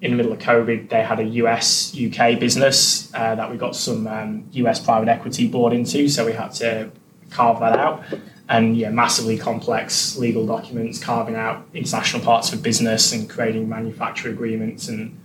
In 0.00 0.10
the 0.10 0.16
middle 0.16 0.32
of 0.32 0.40
COVID, 0.40 0.88
they 0.88 1.02
had 1.02 1.20
a 1.20 1.24
US 1.24 1.96
UK 1.96 2.40
business 2.40 3.12
uh, 3.14 3.36
that 3.36 3.50
we 3.50 3.56
got 3.56 3.76
some 3.76 4.06
um, 4.08 4.48
US 4.52 4.80
private 4.80 5.08
equity 5.08 5.46
bought 5.46 5.72
into, 5.72 6.08
so 6.08 6.26
we 6.26 6.32
had 6.32 6.52
to 6.54 6.90
carve 7.30 7.60
that 7.60 7.78
out. 7.78 8.04
and 8.48 8.76
yeah, 8.76 8.90
massively 8.90 9.38
complex 9.38 10.16
legal 10.18 10.44
documents, 10.46 11.02
carving 11.02 11.36
out 11.36 11.66
international 11.72 12.22
parts 12.22 12.52
of 12.52 12.62
business 12.62 13.12
and 13.12 13.30
creating 13.30 13.68
manufacturer 13.68 14.30
agreements 14.30 14.88
and 14.88 15.18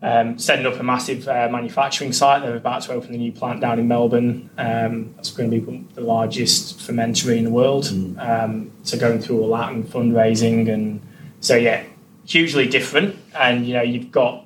um, 0.00 0.38
setting 0.38 0.66
up 0.66 0.78
a 0.78 0.82
massive 0.82 1.26
uh, 1.26 1.48
manufacturing 1.50 2.12
site. 2.12 2.42
They're 2.42 2.56
about 2.56 2.82
to 2.82 2.92
open 2.92 3.14
a 3.14 3.18
new 3.18 3.32
plant 3.32 3.60
down 3.60 3.78
in 3.78 3.88
Melbourne. 3.88 4.50
Um, 4.56 5.14
that's 5.16 5.32
going 5.32 5.50
to 5.50 5.60
be 5.60 5.86
the 5.94 6.00
largest 6.00 6.80
fermentery 6.80 7.38
in 7.38 7.44
the 7.44 7.50
world. 7.50 7.84
Mm. 7.84 8.18
Um, 8.44 8.72
so 8.82 8.98
going 8.98 9.20
through 9.20 9.40
all 9.40 9.56
that 9.56 9.72
and 9.72 9.84
fundraising 9.84 10.72
and 10.72 11.00
so 11.40 11.56
yeah, 11.56 11.84
hugely 12.24 12.68
different. 12.68 13.16
And 13.34 13.66
you 13.66 13.74
know, 13.74 13.82
you've 13.82 14.12
got 14.12 14.44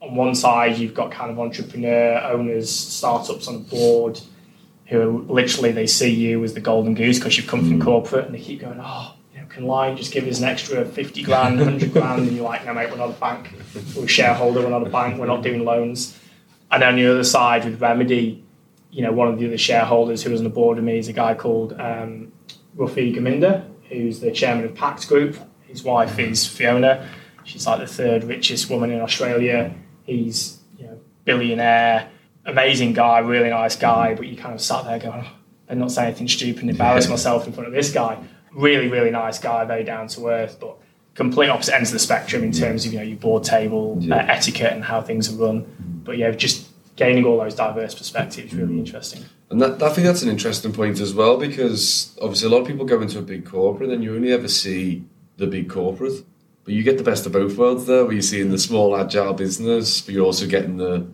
on 0.00 0.14
one 0.14 0.34
side 0.34 0.78
you've 0.78 0.94
got 0.94 1.10
kind 1.10 1.30
of 1.30 1.38
entrepreneur 1.38 2.20
owners, 2.24 2.70
startups 2.70 3.48
on 3.48 3.54
the 3.54 3.68
board 3.68 4.20
who 4.86 5.24
literally 5.28 5.72
they 5.72 5.86
see 5.86 6.10
you 6.10 6.44
as 6.44 6.52
the 6.52 6.60
golden 6.60 6.94
goose 6.94 7.18
because 7.18 7.36
you've 7.36 7.46
come 7.46 7.62
mm. 7.62 7.68
from 7.68 7.80
corporate 7.80 8.26
and 8.26 8.34
they 8.34 8.40
keep 8.40 8.60
going, 8.60 8.78
oh 8.80 9.13
can 9.54 9.66
Lion 9.66 9.96
just 9.96 10.12
give 10.12 10.26
us 10.26 10.40
an 10.40 10.46
extra 10.46 10.84
50 10.84 11.22
grand, 11.22 11.58
100 11.58 11.92
grand? 11.92 12.22
And 12.22 12.32
you're 12.32 12.44
like, 12.44 12.66
no, 12.66 12.74
mate, 12.74 12.90
we're 12.90 12.96
not 12.96 13.10
a 13.10 13.20
bank. 13.20 13.50
We're 13.94 14.04
a 14.04 14.08
shareholder, 14.08 14.60
we're 14.60 14.68
not 14.68 14.84
a 14.84 14.90
bank, 14.90 15.20
we're 15.20 15.28
not 15.28 15.44
doing 15.44 15.64
loans. 15.64 16.18
And 16.72 16.82
on 16.82 16.96
the 16.96 17.06
other 17.06 17.22
side 17.22 17.64
with 17.64 17.80
Remedy, 17.80 18.44
you 18.90 19.02
know, 19.02 19.12
one 19.12 19.28
of 19.28 19.38
the 19.38 19.46
other 19.46 19.58
shareholders 19.58 20.24
who 20.24 20.32
was 20.32 20.40
on 20.40 20.44
the 20.44 20.50
board 20.50 20.76
with 20.76 20.84
me 20.84 20.98
is 20.98 21.06
a 21.06 21.12
guy 21.12 21.34
called 21.34 21.72
um, 21.74 22.32
Rafi 22.76 23.14
Geminder, 23.14 23.64
who's 23.88 24.18
the 24.18 24.32
chairman 24.32 24.64
of 24.64 24.74
Pact 24.74 25.06
Group. 25.06 25.36
His 25.68 25.84
wife 25.84 26.18
is 26.18 26.44
Fiona. 26.44 27.08
She's 27.44 27.64
like 27.64 27.78
the 27.78 27.86
third 27.86 28.24
richest 28.24 28.68
woman 28.68 28.90
in 28.90 29.00
Australia. 29.00 29.72
He's, 30.02 30.58
you 30.76 30.86
know, 30.86 30.98
billionaire, 31.24 32.10
amazing 32.44 32.92
guy, 32.92 33.20
really 33.20 33.50
nice 33.50 33.76
guy, 33.76 34.16
but 34.16 34.26
you 34.26 34.36
kind 34.36 34.54
of 34.54 34.60
sat 34.60 34.84
there 34.84 34.98
going, 34.98 35.24
oh, 35.24 35.32
I'm 35.68 35.78
not 35.78 35.92
saying 35.92 36.08
anything 36.08 36.28
stupid 36.28 36.62
and 36.62 36.70
embarrass 36.70 37.08
myself 37.08 37.46
in 37.46 37.52
front 37.52 37.68
of 37.68 37.72
this 37.72 37.92
guy 37.92 38.18
really, 38.54 38.88
really 38.88 39.10
nice 39.10 39.38
guy, 39.38 39.64
very 39.64 39.84
down 39.84 40.08
to 40.08 40.28
earth, 40.28 40.58
but 40.60 40.76
complete 41.14 41.48
opposite 41.48 41.74
ends 41.74 41.90
of 41.90 41.94
the 41.94 41.98
spectrum 41.98 42.42
in 42.42 42.52
terms 42.52 42.84
of 42.84 42.92
you 42.92 42.98
know 42.98 43.04
your 43.04 43.16
board 43.16 43.44
table 43.44 43.96
yeah. 44.00 44.16
uh, 44.16 44.26
etiquette 44.28 44.72
and 44.72 44.84
how 44.84 45.00
things 45.00 45.32
are 45.32 45.36
run. 45.36 46.02
But 46.04 46.18
yeah, 46.18 46.30
just 46.32 46.68
gaining 46.96 47.24
all 47.24 47.38
those 47.38 47.54
diverse 47.54 47.94
perspectives 47.94 48.54
really 48.54 48.78
interesting. 48.78 49.24
And 49.50 49.60
that, 49.60 49.82
I 49.82 49.90
think 49.90 50.06
that's 50.06 50.22
an 50.22 50.28
interesting 50.28 50.72
point 50.72 51.00
as 51.00 51.14
well 51.14 51.36
because 51.36 52.16
obviously 52.20 52.48
a 52.48 52.50
lot 52.50 52.62
of 52.62 52.66
people 52.66 52.84
go 52.84 53.00
into 53.00 53.18
a 53.18 53.22
big 53.22 53.44
corporate 53.44 53.90
and 53.90 54.02
you 54.02 54.14
only 54.14 54.32
ever 54.32 54.48
see 54.48 55.04
the 55.36 55.46
big 55.46 55.68
corporate, 55.68 56.24
but 56.64 56.74
you 56.74 56.82
get 56.82 56.98
the 56.98 57.04
best 57.04 57.26
of 57.26 57.32
both 57.32 57.56
worlds 57.56 57.86
there, 57.86 58.04
where 58.04 58.12
you're 58.12 58.22
seeing 58.22 58.50
the 58.50 58.58
small 58.58 58.96
agile 58.96 59.34
business, 59.34 60.00
but 60.00 60.14
you're 60.14 60.24
also 60.24 60.46
getting 60.46 60.76
the 60.76 61.06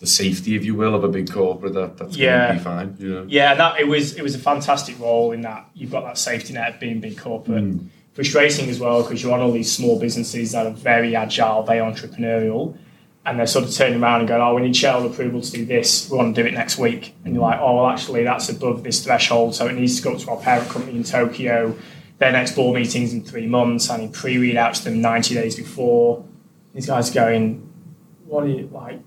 the 0.00 0.06
safety, 0.06 0.56
if 0.56 0.64
you 0.64 0.74
will, 0.74 0.94
of 0.94 1.04
a 1.04 1.08
big 1.08 1.30
corporate 1.30 1.74
that, 1.74 1.98
that's 1.98 2.16
yeah. 2.16 2.46
going 2.46 2.48
to 2.48 2.58
be 2.58 2.64
fine. 2.64 2.96
You 2.98 3.14
know? 3.14 3.26
Yeah, 3.28 3.54
that 3.54 3.78
it 3.78 3.86
was 3.86 4.16
it 4.16 4.22
was 4.22 4.34
a 4.34 4.38
fantastic 4.38 4.98
role 4.98 5.32
in 5.32 5.42
that 5.42 5.68
you've 5.74 5.90
got 5.90 6.04
that 6.04 6.16
safety 6.18 6.54
net 6.54 6.74
of 6.74 6.80
being 6.80 7.00
big 7.00 7.18
corporate. 7.18 7.64
Mm. 7.64 7.88
Frustrating 8.14 8.68
as 8.68 8.80
well 8.80 9.02
because 9.02 9.22
you're 9.22 9.32
on 9.32 9.40
all 9.40 9.52
these 9.52 9.70
small 9.70 10.00
businesses 10.00 10.52
that 10.52 10.66
are 10.66 10.72
very 10.72 11.14
agile, 11.14 11.62
very 11.62 11.78
entrepreneurial, 11.78 12.76
and 13.24 13.38
they're 13.38 13.46
sort 13.46 13.66
of 13.66 13.72
turning 13.72 14.02
around 14.02 14.20
and 14.20 14.28
going, 14.28 14.40
"Oh, 14.40 14.54
we 14.54 14.62
need 14.62 14.74
shareholder 14.74 15.12
approval 15.12 15.42
to 15.42 15.52
do 15.52 15.64
this. 15.66 16.10
We 16.10 16.16
want 16.16 16.34
to 16.34 16.42
do 16.42 16.48
it 16.48 16.52
next 16.52 16.78
week." 16.78 17.14
And 17.24 17.34
you're 17.34 17.42
like, 17.42 17.60
"Oh, 17.60 17.76
well, 17.76 17.86
actually, 17.86 18.24
that's 18.24 18.48
above 18.48 18.82
this 18.82 19.04
threshold, 19.04 19.54
so 19.54 19.66
it 19.68 19.74
needs 19.74 19.96
to 19.98 20.02
go 20.02 20.14
up 20.14 20.20
to 20.20 20.30
our 20.30 20.38
parent 20.38 20.70
company 20.70 20.96
in 20.96 21.04
Tokyo. 21.04 21.76
Their 22.18 22.32
next 22.32 22.56
board 22.56 22.74
meeting's 22.74 23.12
in 23.12 23.22
three 23.22 23.46
months. 23.46 23.90
I 23.90 23.98
need 23.98 24.12
pre-read 24.12 24.56
out 24.56 24.74
to 24.76 24.84
them 24.84 25.02
90 25.02 25.34
days 25.34 25.56
before." 25.56 26.24
These 26.74 26.86
guys 26.86 27.10
going, 27.10 27.68
"What 28.26 28.44
are 28.44 28.48
you 28.48 28.68
like?" 28.72 29.00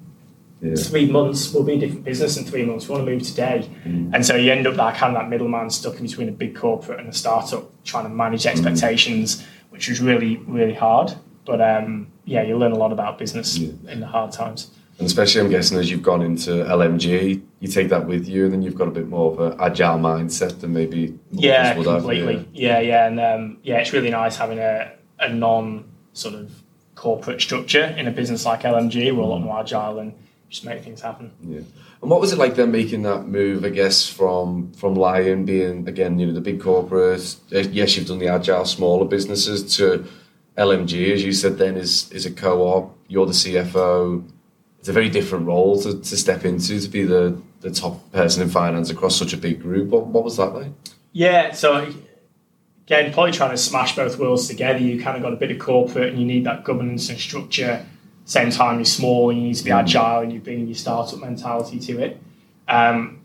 Yeah. 0.64 0.76
three 0.76 1.09
months 1.09 1.53
will 1.53 1.64
be 1.64 1.74
a 1.74 1.80
different 1.80 2.05
business 2.05 2.38
in 2.38 2.45
three 2.45 2.64
months. 2.66 2.88
We 2.88 2.95
want 2.95 3.05
to 3.05 3.11
move 3.11 3.24
today. 3.24 3.70
Mm. 3.84 4.11
And 4.14 4.26
so 4.26 4.36
you 4.36 4.51
end 4.51 4.66
up 4.66 4.76
that 4.76 4.95
kind 4.95 5.16
of 5.16 5.22
that 5.22 5.30
middleman 5.30 5.70
stuck 5.70 5.95
in 5.95 6.03
between 6.03 6.30
a 6.30 6.32
big 6.32 6.55
corporate 6.55 6.99
and 6.99 7.09
a 7.09 7.14
startup 7.14 7.70
trying 7.84 8.05
to 8.05 8.09
manage 8.09 8.45
expectations, 8.45 9.41
mm. 9.41 9.45
which 9.72 9.89
was 9.89 9.99
really, 10.01 10.38
really 10.38 10.74
hard. 10.74 11.14
But 11.45 11.61
um, 11.61 12.07
yeah, 12.24 12.43
you 12.43 12.57
learn 12.57 12.72
a 12.72 12.78
lot 12.78 12.93
about 12.93 13.20
business 13.20 13.57
yeah. 13.57 13.91
in 13.91 13.99
the 13.99 14.07
hard 14.07 14.32
times. 14.32 14.72
And 14.99 15.07
especially, 15.07 15.41
I'm 15.41 15.49
guessing, 15.49 15.78
as 15.80 15.89
you've 15.89 16.03
gone 16.03 16.22
into 16.22 16.51
LMG, 16.51 17.41
you 17.59 17.68
take 17.68 17.89
that 17.89 18.05
with 18.05 18.28
you, 18.28 18.45
and 18.45 18.53
then 18.53 18.61
you've 18.61 18.76
got 18.76 18.88
a 18.88 18.91
bit 18.91 19.07
more 19.07 19.32
of 19.32 19.39
an 19.39 19.59
agile 19.59 19.97
mindset 19.97 20.61
than 20.61 20.72
maybe 20.72 21.18
yeah, 21.32 21.74
completely, 21.74 22.38
have, 22.38 22.47
yeah. 22.53 22.80
yeah, 22.80 22.80
yeah, 22.80 23.07
and 23.07 23.20
um, 23.20 23.57
yeah, 23.64 23.80
it's 23.80 23.91
really 23.91 24.11
nice 24.11 24.36
having 24.36 24.59
a, 24.59 24.93
a 25.20 25.30
non 25.30 25.86
sort 26.14 26.36
of 26.36 26.51
corporate 26.93 27.41
structure 27.41 27.86
in 27.97 28.07
a 28.07 28.11
business 28.11 28.45
like 28.45 28.61
LMG. 28.61 29.16
We're 29.16 29.24
a 29.24 29.26
lot 29.26 29.41
mm. 29.41 29.45
more 29.45 29.59
agile 29.59 29.97
and 29.97 30.14
just 30.54 30.66
make 30.66 30.84
things 30.84 31.01
happen. 31.01 31.32
Yeah. 31.41 31.62
And 32.01 32.12
what 32.12 32.22
was 32.22 32.32
it 32.32 32.38
like 32.38 32.56
then 32.56 32.72
making 32.72 33.01
that 33.04 33.28
move? 33.28 33.66
I 33.66 33.70
guess 33.70 34.08
from 34.08 34.72
from 34.74 34.93
Lion 34.93 35.45
being 35.45 35.88
again, 35.88 36.20
you 36.20 36.28
know, 36.28 36.34
the 36.34 36.41
big 36.41 36.62
corporates. 36.62 37.38
Uh, 37.51 37.68
yes, 37.72 37.97
you've 37.97 38.08
done 38.08 38.20
the 38.20 38.28
agile 38.28 38.66
smaller 38.66 39.06
businesses 39.06 39.76
to 39.78 40.06
LMG, 40.58 41.12
as 41.12 41.24
you 41.24 41.34
said. 41.34 41.58
Then 41.58 41.76
is 41.76 42.12
is 42.12 42.28
a 42.28 42.32
co-op. 42.32 42.95
You're 43.08 43.26
the 43.26 43.34
CFO. 43.34 44.30
It's 44.80 44.89
a 44.89 44.93
very 44.93 45.10
different 45.10 45.47
role 45.47 45.82
to, 45.82 45.99
to 45.99 46.18
step 46.18 46.45
into 46.45 46.80
to 46.80 46.88
be 46.88 47.04
the 47.04 47.41
the 47.62 47.72
top 47.72 48.12
person 48.12 48.43
in 48.43 48.49
finance 48.49 48.91
across 48.91 49.16
such 49.16 49.34
a 49.34 49.38
big 49.38 49.60
group. 49.60 49.89
What 49.89 50.06
what 50.08 50.24
was 50.24 50.38
that 50.38 50.54
like? 50.54 50.72
Yeah. 51.14 51.54
So 51.54 51.91
again, 52.86 53.12
probably 53.12 53.32
trying 53.32 53.51
to 53.51 53.58
smash 53.58 53.95
both 53.95 54.20
worlds 54.20 54.47
together. 54.47 54.80
You 54.80 55.01
kind 55.01 55.18
of 55.18 55.24
got 55.24 55.34
a 55.34 55.38
bit 55.38 55.49
of 55.49 55.58
corporate, 55.58 56.10
and 56.10 56.20
you 56.20 56.26
need 56.26 56.43
that 56.45 56.64
governance 56.64 57.10
and 57.10 57.18
structure 57.18 57.84
same 58.26 58.51
time 58.51 58.76
you're 58.76 58.86
small 58.86 59.30
and 59.30 59.39
you 59.39 59.47
need 59.47 59.55
to 59.55 59.63
be 59.63 59.71
mm. 59.71 59.80
agile 59.80 60.21
and 60.21 60.32
you're 60.32 60.41
bringing 60.41 60.67
your 60.67 60.76
startup 60.76 61.19
mentality 61.19 61.80
to 61.80 61.99
it. 61.99 62.21
Um, 62.67 63.21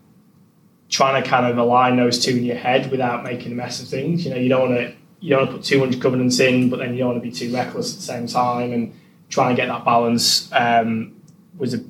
trying 0.89 1.21
to 1.21 1.29
kind 1.29 1.45
of 1.45 1.57
align 1.57 1.95
those 1.95 2.23
two 2.23 2.35
in 2.35 2.43
your 2.43 2.57
head 2.57 2.91
without 2.91 3.23
making 3.23 3.51
a 3.51 3.55
mess 3.55 3.81
of 3.81 3.87
things. 3.87 4.25
You 4.25 4.31
know, 4.31 4.37
you 4.37 4.49
don't 4.49 4.69
want 4.69 4.81
to 4.81 4.95
you 5.21 5.31
don't 5.31 5.39
want 5.39 5.51
to 5.51 5.57
put 5.57 5.65
too 5.65 5.85
much 5.85 5.99
governance 5.99 6.39
in, 6.39 6.69
but 6.69 6.79
then 6.79 6.93
you 6.93 6.99
don't 6.99 7.09
want 7.09 7.23
to 7.23 7.29
be 7.29 7.35
too 7.35 7.53
reckless 7.53 7.93
at 7.93 7.97
the 7.97 8.05
same 8.05 8.27
time. 8.27 8.71
And 8.71 8.93
trying 9.29 9.55
to 9.55 9.61
get 9.61 9.67
that 9.67 9.85
balance 9.85 10.51
um, 10.53 11.15
was 11.57 11.73
a 11.73 11.83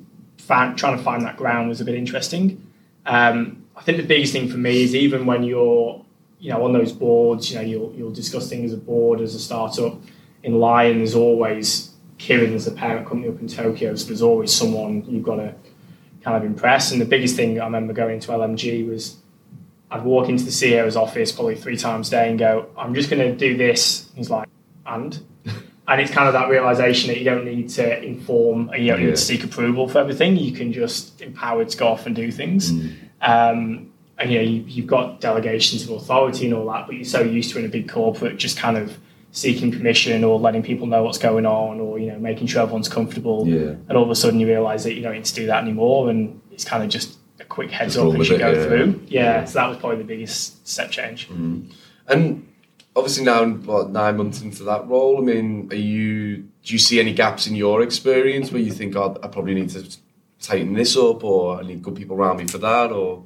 trying 0.46 0.76
to 0.76 0.98
find 0.98 1.24
that 1.24 1.36
ground 1.36 1.68
was 1.68 1.80
a 1.80 1.84
bit 1.84 1.94
interesting. 1.94 2.66
Um, 3.06 3.64
I 3.76 3.82
think 3.82 3.98
the 3.98 4.06
biggest 4.06 4.32
thing 4.32 4.48
for 4.48 4.58
me 4.58 4.82
is 4.82 4.94
even 4.94 5.24
when 5.24 5.44
you're 5.44 6.04
you 6.38 6.50
know 6.52 6.64
on 6.64 6.72
those 6.72 6.92
boards, 6.92 7.50
you 7.50 7.56
know 7.56 7.62
you'll 7.62 7.94
you'll 7.96 8.12
discuss 8.12 8.48
things 8.48 8.72
as 8.72 8.78
a 8.78 8.80
board 8.82 9.20
as 9.20 9.34
a 9.34 9.38
startup. 9.38 9.98
In 10.42 10.58
Lion, 10.58 10.98
there's 10.98 11.14
always 11.14 11.89
Kirin 12.20 12.52
is 12.52 12.66
the 12.66 12.70
parent 12.70 13.06
company 13.06 13.28
up 13.28 13.40
in 13.40 13.48
Tokyo, 13.48 13.94
so 13.96 14.06
there's 14.06 14.20
always 14.20 14.52
someone 14.52 15.04
you've 15.08 15.22
got 15.22 15.36
to 15.36 15.54
kind 16.22 16.36
of 16.36 16.44
impress. 16.44 16.92
And 16.92 17.00
the 17.00 17.06
biggest 17.06 17.34
thing 17.34 17.58
I 17.58 17.64
remember 17.64 17.94
going 17.94 18.20
to 18.20 18.28
LMG 18.28 18.86
was 18.86 19.16
I'd 19.90 20.04
walk 20.04 20.28
into 20.28 20.44
the 20.44 20.50
CEO's 20.50 20.96
office 20.96 21.32
probably 21.32 21.56
three 21.56 21.78
times 21.78 22.08
a 22.08 22.10
day 22.10 22.30
and 22.30 22.38
go, 22.38 22.66
I'm 22.76 22.94
just 22.94 23.08
going 23.08 23.22
to 23.22 23.34
do 23.34 23.56
this. 23.56 24.10
He's 24.14 24.28
like, 24.28 24.48
and? 24.84 25.18
and 25.88 26.00
it's 26.00 26.10
kind 26.10 26.28
of 26.28 26.34
that 26.34 26.50
realization 26.50 27.08
that 27.08 27.16
you 27.16 27.24
don't 27.24 27.46
need 27.46 27.70
to 27.70 28.02
inform 28.02 28.68
and 28.68 28.84
you 28.84 28.90
don't 28.90 29.00
yeah. 29.00 29.06
need 29.06 29.16
to 29.16 29.20
seek 29.20 29.42
approval 29.42 29.88
for 29.88 29.98
everything. 29.98 30.36
You 30.36 30.52
can 30.52 30.74
just 30.74 31.22
empowered 31.22 31.70
to 31.70 31.78
go 31.78 31.88
off 31.88 32.04
and 32.04 32.14
do 32.14 32.30
things. 32.30 32.70
Mm. 32.70 32.96
Um, 33.22 33.92
and 34.18 34.30
you 34.30 34.36
know, 34.36 34.44
you, 34.44 34.64
you've 34.68 34.86
got 34.86 35.22
delegations 35.22 35.84
of 35.84 35.90
authority 35.90 36.44
and 36.44 36.54
all 36.54 36.66
that, 36.66 36.86
but 36.86 36.96
you're 36.96 37.04
so 37.06 37.22
used 37.22 37.50
to 37.52 37.58
in 37.58 37.64
a 37.64 37.68
big 37.68 37.88
corporate 37.88 38.36
just 38.36 38.58
kind 38.58 38.76
of 38.76 38.98
seeking 39.32 39.70
permission 39.70 40.24
or 40.24 40.38
letting 40.38 40.62
people 40.62 40.86
know 40.86 41.04
what's 41.04 41.18
going 41.18 41.46
on 41.46 41.78
or 41.78 41.98
you 41.98 42.10
know 42.10 42.18
making 42.18 42.46
sure 42.46 42.62
everyone's 42.62 42.88
comfortable 42.88 43.46
yeah. 43.46 43.74
and 43.88 43.92
all 43.92 44.02
of 44.02 44.10
a 44.10 44.14
sudden 44.14 44.40
you 44.40 44.46
realize 44.46 44.82
that 44.82 44.94
you 44.94 45.02
don't 45.02 45.12
need 45.12 45.24
to 45.24 45.34
do 45.34 45.46
that 45.46 45.62
anymore 45.62 46.10
and 46.10 46.40
it's 46.50 46.64
kind 46.64 46.82
of 46.82 46.88
just 46.88 47.16
a 47.38 47.44
quick 47.44 47.70
heads 47.70 47.94
just 47.94 48.04
up 48.04 48.20
as 48.20 48.28
you 48.28 48.38
go 48.38 48.52
yeah. 48.52 48.64
through 48.64 49.00
yeah, 49.06 49.22
yeah, 49.22 49.44
so 49.44 49.58
that 49.60 49.68
was 49.68 49.78
probably 49.78 49.98
the 49.98 50.04
biggest 50.04 50.66
step 50.66 50.90
change 50.90 51.28
mm-hmm. 51.28 51.62
and 52.08 52.46
obviously 52.96 53.24
now 53.24 53.46
what 53.46 53.90
nine 53.90 54.16
months 54.16 54.42
into 54.42 54.64
that 54.64 54.86
role 54.88 55.18
i 55.18 55.20
mean 55.20 55.68
are 55.70 55.76
you 55.76 56.38
do 56.64 56.72
you 56.72 56.78
see 56.78 56.98
any 56.98 57.14
gaps 57.14 57.46
in 57.46 57.54
your 57.54 57.82
experience 57.82 58.50
where 58.50 58.60
you 58.60 58.72
think 58.72 58.96
oh, 58.96 59.16
i 59.22 59.28
probably 59.28 59.54
need 59.54 59.70
to 59.70 59.96
tighten 60.40 60.74
this 60.74 60.96
up 60.96 61.22
or 61.22 61.60
i 61.60 61.62
need 61.62 61.80
good 61.82 61.94
people 61.94 62.16
around 62.16 62.38
me 62.38 62.46
for 62.48 62.58
that 62.58 62.90
or 62.90 63.22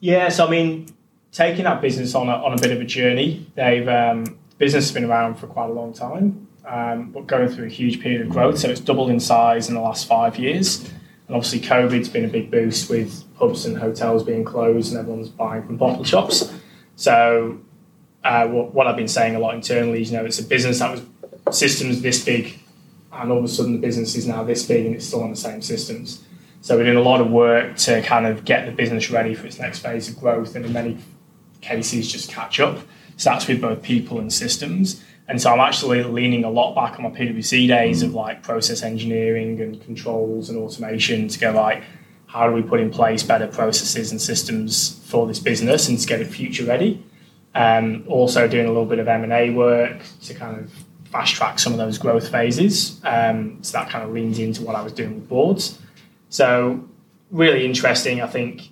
yeah 0.00 0.28
so 0.28 0.44
i 0.44 0.50
mean 0.50 0.86
taking 1.30 1.64
that 1.64 1.80
business 1.80 2.16
on 2.16 2.28
a, 2.28 2.32
on 2.32 2.52
a 2.52 2.60
bit 2.60 2.72
of 2.72 2.80
a 2.80 2.84
journey 2.84 3.46
they've 3.54 3.86
um, 3.88 4.24
business 4.58 4.84
has 4.84 4.92
been 4.92 5.04
around 5.04 5.36
for 5.36 5.46
quite 5.46 5.70
a 5.70 5.72
long 5.72 5.92
time, 5.92 6.46
um, 6.66 7.10
but 7.10 7.26
going 7.26 7.48
through 7.48 7.66
a 7.66 7.70
huge 7.70 8.00
period 8.00 8.22
of 8.22 8.28
growth. 8.28 8.58
So 8.58 8.68
it's 8.68 8.80
doubled 8.80 9.10
in 9.10 9.20
size 9.20 9.68
in 9.68 9.74
the 9.74 9.80
last 9.80 10.06
five 10.06 10.38
years. 10.38 10.90
And 11.26 11.34
obviously, 11.34 11.60
COVID's 11.60 12.08
been 12.08 12.24
a 12.24 12.28
big 12.28 12.50
boost 12.50 12.88
with 12.88 13.24
pubs 13.36 13.66
and 13.66 13.76
hotels 13.76 14.22
being 14.22 14.44
closed 14.44 14.92
and 14.92 15.00
everyone's 15.00 15.28
buying 15.28 15.64
from 15.66 15.76
bottle 15.76 16.04
shops. 16.04 16.52
So, 16.94 17.58
uh, 18.24 18.46
what, 18.46 18.74
what, 18.74 18.86
I've 18.86 18.96
been 18.96 19.08
saying 19.08 19.34
a 19.34 19.38
lot 19.38 19.54
internally 19.54 20.02
is, 20.02 20.10
you 20.10 20.18
know, 20.18 20.24
it's 20.24 20.38
a 20.38 20.44
business 20.44 20.78
that 20.78 20.90
was 20.90 21.02
systems 21.56 22.00
this 22.00 22.24
big, 22.24 22.58
and 23.12 23.30
all 23.30 23.38
of 23.38 23.44
a 23.44 23.48
sudden 23.48 23.72
the 23.72 23.78
business 23.78 24.14
is 24.14 24.26
now 24.26 24.44
this 24.44 24.64
big 24.64 24.86
and 24.86 24.94
it's 24.94 25.06
still 25.06 25.22
on 25.22 25.30
the 25.30 25.36
same 25.36 25.62
systems. 25.62 26.24
So, 26.60 26.76
we're 26.76 26.84
doing 26.84 26.96
a 26.96 27.02
lot 27.02 27.20
of 27.20 27.30
work 27.30 27.76
to 27.78 28.02
kind 28.02 28.26
of 28.26 28.44
get 28.44 28.66
the 28.66 28.72
business 28.72 29.10
ready 29.10 29.34
for 29.34 29.46
its 29.46 29.58
next 29.58 29.80
phase 29.80 30.08
of 30.08 30.18
growth 30.18 30.54
and 30.54 30.64
in 30.64 30.72
many 30.72 30.98
cases 31.66 32.10
just 32.10 32.30
catch 32.30 32.60
up. 32.60 32.78
So 33.16 33.30
that's 33.30 33.46
with 33.46 33.60
both 33.60 33.82
people 33.82 34.18
and 34.18 34.32
systems. 34.32 35.02
And 35.28 35.42
so 35.42 35.52
I'm 35.52 35.60
actually 35.60 36.02
leaning 36.04 36.44
a 36.44 36.50
lot 36.50 36.74
back 36.74 36.98
on 36.98 37.02
my 37.02 37.10
PwC 37.10 37.66
days 37.66 38.02
of 38.02 38.14
like 38.14 38.42
process 38.42 38.82
engineering 38.82 39.60
and 39.60 39.82
controls 39.82 40.48
and 40.48 40.58
automation 40.58 41.28
to 41.28 41.38
go 41.38 41.50
like, 41.50 41.82
how 42.26 42.46
do 42.48 42.54
we 42.54 42.62
put 42.62 42.80
in 42.80 42.90
place 42.90 43.22
better 43.22 43.46
processes 43.46 44.12
and 44.12 44.20
systems 44.20 45.00
for 45.06 45.26
this 45.26 45.38
business 45.38 45.88
and 45.88 45.98
to 45.98 46.06
get 46.06 46.20
it 46.20 46.26
future 46.26 46.64
ready? 46.64 47.04
Um, 47.54 48.04
also 48.06 48.46
doing 48.46 48.66
a 48.66 48.68
little 48.68 48.86
bit 48.86 48.98
of 48.98 49.08
M 49.08 49.24
and 49.24 49.32
A 49.32 49.50
work 49.50 50.02
to 50.24 50.34
kind 50.34 50.60
of 50.60 50.70
fast 51.10 51.34
track 51.34 51.58
some 51.58 51.72
of 51.72 51.78
those 51.78 51.98
growth 51.98 52.30
phases. 52.30 53.00
Um, 53.04 53.58
so 53.62 53.78
that 53.78 53.88
kind 53.88 54.04
of 54.04 54.10
leans 54.10 54.38
into 54.38 54.62
what 54.62 54.76
I 54.76 54.82
was 54.82 54.92
doing 54.92 55.14
with 55.14 55.28
boards. 55.28 55.80
So 56.28 56.86
really 57.30 57.64
interesting. 57.64 58.20
I 58.20 58.26
think, 58.26 58.70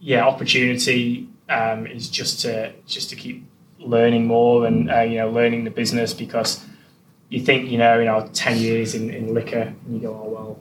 yeah, 0.00 0.26
opportunity 0.26 1.28
um, 1.48 1.86
is 1.86 2.08
just 2.08 2.40
to 2.42 2.72
just 2.86 3.10
to 3.10 3.16
keep 3.16 3.44
learning 3.78 4.26
more 4.26 4.66
and 4.66 4.90
uh, 4.90 5.00
you 5.00 5.16
know 5.18 5.30
learning 5.30 5.64
the 5.64 5.70
business 5.70 6.12
because 6.12 6.64
you 7.30 7.40
think 7.40 7.70
you 7.70 7.78
know 7.78 7.98
you 7.98 8.04
know 8.06 8.28
ten 8.32 8.58
years 8.58 8.94
in, 8.94 9.10
in 9.10 9.32
liquor 9.34 9.72
and 9.86 9.94
you 9.94 10.00
go 10.00 10.12
oh 10.24 10.28
well 10.28 10.60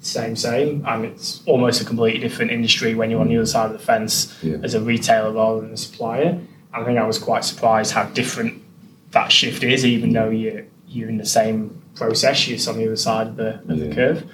same 0.00 0.36
same 0.36 0.84
and 0.86 1.04
it's 1.04 1.42
almost 1.46 1.80
a 1.80 1.84
completely 1.84 2.20
different 2.20 2.50
industry 2.50 2.94
when 2.94 3.10
you're 3.10 3.20
on 3.20 3.28
the 3.28 3.36
other 3.36 3.46
side 3.46 3.66
of 3.66 3.72
the 3.72 3.78
fence 3.78 4.36
Yeah. 4.42 4.56
as 4.62 4.74
a 4.74 4.80
retailer 4.80 5.32
rather 5.32 5.60
than 5.60 5.72
a 5.72 5.76
supplier. 5.76 6.38
I 6.72 6.84
think 6.84 6.98
I 6.98 7.04
was 7.06 7.18
quite 7.18 7.44
surprised 7.44 7.92
how 7.92 8.04
different 8.04 8.62
that 9.10 9.32
shift 9.32 9.62
is, 9.64 9.84
even 9.84 10.12
though 10.12 10.30
you're 10.30 10.64
you're 10.86 11.08
in 11.08 11.16
the 11.18 11.26
same 11.26 11.82
process, 11.94 12.46
you're 12.46 12.56
just 12.56 12.68
on 12.68 12.76
the 12.78 12.86
other 12.86 12.96
side 12.96 13.26
of 13.28 13.36
the, 13.36 13.54
of 13.68 13.70
Yeah. 13.78 13.86
the 13.88 13.94
curve. 13.94 14.24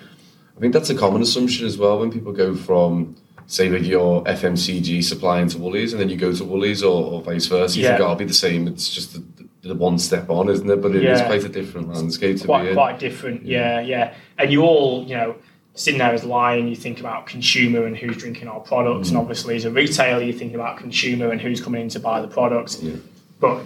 I 0.56 0.60
think 0.60 0.72
that's 0.72 0.90
a 0.90 0.94
common 0.94 1.22
assumption 1.22 1.66
as 1.66 1.76
well 1.78 1.98
when 1.98 2.12
people 2.12 2.32
go 2.32 2.54
from, 2.54 3.16
say, 3.46 3.68
like 3.68 3.82
your 3.84 4.24
FMCG 4.24 5.02
supplying 5.04 5.48
to 5.48 5.58
Woolies, 5.58 5.92
and 5.92 6.00
then 6.00 6.08
you 6.08 6.16
go 6.16 6.32
to 6.32 6.44
Woolies 6.44 6.82
or, 6.82 7.12
or 7.12 7.22
vice 7.22 7.46
versa. 7.46 7.76
You 7.78 7.84
Yeah. 7.84 7.90
think 7.96 8.00
oh, 8.00 8.08
I'll 8.08 8.16
be 8.16 8.24
the 8.24 8.32
same. 8.34 8.66
It's 8.68 8.88
just 8.92 9.12
the, 9.14 9.22
the 9.68 9.74
one 9.74 9.98
step 9.98 10.30
on, 10.30 10.48
isn't 10.48 10.68
it? 10.68 10.80
But 10.82 10.94
it 10.96 11.04
is 11.04 11.20
Yeah. 11.20 11.26
quite 11.26 11.44
a 11.44 11.48
different 11.48 11.88
landscape 11.94 12.36
to 12.38 12.42
be 12.42 12.46
quite 12.46 12.66
in. 12.68 12.74
quite 12.74 12.98
different. 12.98 13.44
Yeah, 13.44 13.80
yeah. 13.80 14.14
And 14.38 14.50
you 14.52 14.62
all, 14.62 15.04
you 15.04 15.14
know, 15.14 15.36
sitting 15.74 15.98
there 15.98 16.12
as 16.12 16.24
lion, 16.24 16.68
you 16.68 16.76
think 16.76 17.00
about 17.00 17.26
consumer 17.26 17.84
and 17.84 17.96
who's 17.96 18.16
drinking 18.16 18.48
our 18.48 18.60
products, 18.60 19.08
Mm. 19.08 19.12
and 19.12 19.18
obviously 19.18 19.56
as 19.56 19.64
a 19.64 19.70
retailer, 19.70 20.22
you 20.22 20.32
think 20.32 20.54
about 20.54 20.78
consumer 20.78 21.30
and 21.30 21.40
who's 21.40 21.60
coming 21.60 21.82
in 21.82 21.88
to 21.90 22.00
buy 22.00 22.20
the 22.20 22.28
products. 22.28 22.80
Yeah. 22.82 22.92
But 23.40 23.60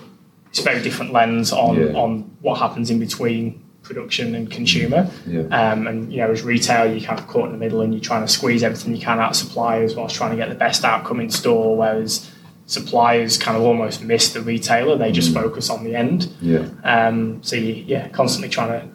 it's 0.49 0.59
a 0.61 0.63
very 0.63 0.83
different 0.83 1.13
lens 1.13 1.53
on 1.53 1.77
Yeah. 1.77 1.93
on 1.93 2.31
what 2.41 2.59
happens 2.59 2.91
in 2.91 2.99
between 2.99 3.61
production 3.89 4.35
and 4.35 4.51
consumer. 4.51 5.11
Yeah. 5.27 5.41
Um, 5.47 5.87
and 5.87 6.13
you 6.13 6.19
know, 6.19 6.31
as 6.31 6.43
retail, 6.43 6.93
you 6.93 7.05
kind 7.05 7.19
of 7.19 7.27
caught 7.27 7.47
in 7.47 7.53
the 7.53 7.59
middle, 7.59 7.81
and 7.81 7.93
you're 7.93 8.03
trying 8.03 8.25
to 8.25 8.33
squeeze 8.33 8.63
everything 8.63 8.95
you 8.95 9.01
can 9.01 9.19
out 9.19 9.31
of 9.31 9.37
suppliers 9.37 9.97
whilst 9.97 10.15
trying 10.15 10.31
to 10.31 10.37
get 10.37 10.49
the 10.49 10.55
best 10.55 10.85
outcome 10.85 11.21
in 11.21 11.31
store. 11.31 11.77
Whereas 11.77 12.31
suppliers 12.67 13.39
kind 13.39 13.57
of 13.57 13.63
almost 13.65 14.03
miss 14.03 14.33
the 14.33 14.43
retailer; 14.43 14.97
they 14.97 15.11
just 15.11 15.35
focus 15.35 15.71
on 15.71 15.83
the 15.83 15.97
end. 15.97 16.33
Yeah. 16.41 16.69
Um, 16.85 17.43
so 17.43 17.57
you, 17.57 17.75
yeah, 17.87 18.09
constantly 18.09 18.51
trying 18.51 18.81
to 18.81 18.89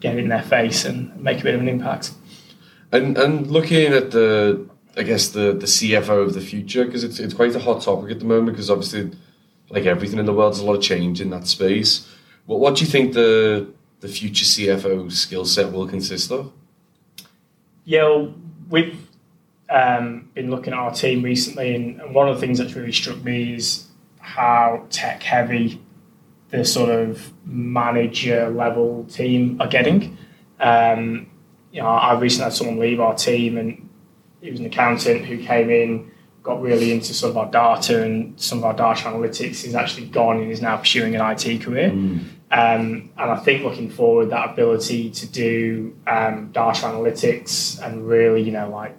get 0.00 0.16
it 0.16 0.18
in 0.20 0.28
their 0.28 0.42
face 0.42 0.84
and 0.84 1.16
make 1.20 1.40
a 1.40 1.42
bit 1.42 1.54
of 1.54 1.60
an 1.60 1.68
impact. 1.68 2.12
And 2.92 3.18
and 3.18 3.50
looking 3.50 3.92
at 3.92 4.12
the, 4.12 4.68
I 4.96 5.02
guess 5.02 5.28
the 5.28 5.52
the 5.52 5.66
CFO 5.66 6.22
of 6.22 6.34
the 6.34 6.40
future 6.40 6.84
because 6.84 7.02
it's 7.02 7.18
it's 7.18 7.34
quite 7.34 7.54
a 7.56 7.58
hot 7.58 7.82
topic 7.82 8.12
at 8.12 8.20
the 8.20 8.26
moment 8.26 8.52
because 8.52 8.70
obviously, 8.70 9.10
like 9.70 9.86
everything 9.86 10.18
in 10.18 10.26
the 10.26 10.32
world, 10.32 10.52
there's 10.52 10.60
a 10.60 10.66
lot 10.66 10.74
of 10.74 10.82
change 10.82 11.20
in 11.20 11.30
that 11.30 11.46
space. 11.48 12.08
What 12.46 12.60
what 12.60 12.76
do 12.76 12.84
you 12.84 12.90
think 12.90 13.14
the 13.14 13.66
the 14.00 14.08
future 14.08 14.44
CFO 14.44 15.10
skill 15.10 15.44
set 15.44 15.72
will 15.72 15.86
consist 15.86 16.30
of? 16.30 16.52
Yeah, 17.84 18.02
well, 18.04 18.34
we've 18.68 19.06
um, 19.68 20.30
been 20.34 20.50
looking 20.50 20.72
at 20.72 20.78
our 20.78 20.92
team 20.92 21.22
recently, 21.22 21.74
and, 21.74 22.00
and 22.00 22.14
one 22.14 22.28
of 22.28 22.34
the 22.36 22.40
things 22.40 22.58
that's 22.58 22.74
really 22.74 22.92
struck 22.92 23.22
me 23.22 23.54
is 23.54 23.86
how 24.20 24.86
tech 24.90 25.22
heavy 25.22 25.80
the 26.50 26.64
sort 26.64 26.90
of 26.90 27.32
manager 27.44 28.48
level 28.50 29.04
team 29.04 29.60
are 29.60 29.68
getting. 29.68 30.16
Um, 30.60 31.26
you 31.72 31.82
know, 31.82 31.88
I 31.88 32.18
recently 32.18 32.44
had 32.44 32.52
someone 32.52 32.78
leave 32.78 33.00
our 33.00 33.14
team, 33.14 33.58
and 33.58 33.88
he 34.40 34.50
was 34.50 34.60
an 34.60 34.66
accountant 34.66 35.24
who 35.24 35.38
came 35.38 35.70
in, 35.70 36.10
got 36.42 36.60
really 36.60 36.92
into 36.92 37.12
sort 37.12 37.30
of 37.30 37.36
our 37.38 37.50
data 37.50 38.02
and 38.02 38.38
some 38.40 38.58
of 38.58 38.64
our 38.64 38.74
data 38.74 39.08
analytics. 39.08 39.62
He's 39.64 39.74
actually 39.74 40.06
gone 40.06 40.40
and 40.40 40.52
is 40.52 40.62
now 40.62 40.76
pursuing 40.76 41.16
an 41.16 41.22
IT 41.22 41.62
career. 41.62 41.90
Um, 42.54 43.10
and 43.18 43.32
I 43.32 43.36
think 43.36 43.64
looking 43.64 43.90
forward, 43.90 44.30
that 44.30 44.50
ability 44.50 45.10
to 45.10 45.26
do 45.26 45.96
um, 46.06 46.52
data 46.52 46.82
analytics 46.86 47.84
and 47.84 48.06
really, 48.06 48.42
you 48.42 48.52
know, 48.52 48.70
like 48.70 48.96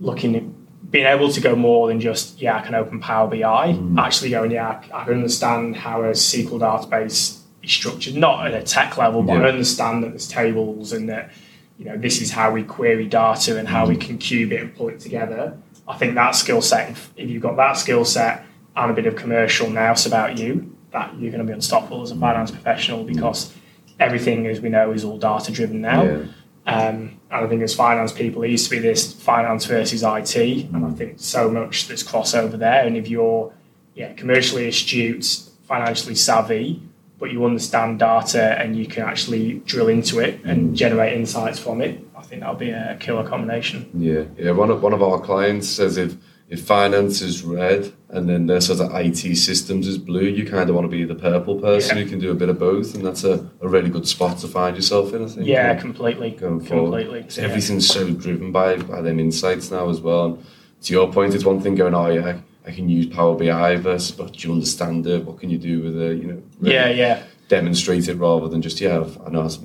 looking 0.00 0.34
at 0.34 0.90
being 0.90 1.06
able 1.06 1.30
to 1.30 1.40
go 1.40 1.54
more 1.54 1.86
than 1.86 2.00
just, 2.00 2.42
yeah, 2.42 2.56
I 2.56 2.62
can 2.62 2.74
open 2.74 2.98
Power 2.98 3.28
BI, 3.28 3.78
actually 3.96 4.30
going, 4.30 4.50
yeah, 4.50 4.82
I 4.92 5.04
can 5.04 5.14
understand 5.14 5.76
how 5.76 6.02
a 6.02 6.10
SQL 6.10 6.58
database 6.58 7.42
is 7.62 7.72
structured, 7.72 8.16
not 8.16 8.48
at 8.48 8.54
a 8.54 8.62
tech 8.64 8.96
level, 8.96 9.22
but 9.22 9.36
I 9.44 9.48
understand 9.50 10.02
that 10.02 10.10
there's 10.10 10.26
tables 10.26 10.92
and 10.92 11.08
that, 11.08 11.30
you 11.78 11.84
know, 11.84 11.96
this 11.96 12.20
is 12.20 12.32
how 12.32 12.50
we 12.50 12.64
query 12.64 13.06
data 13.06 13.56
and 13.56 13.68
how 13.68 13.86
we 13.86 13.96
can 13.96 14.18
cube 14.18 14.50
it 14.50 14.60
and 14.60 14.74
pull 14.74 14.88
it 14.88 14.98
together. 14.98 15.56
I 15.86 15.96
think 15.96 16.16
that 16.16 16.32
skill 16.32 16.60
set, 16.60 16.90
if, 16.90 17.12
if 17.16 17.30
you've 17.30 17.42
got 17.42 17.56
that 17.56 17.74
skill 17.74 18.04
set 18.04 18.44
and 18.74 18.90
a 18.90 18.94
bit 18.94 19.06
of 19.06 19.14
commercial 19.14 19.70
nous 19.70 20.06
about 20.06 20.38
you, 20.38 20.73
that 20.94 21.12
you're 21.18 21.32
going 21.32 21.44
to 21.44 21.46
be 21.46 21.52
unstoppable 21.52 22.02
as 22.02 22.12
a 22.12 22.16
finance 22.16 22.52
professional 22.52 23.02
because 23.02 23.52
everything, 23.98 24.46
as 24.46 24.60
we 24.60 24.68
know, 24.68 24.92
is 24.92 25.04
all 25.04 25.18
data 25.18 25.50
driven 25.52 25.80
now. 25.80 26.04
Yeah. 26.04 26.22
Um, 26.66 27.20
and 27.30 27.44
I 27.44 27.46
think 27.48 27.62
as 27.62 27.74
finance 27.74 28.12
people, 28.12 28.42
it 28.44 28.50
used 28.50 28.64
to 28.66 28.70
be 28.70 28.78
this 28.78 29.12
finance 29.12 29.66
versus 29.66 30.02
IT, 30.02 30.36
and 30.36 30.86
I 30.86 30.90
think 30.92 31.16
so 31.18 31.50
much 31.50 31.88
there's 31.88 32.04
crossover 32.04 32.58
there. 32.58 32.86
And 32.86 32.96
if 32.96 33.08
you're 33.08 33.52
yeah 33.94 34.12
commercially 34.14 34.68
astute, 34.68 35.50
financially 35.64 36.14
savvy, 36.14 36.80
but 37.18 37.32
you 37.32 37.44
understand 37.44 37.98
data 37.98 38.58
and 38.58 38.76
you 38.76 38.86
can 38.86 39.02
actually 39.02 39.54
drill 39.66 39.88
into 39.88 40.20
it 40.20 40.42
and 40.44 40.76
generate 40.76 41.12
insights 41.12 41.58
from 41.58 41.80
it, 41.80 42.00
I 42.16 42.22
think 42.22 42.40
that'll 42.40 42.54
be 42.54 42.70
a 42.70 42.96
killer 43.00 43.28
combination. 43.28 43.90
Yeah, 43.92 44.24
yeah. 44.38 44.52
One 44.52 44.70
of 44.70 44.80
one 44.80 44.92
of 44.92 45.02
our 45.02 45.20
clients 45.20 45.68
says 45.68 45.96
if 45.98 46.16
if 46.54 46.64
finance 46.64 47.20
is 47.20 47.42
red 47.42 47.92
and 48.10 48.28
then 48.28 48.46
their 48.46 48.60
sort 48.60 48.78
of 48.80 48.94
IT 48.94 49.36
systems 49.36 49.88
is 49.88 49.98
blue, 49.98 50.22
you 50.38 50.46
kind 50.46 50.68
of 50.70 50.74
want 50.76 50.84
to 50.84 50.96
be 50.98 51.04
the 51.04 51.14
purple 51.16 51.56
person 51.60 51.96
Yeah. 51.98 52.04
who 52.04 52.10
can 52.10 52.20
do 52.20 52.30
a 52.30 52.34
bit 52.34 52.48
of 52.48 52.58
both, 52.60 52.94
and 52.94 53.04
that's 53.04 53.24
a, 53.24 53.34
a 53.60 53.68
really 53.68 53.90
good 53.90 54.06
spot 54.06 54.38
to 54.38 54.48
find 54.48 54.76
yourself 54.76 55.12
in. 55.14 55.24
I 55.24 55.26
think. 55.26 55.46
Yeah, 55.46 55.74
completely, 55.74 56.30
going 56.30 56.60
forward. 56.60 57.02
completely. 57.04 57.26
Yeah. 57.36 57.48
Everything's 57.50 57.88
so 57.88 58.08
driven 58.10 58.52
by 58.52 58.76
by 58.76 59.00
them 59.02 59.18
insights 59.18 59.70
now 59.72 59.88
as 59.90 60.00
well. 60.00 60.24
And 60.26 60.44
to 60.82 60.92
your 60.92 61.12
point, 61.12 61.34
it's 61.34 61.44
one 61.44 61.60
thing 61.60 61.74
going, 61.74 61.94
oh 61.94 62.08
yeah, 62.08 62.26
I, 62.66 62.68
I 62.68 62.70
can 62.72 62.88
use 62.88 63.06
Power 63.06 63.34
BI, 63.36 63.76
versus, 63.76 64.12
but 64.12 64.32
do 64.34 64.46
you 64.48 64.54
understand 64.54 65.06
it? 65.08 65.24
What 65.24 65.40
can 65.40 65.50
you 65.50 65.58
do 65.58 65.82
with 65.82 65.96
it? 66.00 66.14
You 66.22 66.26
know, 66.30 66.42
really 66.60 66.74
Yeah, 66.76 66.88
yeah. 66.90 67.22
demonstrate 67.48 68.06
it 68.08 68.14
rather 68.14 68.48
than 68.48 68.62
just 68.62 68.80
yeah, 68.80 69.04
I 69.26 69.28
know 69.30 69.48
to 69.48 69.60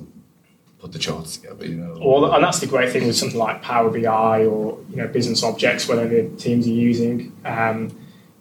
put 0.80 0.92
the 0.92 0.98
charts 0.98 1.36
together. 1.36 1.66
You 1.66 1.76
know, 1.76 1.98
Well, 2.02 2.32
and 2.34 2.42
that's 2.42 2.58
the 2.60 2.66
great 2.66 2.90
thing 2.90 3.06
with 3.06 3.16
something 3.16 3.38
like 3.38 3.62
Power 3.62 3.90
BI 3.90 4.44
or 4.46 4.78
you 4.90 4.96
know 4.96 5.06
business 5.08 5.42
objects, 5.42 5.88
whatever 5.88 6.22
teams 6.36 6.66
are 6.66 6.70
using, 6.70 7.32
um, 7.44 7.90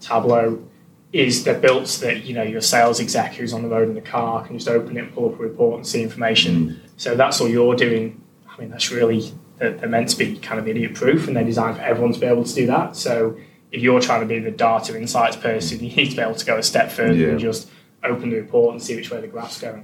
Tableau, 0.01 0.63
is 1.11 1.43
they're 1.43 1.59
built 1.59 1.87
so 1.87 2.05
that 2.05 2.23
you 2.23 2.33
know 2.33 2.43
your 2.43 2.61
sales 2.61 2.99
exec 2.99 3.33
who's 3.33 3.53
on 3.53 3.63
the 3.63 3.67
road 3.69 3.89
in 3.89 3.95
the 3.95 4.01
car 4.01 4.45
can 4.45 4.57
just 4.57 4.69
open 4.69 4.97
it, 4.97 5.13
pull 5.13 5.27
up 5.33 5.39
a 5.39 5.43
report, 5.43 5.77
and 5.77 5.87
see 5.87 6.01
information. 6.03 6.79
So 6.97 7.15
that's 7.15 7.41
all 7.41 7.47
you're 7.49 7.75
doing. 7.75 8.21
I 8.49 8.59
mean, 8.61 8.69
that's 8.69 8.91
really 8.91 9.31
they're, 9.57 9.71
they're 9.71 9.89
meant 9.89 10.09
to 10.09 10.17
be 10.17 10.37
kind 10.37 10.59
of 10.59 10.67
idiot 10.67 10.93
proof, 10.95 11.27
and 11.27 11.35
they're 11.35 11.43
designed 11.43 11.77
for 11.77 11.83
everyone 11.83 12.13
to 12.13 12.19
be 12.19 12.25
able 12.25 12.43
to 12.45 12.53
do 12.55 12.67
that. 12.67 12.95
So 12.95 13.37
if 13.71 13.81
you're 13.81 13.99
trying 14.01 14.21
to 14.21 14.25
be 14.25 14.39
the 14.39 14.51
data 14.51 14.97
insights 14.97 15.35
person, 15.35 15.83
you 15.83 15.95
need 15.95 16.09
to 16.11 16.15
be 16.15 16.21
able 16.21 16.35
to 16.35 16.45
go 16.45 16.57
a 16.57 16.63
step 16.63 16.91
further 16.91 17.13
Yeah. 17.13 17.27
than 17.27 17.39
just 17.39 17.69
open 18.03 18.29
the 18.29 18.37
report 18.37 18.71
and 18.73 18.81
see 18.81 18.95
which 18.95 19.11
way 19.11 19.19
the 19.19 19.27
graph's 19.27 19.59
going. 19.59 19.83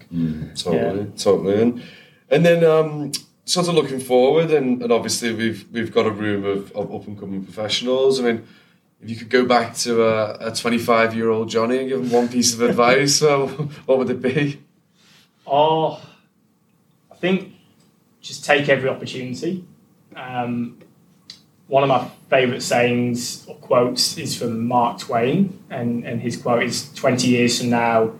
Totally, 0.56 1.12
totally. 1.18 1.62
And, 1.62 1.84
and 2.30 2.46
then 2.46 2.64
um, 2.64 3.12
sort 3.46 3.68
of 3.68 3.76
looking 3.76 4.00
forward, 4.00 4.52
and, 4.52 4.82
and 4.82 4.92
obviously 4.92 5.34
we've 5.34 5.66
we've 5.72 5.94
got 5.94 6.06
a 6.06 6.12
room 6.12 6.46
of, 6.46 6.72
of 6.74 6.94
up 6.94 7.08
and 7.08 7.20
coming 7.20 7.44
professionals. 7.44 8.20
I 8.20 8.24
mean, 8.24 8.48
if 9.02 9.10
you 9.10 9.16
could 9.16 9.30
go 9.30 9.46
back 9.46 9.76
to 9.76 10.04
a 10.48 10.54
25 10.54 11.16
year 11.16 11.30
old 11.30 11.50
Johnny 11.50 11.80
and 11.80 11.90
give 11.90 12.00
him 12.02 12.12
one 12.12 12.28
piece 12.28 12.54
of 12.54 12.62
advice, 12.70 13.16
so 13.16 13.48
what 13.86 13.98
would 13.98 14.10
it 14.10 14.22
be? 14.22 14.62
Oh, 15.48 16.02
I 17.12 17.16
think 17.16 17.54
just 18.22 18.44
take 18.44 18.70
every 18.70 18.90
opportunity. 18.90 19.64
Um, 20.16 20.80
one 21.68 21.84
of 21.84 21.90
my 21.90 22.10
favourite 22.30 22.62
sayings 22.62 23.46
or 23.48 23.56
quotes 23.56 24.18
is 24.18 24.38
from 24.38 24.68
Mark 24.68 25.00
Twain, 25.00 25.60
and, 25.70 26.04
and 26.06 26.22
his 26.22 26.38
quote 26.38 26.64
is 26.64 26.94
20 26.94 27.28
years 27.28 27.60
from 27.60 27.70
now, 27.70 28.14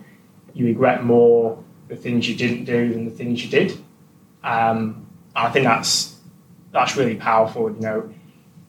you 0.52 0.66
regret 0.66 1.04
more 1.04 1.62
the 1.88 1.96
things 1.96 2.28
you 2.28 2.34
didn't 2.34 2.64
do 2.64 2.92
than 2.92 3.04
the 3.04 3.10
things 3.10 3.44
you 3.44 3.50
did. 3.50 3.78
Um, 4.46 5.06
I 5.34 5.50
think 5.50 5.64
that's 5.64 6.16
that's 6.72 6.96
really 6.96 7.16
powerful. 7.16 7.70
You 7.70 7.80
know, 7.80 8.14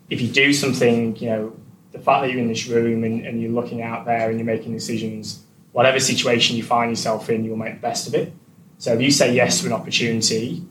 if 0.09 0.19
you 0.21 0.27
do 0.27 0.51
something, 0.51 1.15
you 1.17 1.29
know, 1.29 1.55
the 1.91 1.99
fact 1.99 2.23
that 2.23 2.31
you're 2.31 2.41
in 2.41 2.47
this 2.47 2.67
room 2.67 3.03
and, 3.03 3.25
and 3.25 3.41
you're 3.41 3.51
looking 3.51 3.81
out 3.81 4.05
there 4.05 4.29
and 4.29 4.39
you're 4.39 4.45
making 4.45 4.73
decisions, 4.73 5.43
whatever 5.71 5.99
situation 5.99 6.57
you 6.57 6.63
find 6.63 6.89
yourself 6.89 7.29
in, 7.29 7.43
you'll 7.45 7.57
make 7.57 7.75
the 7.75 7.79
best 7.79 8.07
of 8.07 8.15
it. 8.15 8.33
So 8.79 8.93
if 8.93 9.01
you 9.01 9.11
say 9.11 9.33
yes 9.33 9.61
to 9.61 9.67
an 9.67 9.73
opportunity, 9.73 10.65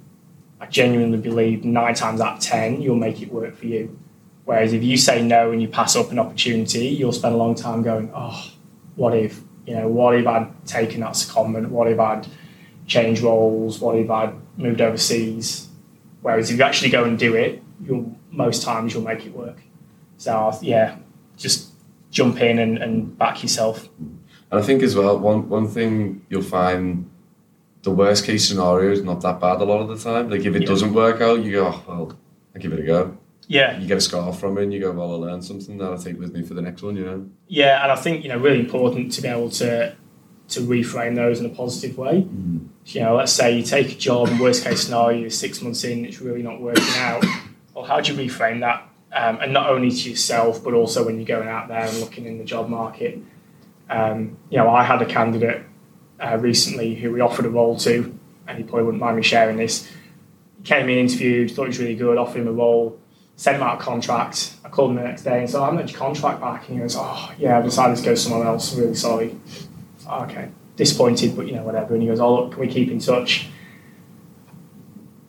I 0.60 0.66
genuinely 0.66 1.18
believe 1.18 1.64
nine 1.64 1.94
times 1.94 2.20
out 2.20 2.38
of 2.38 2.40
ten 2.40 2.80
you'll 2.82 2.96
make 2.96 3.22
it 3.22 3.32
work 3.32 3.56
for 3.56 3.66
you. 3.66 3.98
Whereas 4.44 4.72
if 4.72 4.82
you 4.82 4.96
say 4.96 5.22
no 5.22 5.52
and 5.52 5.60
you 5.60 5.68
pass 5.68 5.96
up 5.96 6.10
an 6.10 6.18
opportunity, 6.18 6.86
you'll 6.88 7.12
spend 7.12 7.34
a 7.34 7.38
long 7.38 7.54
time 7.54 7.82
going, 7.82 8.10
oh, 8.14 8.52
what 8.94 9.14
if? 9.14 9.40
You 9.66 9.74
know, 9.74 9.88
what 9.88 10.14
if 10.14 10.26
I'd 10.26 10.66
taken 10.66 11.00
that 11.00 11.14
secondment? 11.14 11.68
What 11.68 11.88
if 11.88 11.98
I'd 11.98 12.26
changed 12.86 13.22
roles? 13.22 13.80
What 13.80 13.96
if 13.96 14.08
I'd 14.08 14.32
moved 14.56 14.80
overseas? 14.80 15.68
Whereas 16.22 16.50
if 16.50 16.58
you 16.58 16.64
actually 16.64 16.90
go 16.90 17.04
and 17.04 17.18
do 17.18 17.34
it, 17.34 17.62
you'll 17.84 18.16
most 18.30 18.62
times 18.62 18.92
you'll 18.94 19.02
make 19.04 19.24
it 19.26 19.32
work. 19.34 19.58
So 20.18 20.56
yeah, 20.62 20.96
just 21.36 21.72
jump 22.10 22.40
in 22.40 22.58
and, 22.58 22.78
and 22.78 23.16
back 23.18 23.42
yourself. 23.42 23.88
And 23.98 24.60
I 24.60 24.62
think 24.62 24.82
as 24.82 24.94
well, 24.96 25.18
one 25.18 25.48
one 25.48 25.68
thing 25.68 26.24
you'll 26.30 26.42
find 26.42 27.08
the 27.82 27.90
worst 27.90 28.24
case 28.24 28.48
scenario 28.48 28.90
is 28.92 29.02
not 29.02 29.20
that 29.20 29.40
bad 29.40 29.60
a 29.60 29.64
lot 29.64 29.80
of 29.80 29.88
the 29.88 29.96
time. 29.98 30.28
Like 30.30 30.40
if 30.44 30.54
it 30.56 30.62
Yeah. 30.62 30.68
doesn't 30.68 30.92
work 30.92 31.20
out, 31.20 31.44
you 31.44 31.52
go, 31.52 31.66
oh, 31.66 31.84
well, 31.86 32.18
I 32.54 32.58
give 32.58 32.72
it 32.72 32.80
a 32.80 32.82
go. 32.82 33.16
Yeah, 33.48 33.78
You 33.78 33.86
get 33.86 33.98
a 33.98 34.00
scar 34.00 34.32
from 34.32 34.58
it, 34.58 34.64
and 34.64 34.72
you 34.74 34.80
go, 34.80 34.90
well, 34.90 35.12
I 35.14 35.18
learned 35.28 35.44
something 35.44 35.78
that 35.78 35.92
I 35.92 35.96
take 35.96 36.18
with 36.18 36.32
me 36.34 36.42
for 36.42 36.54
the 36.54 36.62
next 36.62 36.82
one. 36.82 36.96
You 36.96 37.04
know. 37.04 37.26
yeah, 37.46 37.80
and 37.84 37.92
I 37.92 37.96
think 37.96 38.24
you 38.24 38.28
know 38.28 38.38
really 38.38 38.58
important 38.58 39.12
to 39.12 39.22
be 39.22 39.28
able 39.28 39.50
to 39.50 39.94
to 40.48 40.60
reframe 40.60 41.16
those 41.16 41.40
in 41.40 41.46
a 41.46 41.50
positive 41.50 41.98
way. 41.98 42.26
You 42.86 43.00
know, 43.00 43.16
let's 43.16 43.32
say 43.32 43.56
you 43.56 43.62
take 43.62 43.92
a 43.92 43.96
job, 43.96 44.28
and 44.28 44.38
worst 44.38 44.64
case 44.64 44.84
scenario, 44.84 45.18
you're 45.18 45.30
six 45.30 45.60
months 45.60 45.84
in, 45.84 46.04
it's 46.04 46.20
really 46.20 46.42
not 46.42 46.60
working 46.60 46.84
out. 46.96 47.24
Well, 47.74 47.84
how 47.84 48.00
do 48.00 48.14
you 48.14 48.30
reframe 48.30 48.60
that? 48.60 48.88
Um, 49.12 49.38
and 49.40 49.52
not 49.52 49.70
only 49.70 49.90
to 49.90 50.10
yourself, 50.10 50.62
but 50.62 50.74
also 50.74 51.04
when 51.04 51.16
you're 51.16 51.26
going 51.26 51.48
out 51.48 51.68
there 51.68 51.84
and 51.84 51.98
looking 52.00 52.26
in 52.26 52.38
the 52.38 52.44
job 52.44 52.68
market. 52.68 53.18
Um, 53.88 54.36
you 54.50 54.58
know, 54.58 54.68
I 54.68 54.82
had 54.84 55.00
a 55.02 55.06
candidate 55.06 55.64
uh, 56.20 56.38
recently 56.38 56.94
who 56.94 57.12
we 57.12 57.20
offered 57.20 57.46
a 57.46 57.50
role 57.50 57.76
to, 57.78 58.16
and 58.46 58.58
he 58.58 58.64
probably 58.64 58.84
wouldn't 58.84 59.00
mind 59.00 59.16
me 59.16 59.22
sharing 59.22 59.56
this. 59.56 59.90
He 60.58 60.64
came 60.64 60.88
in, 60.88 60.98
interviewed, 60.98 61.50
thought 61.50 61.64
he 61.64 61.68
was 61.68 61.78
really 61.78 61.96
good, 61.96 62.18
offered 62.18 62.40
him 62.40 62.48
a 62.48 62.52
role, 62.52 62.98
sent 63.36 63.56
him 63.56 63.62
out 63.62 63.80
a 63.80 63.82
contract. 63.82 64.54
I 64.64 64.68
called 64.68 64.90
him 64.90 64.96
the 64.96 65.02
next 65.02 65.22
day 65.22 65.40
and 65.40 65.50
said, 65.50 65.60
I'm 65.60 65.78
your 65.78 65.88
contract 65.88 66.40
back. 66.40 66.68
And 66.68 66.76
he 66.76 66.82
goes, 66.82 66.96
Oh, 66.96 67.32
yeah, 67.38 67.58
I've 67.58 67.64
decided 67.64 67.96
to 67.96 68.04
go 68.04 68.14
somewhere 68.14 68.46
else. 68.46 68.74
I'm 68.74 68.80
really 68.80 68.94
sorry. 68.94 69.36
Oh, 70.08 70.24
okay. 70.24 70.50
Disappointed, 70.76 71.36
but 71.36 71.46
you 71.46 71.54
know, 71.54 71.62
whatever. 71.62 71.94
And 71.94 72.02
he 72.02 72.08
goes, 72.08 72.20
Oh, 72.20 72.34
look, 72.34 72.52
can 72.52 72.60
we 72.60 72.68
keep 72.68 72.90
in 72.90 72.98
touch? 72.98 73.48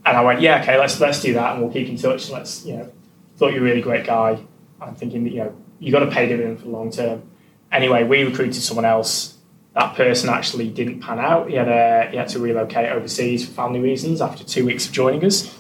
And 0.06 0.18
I 0.18 0.24
went, 0.24 0.42
Yeah, 0.42 0.62
okay, 0.62 0.78
let's 0.78 1.00
let's 1.00 1.22
do 1.22 1.34
that 1.34 1.54
and 1.54 1.64
we'll 1.64 1.72
keep 1.72 1.88
in 1.88 1.98
touch. 1.98 2.26
And 2.26 2.34
Let's, 2.34 2.66
you 2.66 2.78
know, 2.78 2.92
thought 3.38 3.54
you're 3.54 3.62
a 3.62 3.64
really 3.64 3.82
great 3.82 4.06
guy. 4.06 4.40
I'm 4.82 4.96
thinking 4.96 5.24
that, 5.24 5.32
you 5.32 5.40
know, 5.40 5.56
you 5.80 5.92
got 5.92 6.00
to 6.00 6.12
pay 6.12 6.28
dividend 6.28 6.60
for 6.60 6.66
the 6.66 6.72
long 6.72 6.92
term. 6.92 7.24
Anyway, 7.72 8.04
we 8.04 8.24
recruited 8.24 8.56
someone 8.56 8.86
else. 8.86 9.38
That 9.74 9.96
person 9.96 10.30
actually 10.30 10.70
didn't 10.70 11.02
pan 11.02 11.20
out. 11.20 11.50
He 11.50 11.56
had, 11.56 11.68
a, 11.68 12.10
he 12.10 12.18
had 12.18 12.30
to 12.30 12.40
relocate 12.40 12.92
overseas 12.92 13.46
for 13.46 13.52
family 13.54 13.80
reasons 13.80 14.22
after 14.22 14.44
two 14.44 14.66
weeks 14.66 14.88
of 14.88 14.92
joining 14.92 15.24
us. 15.24 15.56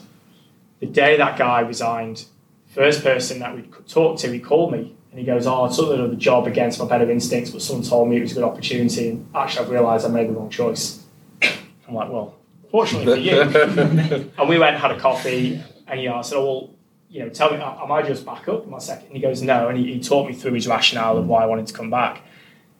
The 0.79 0.87
day 0.87 1.17
that 1.17 1.37
guy 1.37 1.59
resigned, 1.59 2.25
first 2.67 3.03
person 3.03 3.39
that 3.39 3.55
we 3.55 3.63
could 3.63 3.87
talk 3.87 4.17
to, 4.19 4.31
he 4.31 4.39
called 4.39 4.71
me 4.71 4.96
and 5.17 5.25
he 5.25 5.33
goes, 5.33 5.47
Oh, 5.47 5.65
I 5.65 5.75
took 5.75 5.91
another 5.91 6.13
job 6.13 6.45
against 6.45 6.77
my 6.77 6.85
better 6.85 7.09
instincts, 7.09 7.49
but 7.49 7.63
someone 7.63 7.83
told 7.83 8.07
me 8.07 8.17
it 8.17 8.21
was 8.21 8.33
a 8.33 8.35
good 8.35 8.43
opportunity. 8.43 9.09
And 9.09 9.27
actually, 9.33 9.65
I've 9.65 9.71
realised 9.71 10.05
I 10.05 10.09
made 10.09 10.29
the 10.29 10.33
wrong 10.33 10.51
choice. 10.51 11.03
I'm 11.41 11.95
like, 11.95 12.11
Well, 12.11 12.35
fortunately 12.69 13.13
for 13.15 13.19
you. 13.19 13.41
and 14.37 14.47
we 14.47 14.59
went 14.59 14.75
and 14.75 14.77
had 14.77 14.91
a 14.91 14.99
coffee. 14.99 15.59
And 15.87 15.99
he 15.99 16.07
asked, 16.07 16.33
oh, 16.35 16.45
Well, 16.45 16.75
you 17.09 17.21
know, 17.21 17.29
tell 17.29 17.49
me, 17.49 17.57
am 17.57 17.91
I 17.91 18.03
just 18.03 18.27
back 18.27 18.47
up? 18.47 18.67
Am 18.67 18.75
I 18.75 18.77
second? 18.77 19.07
And 19.07 19.15
he 19.15 19.19
goes, 19.19 19.41
No. 19.41 19.69
And 19.69 19.79
he, 19.79 19.91
he 19.93 19.99
taught 19.99 20.27
me 20.27 20.35
through 20.35 20.53
his 20.53 20.67
rationale 20.67 21.17
of 21.17 21.25
why 21.25 21.41
I 21.41 21.47
wanted 21.47 21.65
to 21.65 21.73
come 21.73 21.89
back. 21.89 22.21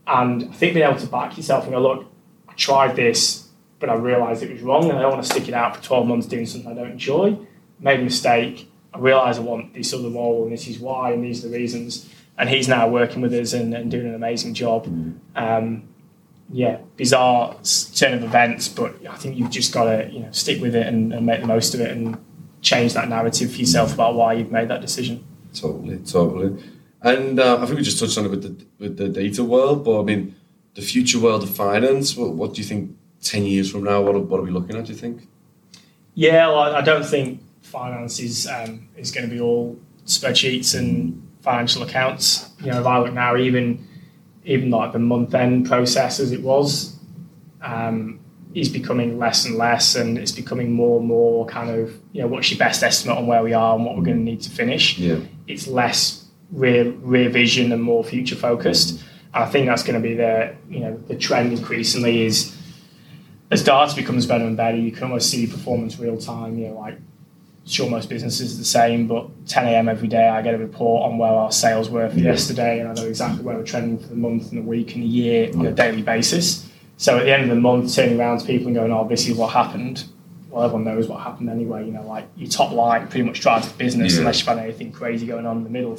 And 0.05 0.43
I 0.43 0.53
think 0.53 0.75
being 0.75 0.87
able 0.87 0.99
to 0.99 1.07
back 1.07 1.37
yourself 1.37 1.63
and 1.63 1.73
go, 1.73 1.81
Look, 1.81 2.05
I 2.47 2.53
tried 2.53 2.95
this, 2.95 3.47
but 3.79 3.89
I 3.89 3.95
realised 3.95 4.43
it 4.43 4.53
was 4.53 4.61
wrong 4.61 4.91
and 4.91 4.99
I 4.99 5.01
don't 5.01 5.13
want 5.13 5.23
to 5.23 5.27
stick 5.29 5.47
it 5.47 5.55
out 5.55 5.75
for 5.75 5.81
12 5.81 6.05
months 6.05 6.27
doing 6.27 6.45
something 6.45 6.71
I 6.71 6.75
don't 6.75 6.91
enjoy. 6.91 7.35
Made 7.79 7.99
a 7.99 8.03
mistake. 8.03 8.69
I 8.93 8.99
realise 8.99 9.37
I 9.37 9.41
want 9.41 9.73
this 9.73 9.91
other 9.91 10.09
role 10.09 10.43
and 10.43 10.51
this 10.51 10.67
is 10.67 10.77
why 10.77 11.13
and 11.13 11.23
these 11.23 11.43
are 11.43 11.49
the 11.49 11.57
reasons. 11.57 12.13
And 12.37 12.49
he's 12.49 12.67
now 12.67 12.87
working 12.87 13.21
with 13.21 13.33
us 13.33 13.53
and, 13.53 13.73
and 13.73 13.89
doing 13.89 14.07
an 14.07 14.15
amazing 14.15 14.53
job. 14.53 14.87
Um, 15.35 15.87
yeah, 16.49 16.77
bizarre 16.95 17.55
turn 17.95 18.13
of 18.13 18.23
events, 18.23 18.67
but 18.67 19.05
I 19.07 19.15
think 19.15 19.37
you've 19.37 19.49
just 19.49 19.73
got 19.73 19.85
to 19.85 20.09
you 20.11 20.19
know 20.21 20.31
stick 20.31 20.61
with 20.61 20.75
it 20.75 20.87
and, 20.87 21.13
and 21.13 21.25
make 21.25 21.41
the 21.41 21.47
most 21.47 21.73
of 21.73 21.81
it 21.81 21.91
and 21.91 22.17
change 22.61 22.93
that 22.93 23.09
narrative 23.09 23.51
for 23.51 23.57
yourself 23.57 23.93
about 23.93 24.15
why 24.15 24.33
you've 24.33 24.51
made 24.51 24.69
that 24.69 24.81
decision. 24.81 25.25
Totally, 25.53 25.97
totally. 25.99 26.63
And 27.01 27.39
uh, 27.39 27.57
I 27.61 27.65
think 27.65 27.77
we 27.77 27.83
just 27.83 27.99
touched 27.99 28.17
on 28.17 28.25
it 28.25 28.31
with 28.31 28.43
the 28.43 28.65
with 28.79 28.97
the 28.97 29.09
data 29.09 29.43
world, 29.43 29.83
but 29.83 29.99
I 29.99 30.03
mean, 30.03 30.35
the 30.75 30.81
future 30.81 31.19
world 31.19 31.43
of 31.43 31.49
finance. 31.49 32.15
What, 32.15 32.33
what 32.33 32.53
do 32.53 32.61
you 32.61 32.67
think? 32.67 32.95
Ten 33.19 33.45
years 33.45 33.71
from 33.71 33.83
now, 33.83 33.99
what 34.03 34.15
are, 34.15 34.19
what 34.19 34.39
are 34.39 34.43
we 34.43 34.51
looking 34.51 34.75
at? 34.77 34.85
Do 34.85 34.93
you 34.93 34.97
think? 34.97 35.27
Yeah, 36.13 36.47
well, 36.49 36.75
I 36.75 36.81
don't 36.81 37.03
think 37.03 37.41
finance 37.61 38.19
is 38.19 38.47
um, 38.47 38.87
is 38.95 39.11
going 39.11 39.27
to 39.27 39.33
be 39.33 39.41
all 39.41 39.77
spreadsheets 40.05 40.77
and 40.77 41.26
financial 41.47 41.81
accounts. 41.83 42.49
You 42.59 42.71
know, 42.71 42.81
if 42.81 42.85
I 42.85 42.99
look 42.99 43.13
now, 43.13 43.37
even 43.37 43.87
even 44.43 44.69
like 44.69 44.91
the 44.91 44.99
month 44.99 45.33
end 45.33 45.65
process 45.65 46.19
as 46.19 46.31
it 46.31 46.41
was, 46.41 46.97
um, 47.61 48.19
is 48.53 48.69
becoming 48.69 49.17
less 49.17 49.45
and 49.45 49.55
less, 49.55 49.95
and 49.95 50.17
it's 50.17 50.33
becoming 50.33 50.73
more 50.73 50.99
and 50.99 51.07
more 51.07 51.45
kind 51.45 51.69
of 51.69 51.97
you 52.11 52.21
know 52.21 52.27
what's 52.27 52.51
your 52.51 52.59
best 52.59 52.83
estimate 52.83 53.17
on 53.17 53.27
where 53.27 53.43
we 53.43 53.53
are 53.53 53.75
and 53.75 53.85
what 53.85 53.95
we're 53.95 54.03
going 54.03 54.17
to 54.17 54.23
need 54.23 54.41
to 54.41 54.49
finish. 54.49 54.99
Yeah. 54.99 55.19
It's 55.47 55.67
less 55.67 56.25
rear 56.51 56.91
rear 57.13 57.29
vision 57.29 57.71
and 57.71 57.81
more 57.81 58.03
future 58.03 58.35
focused. 58.35 59.01
And 59.33 59.43
I 59.45 59.49
think 59.49 59.67
that's 59.67 59.83
going 59.83 60.01
to 60.01 60.05
be 60.05 60.15
the 60.15 60.53
you 60.69 60.81
know 60.81 60.97
the 61.07 61.15
trend 61.15 61.53
increasingly 61.53 62.25
is 62.25 62.53
as 63.49 63.63
data 63.63 63.95
becomes 63.95 64.25
better 64.25 64.43
and 64.43 64.57
better, 64.57 64.75
you 64.75 64.91
can 64.91 65.03
almost 65.03 65.29
see 65.29 65.47
performance 65.47 65.97
real 65.97 66.17
time. 66.17 66.57
You 66.59 66.67
know, 66.67 66.79
like 66.79 66.97
sure 67.67 67.89
most 67.89 68.09
businesses 68.09 68.55
are 68.55 68.57
the 68.57 68.65
same, 68.65 69.07
but 69.07 69.27
10 69.47 69.67
a.m. 69.67 69.89
every 69.89 70.07
day 70.07 70.27
I 70.27 70.41
get 70.41 70.53
a 70.53 70.57
report 70.57 71.03
on 71.11 71.17
where 71.17 71.31
our 71.31 71.51
sales 71.51 71.89
were 71.89 72.09
for 72.09 72.17
Yeah. 72.17 72.31
yesterday, 72.31 72.79
and 72.79 72.89
I 72.89 72.93
know 72.93 73.05
exactly 73.07 73.43
where 73.43 73.57
we're 73.57 73.63
trending 73.63 73.97
for 73.97 74.07
the 74.07 74.15
month 74.15 74.51
and 74.51 74.59
the 74.63 74.67
week 74.67 74.95
and 74.95 75.03
the 75.03 75.07
year 75.07 75.51
on 75.53 75.65
a 75.65 75.71
daily 75.71 76.01
basis. 76.01 76.65
So 76.97 77.17
at 77.19 77.25
the 77.25 77.33
end 77.33 77.43
of 77.43 77.49
the 77.49 77.55
month, 77.61 77.93
turning 77.93 78.19
around 78.19 78.39
to 78.39 78.45
people 78.45 78.67
and 78.67 78.75
going, 78.75 78.91
"Oh, 78.91 79.07
this 79.07 79.27
is 79.27 79.35
what 79.37 79.51
happened." 79.51 80.05
Well, 80.49 80.63
everyone 80.63 80.85
knows 80.85 81.07
what 81.07 81.19
happened 81.21 81.49
anyway. 81.49 81.85
You 81.85 81.91
know, 81.91 82.07
like 82.07 82.25
your 82.37 82.49
top 82.49 82.71
line 82.71 83.07
pretty 83.07 83.25
much 83.25 83.41
drives 83.41 83.67
the 83.67 83.77
business 83.77 84.13
Yeah. 84.13 84.19
unless 84.21 84.39
you've 84.39 84.47
had 84.47 84.57
anything 84.59 84.91
crazy 84.91 85.27
going 85.27 85.45
on 85.45 85.57
in 85.57 85.63
the 85.63 85.69
middle. 85.69 85.97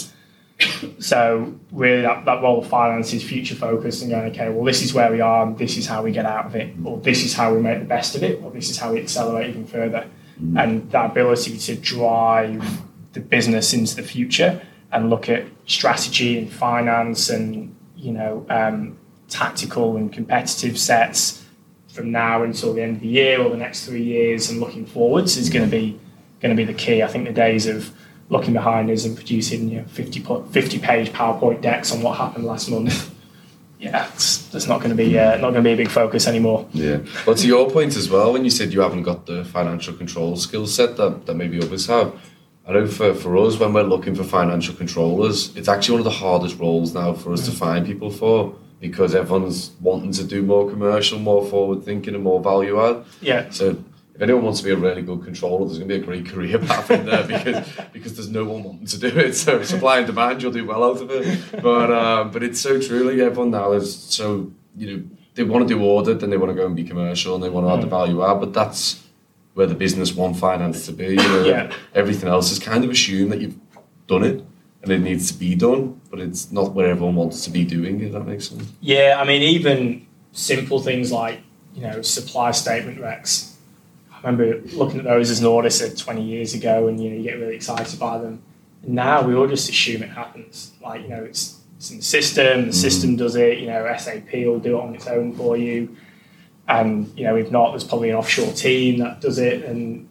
So 0.98 1.54
really, 1.70 2.02
that, 2.02 2.24
that 2.24 2.42
role 2.42 2.58
of 2.60 2.66
finance 2.66 3.12
is 3.12 3.22
future 3.22 3.54
focused 3.54 4.02
and 4.02 4.10
going, 4.10 4.30
okay, 4.32 4.48
well, 4.48 4.64
this 4.64 4.82
is 4.82 4.92
where 4.94 5.10
we 5.12 5.20
are, 5.20 5.46
and 5.46 5.56
this 5.56 5.76
is 5.76 5.86
how 5.86 6.02
we 6.02 6.10
get 6.10 6.26
out 6.26 6.46
of 6.46 6.56
it, 6.56 6.74
or 6.84 6.98
this 6.98 7.24
is 7.24 7.34
how 7.34 7.54
we 7.54 7.60
make 7.60 7.78
the 7.78 7.84
best 7.84 8.16
of 8.16 8.22
it, 8.24 8.40
or 8.42 8.50
this 8.50 8.68
is 8.70 8.76
how 8.78 8.92
we 8.92 8.98
accelerate 9.00 9.50
even 9.50 9.66
further. 9.66 10.06
And 10.56 10.90
that 10.90 11.10
ability 11.10 11.58
to 11.58 11.74
drive 11.74 12.64
the 13.12 13.20
business 13.20 13.72
into 13.72 13.96
the 13.96 14.02
future 14.02 14.60
and 14.92 15.10
look 15.10 15.28
at 15.28 15.44
strategy 15.66 16.38
and 16.38 16.50
finance 16.50 17.28
and 17.28 17.74
you 17.96 18.12
know 18.12 18.46
um, 18.48 18.96
tactical 19.28 19.96
and 19.96 20.12
competitive 20.12 20.78
sets 20.78 21.44
from 21.88 22.10
now 22.12 22.42
until 22.42 22.72
the 22.72 22.82
end 22.82 22.96
of 22.96 23.02
the 23.02 23.08
year 23.08 23.40
or 23.40 23.50
the 23.50 23.56
next 23.56 23.84
three 23.84 24.02
years 24.02 24.50
and 24.50 24.60
looking 24.60 24.86
forwards 24.86 25.36
is 25.36 25.50
going 25.50 25.64
to 25.64 25.70
be 25.70 25.98
going 26.40 26.56
to 26.56 26.56
be 26.56 26.64
the 26.64 26.78
key. 26.78 27.02
I 27.02 27.08
think 27.08 27.26
the 27.26 27.32
days 27.32 27.66
of 27.66 27.92
looking 28.30 28.52
behind 28.52 28.90
us 28.90 29.04
and 29.04 29.16
producing 29.16 29.68
you 29.68 29.80
know, 29.80 29.84
50, 29.88 30.20
50 30.50 30.78
page 30.78 31.10
PowerPoint 31.10 31.60
decks 31.60 31.92
on 31.92 32.02
what 32.02 32.16
happened 32.18 32.44
last 32.44 32.70
month. 32.70 33.14
yeah, 33.78 34.08
it's, 34.14 34.48
that's 34.48 34.66
not 34.66 34.78
going 34.78 34.90
to 34.90 34.96
be 34.96 35.18
uh, 35.18 35.36
not 35.36 35.52
going 35.52 35.62
to 35.62 35.62
be 35.62 35.72
a 35.72 35.76
big 35.76 35.88
focus 35.90 36.26
anymore. 36.26 36.66
Yeah. 36.72 36.98
Well, 37.26 37.36
to 37.36 37.46
your 37.46 37.70
point 37.70 37.96
as 37.96 38.10
well, 38.10 38.32
when 38.32 38.44
you 38.44 38.50
said 38.50 38.72
you 38.72 38.80
haven't 38.80 39.02
got 39.02 39.26
the 39.26 39.44
financial 39.44 39.94
control 39.94 40.36
skill 40.36 40.66
set 40.66 40.96
that, 40.96 41.26
that 41.26 41.34
maybe 41.34 41.60
others 41.62 41.86
have, 41.86 42.12
I 42.66 42.72
know 42.72 42.86
for, 42.86 43.14
for 43.14 43.36
us, 43.38 43.58
when 43.58 43.72
we're 43.72 43.82
looking 43.82 44.14
for 44.14 44.24
financial 44.24 44.74
controllers, 44.74 45.56
it's 45.56 45.68
actually 45.68 45.92
one 45.92 46.00
of 46.00 46.04
the 46.04 46.18
hardest 46.18 46.58
roles 46.58 46.92
now 46.92 47.14
for 47.14 47.32
us 47.32 47.46
to 47.46 47.50
find 47.52 47.86
people 47.86 48.10
for 48.10 48.54
because 48.80 49.14
everyone's 49.14 49.72
wanting 49.80 50.12
to 50.12 50.24
do 50.24 50.42
more 50.42 50.68
commercial, 50.68 51.18
more 51.18 51.44
forward 51.44 51.82
thinking, 51.82 52.14
and 52.14 52.22
more 52.22 52.40
value 52.40 52.80
add. 52.80 53.04
Yeah, 53.20 53.50
So 53.50 53.76
if 54.18 54.22
anyone 54.22 54.42
wants 54.42 54.58
to 54.58 54.64
be 54.64 54.72
a 54.72 54.76
really 54.76 55.00
good 55.00 55.22
controller, 55.22 55.64
there's 55.64 55.78
going 55.78 55.88
to 55.88 55.94
be 55.96 56.02
a 56.02 56.04
great 56.04 56.26
career 56.26 56.58
path 56.58 56.90
in 56.90 57.06
there 57.06 57.22
because 57.22 57.68
because 57.92 58.16
there's 58.16 58.28
no 58.28 58.44
one 58.46 58.64
wanting 58.64 58.86
to 58.86 58.98
do 58.98 59.06
it. 59.16 59.34
So 59.34 59.62
supply 59.62 59.98
and 59.98 60.08
demand, 60.08 60.42
you'll 60.42 60.50
do 60.50 60.66
well 60.66 60.82
out 60.82 61.00
of 61.00 61.08
it. 61.12 61.62
But 61.62 61.92
um, 61.92 62.32
but 62.32 62.42
it's 62.42 62.60
so 62.60 62.80
truly 62.80 63.22
everyone 63.22 63.52
now 63.52 63.70
is 63.72 63.96
so 63.96 64.50
you 64.76 64.86
know 64.96 65.04
they 65.34 65.44
want 65.44 65.68
to 65.68 65.72
do 65.72 65.80
audit 65.84 66.18
then 66.18 66.30
they 66.30 66.36
want 66.36 66.50
to 66.50 66.56
go 66.56 66.66
and 66.66 66.74
be 66.74 66.82
commercial 66.82 67.36
and 67.36 67.44
they 67.44 67.48
want 67.48 67.64
to 67.64 67.72
add 67.72 67.80
the 67.80 67.86
value 67.86 68.24
add. 68.24 68.40
But 68.40 68.52
that's 68.52 69.04
where 69.54 69.68
the 69.68 69.76
business 69.76 70.12
want 70.12 70.36
finance 70.36 70.84
to 70.86 70.92
be. 70.92 71.10
You 71.10 71.16
know, 71.16 71.44
Yeah. 71.44 71.72
Everything 71.94 72.28
else 72.28 72.50
is 72.50 72.58
kind 72.58 72.82
of 72.82 72.90
assumed 72.90 73.30
that 73.30 73.40
you've 73.40 73.56
done 74.08 74.24
it 74.24 74.44
and 74.82 74.90
it 74.90 74.98
needs 74.98 75.30
to 75.30 75.38
be 75.38 75.54
done, 75.54 76.00
but 76.10 76.18
it's 76.18 76.50
not 76.50 76.72
where 76.72 76.88
everyone 76.90 77.14
wants 77.14 77.44
to 77.44 77.50
be 77.50 77.64
doing. 77.64 78.00
If 78.00 78.10
that 78.12 78.26
makes 78.26 78.48
sense. 78.48 78.64
yeah. 78.80 79.16
I 79.20 79.24
mean, 79.24 79.42
even 79.42 80.08
simple 80.32 80.80
things 80.80 81.12
like 81.12 81.38
you 81.76 81.82
know 81.82 82.02
supply 82.02 82.50
statement 82.50 82.98
recs. 82.98 83.54
I 84.22 84.30
remember 84.30 84.60
looking 84.72 84.98
at 84.98 85.04
those 85.04 85.30
as 85.30 85.40
an 85.40 85.46
auditor 85.46 85.94
20 85.94 86.22
years 86.22 86.54
ago, 86.54 86.88
and 86.88 87.02
you 87.02 87.10
know 87.10 87.16
you 87.16 87.22
get 87.22 87.38
really 87.38 87.54
excited 87.56 87.98
by 87.98 88.18
them. 88.18 88.42
And 88.82 88.94
now 88.94 89.22
we 89.22 89.34
all 89.34 89.46
just 89.46 89.68
assume 89.68 90.02
it 90.02 90.10
happens. 90.10 90.72
Like 90.82 91.02
you 91.02 91.08
know, 91.08 91.22
it's 91.22 91.60
it's 91.76 91.90
in 91.90 91.98
the 91.98 92.02
system. 92.02 92.66
The 92.66 92.72
system 92.72 93.16
does 93.16 93.36
it. 93.36 93.58
You 93.58 93.68
know, 93.68 93.94
SAP 93.96 94.32
will 94.32 94.58
do 94.58 94.78
it 94.78 94.82
on 94.82 94.94
its 94.94 95.06
own 95.06 95.34
for 95.34 95.56
you. 95.56 95.96
And 96.66 97.16
you 97.16 97.24
know, 97.24 97.36
if 97.36 97.50
not, 97.50 97.70
there's 97.70 97.84
probably 97.84 98.10
an 98.10 98.16
offshore 98.16 98.52
team 98.52 98.98
that 98.98 99.20
does 99.20 99.38
it, 99.38 99.64
and 99.64 100.08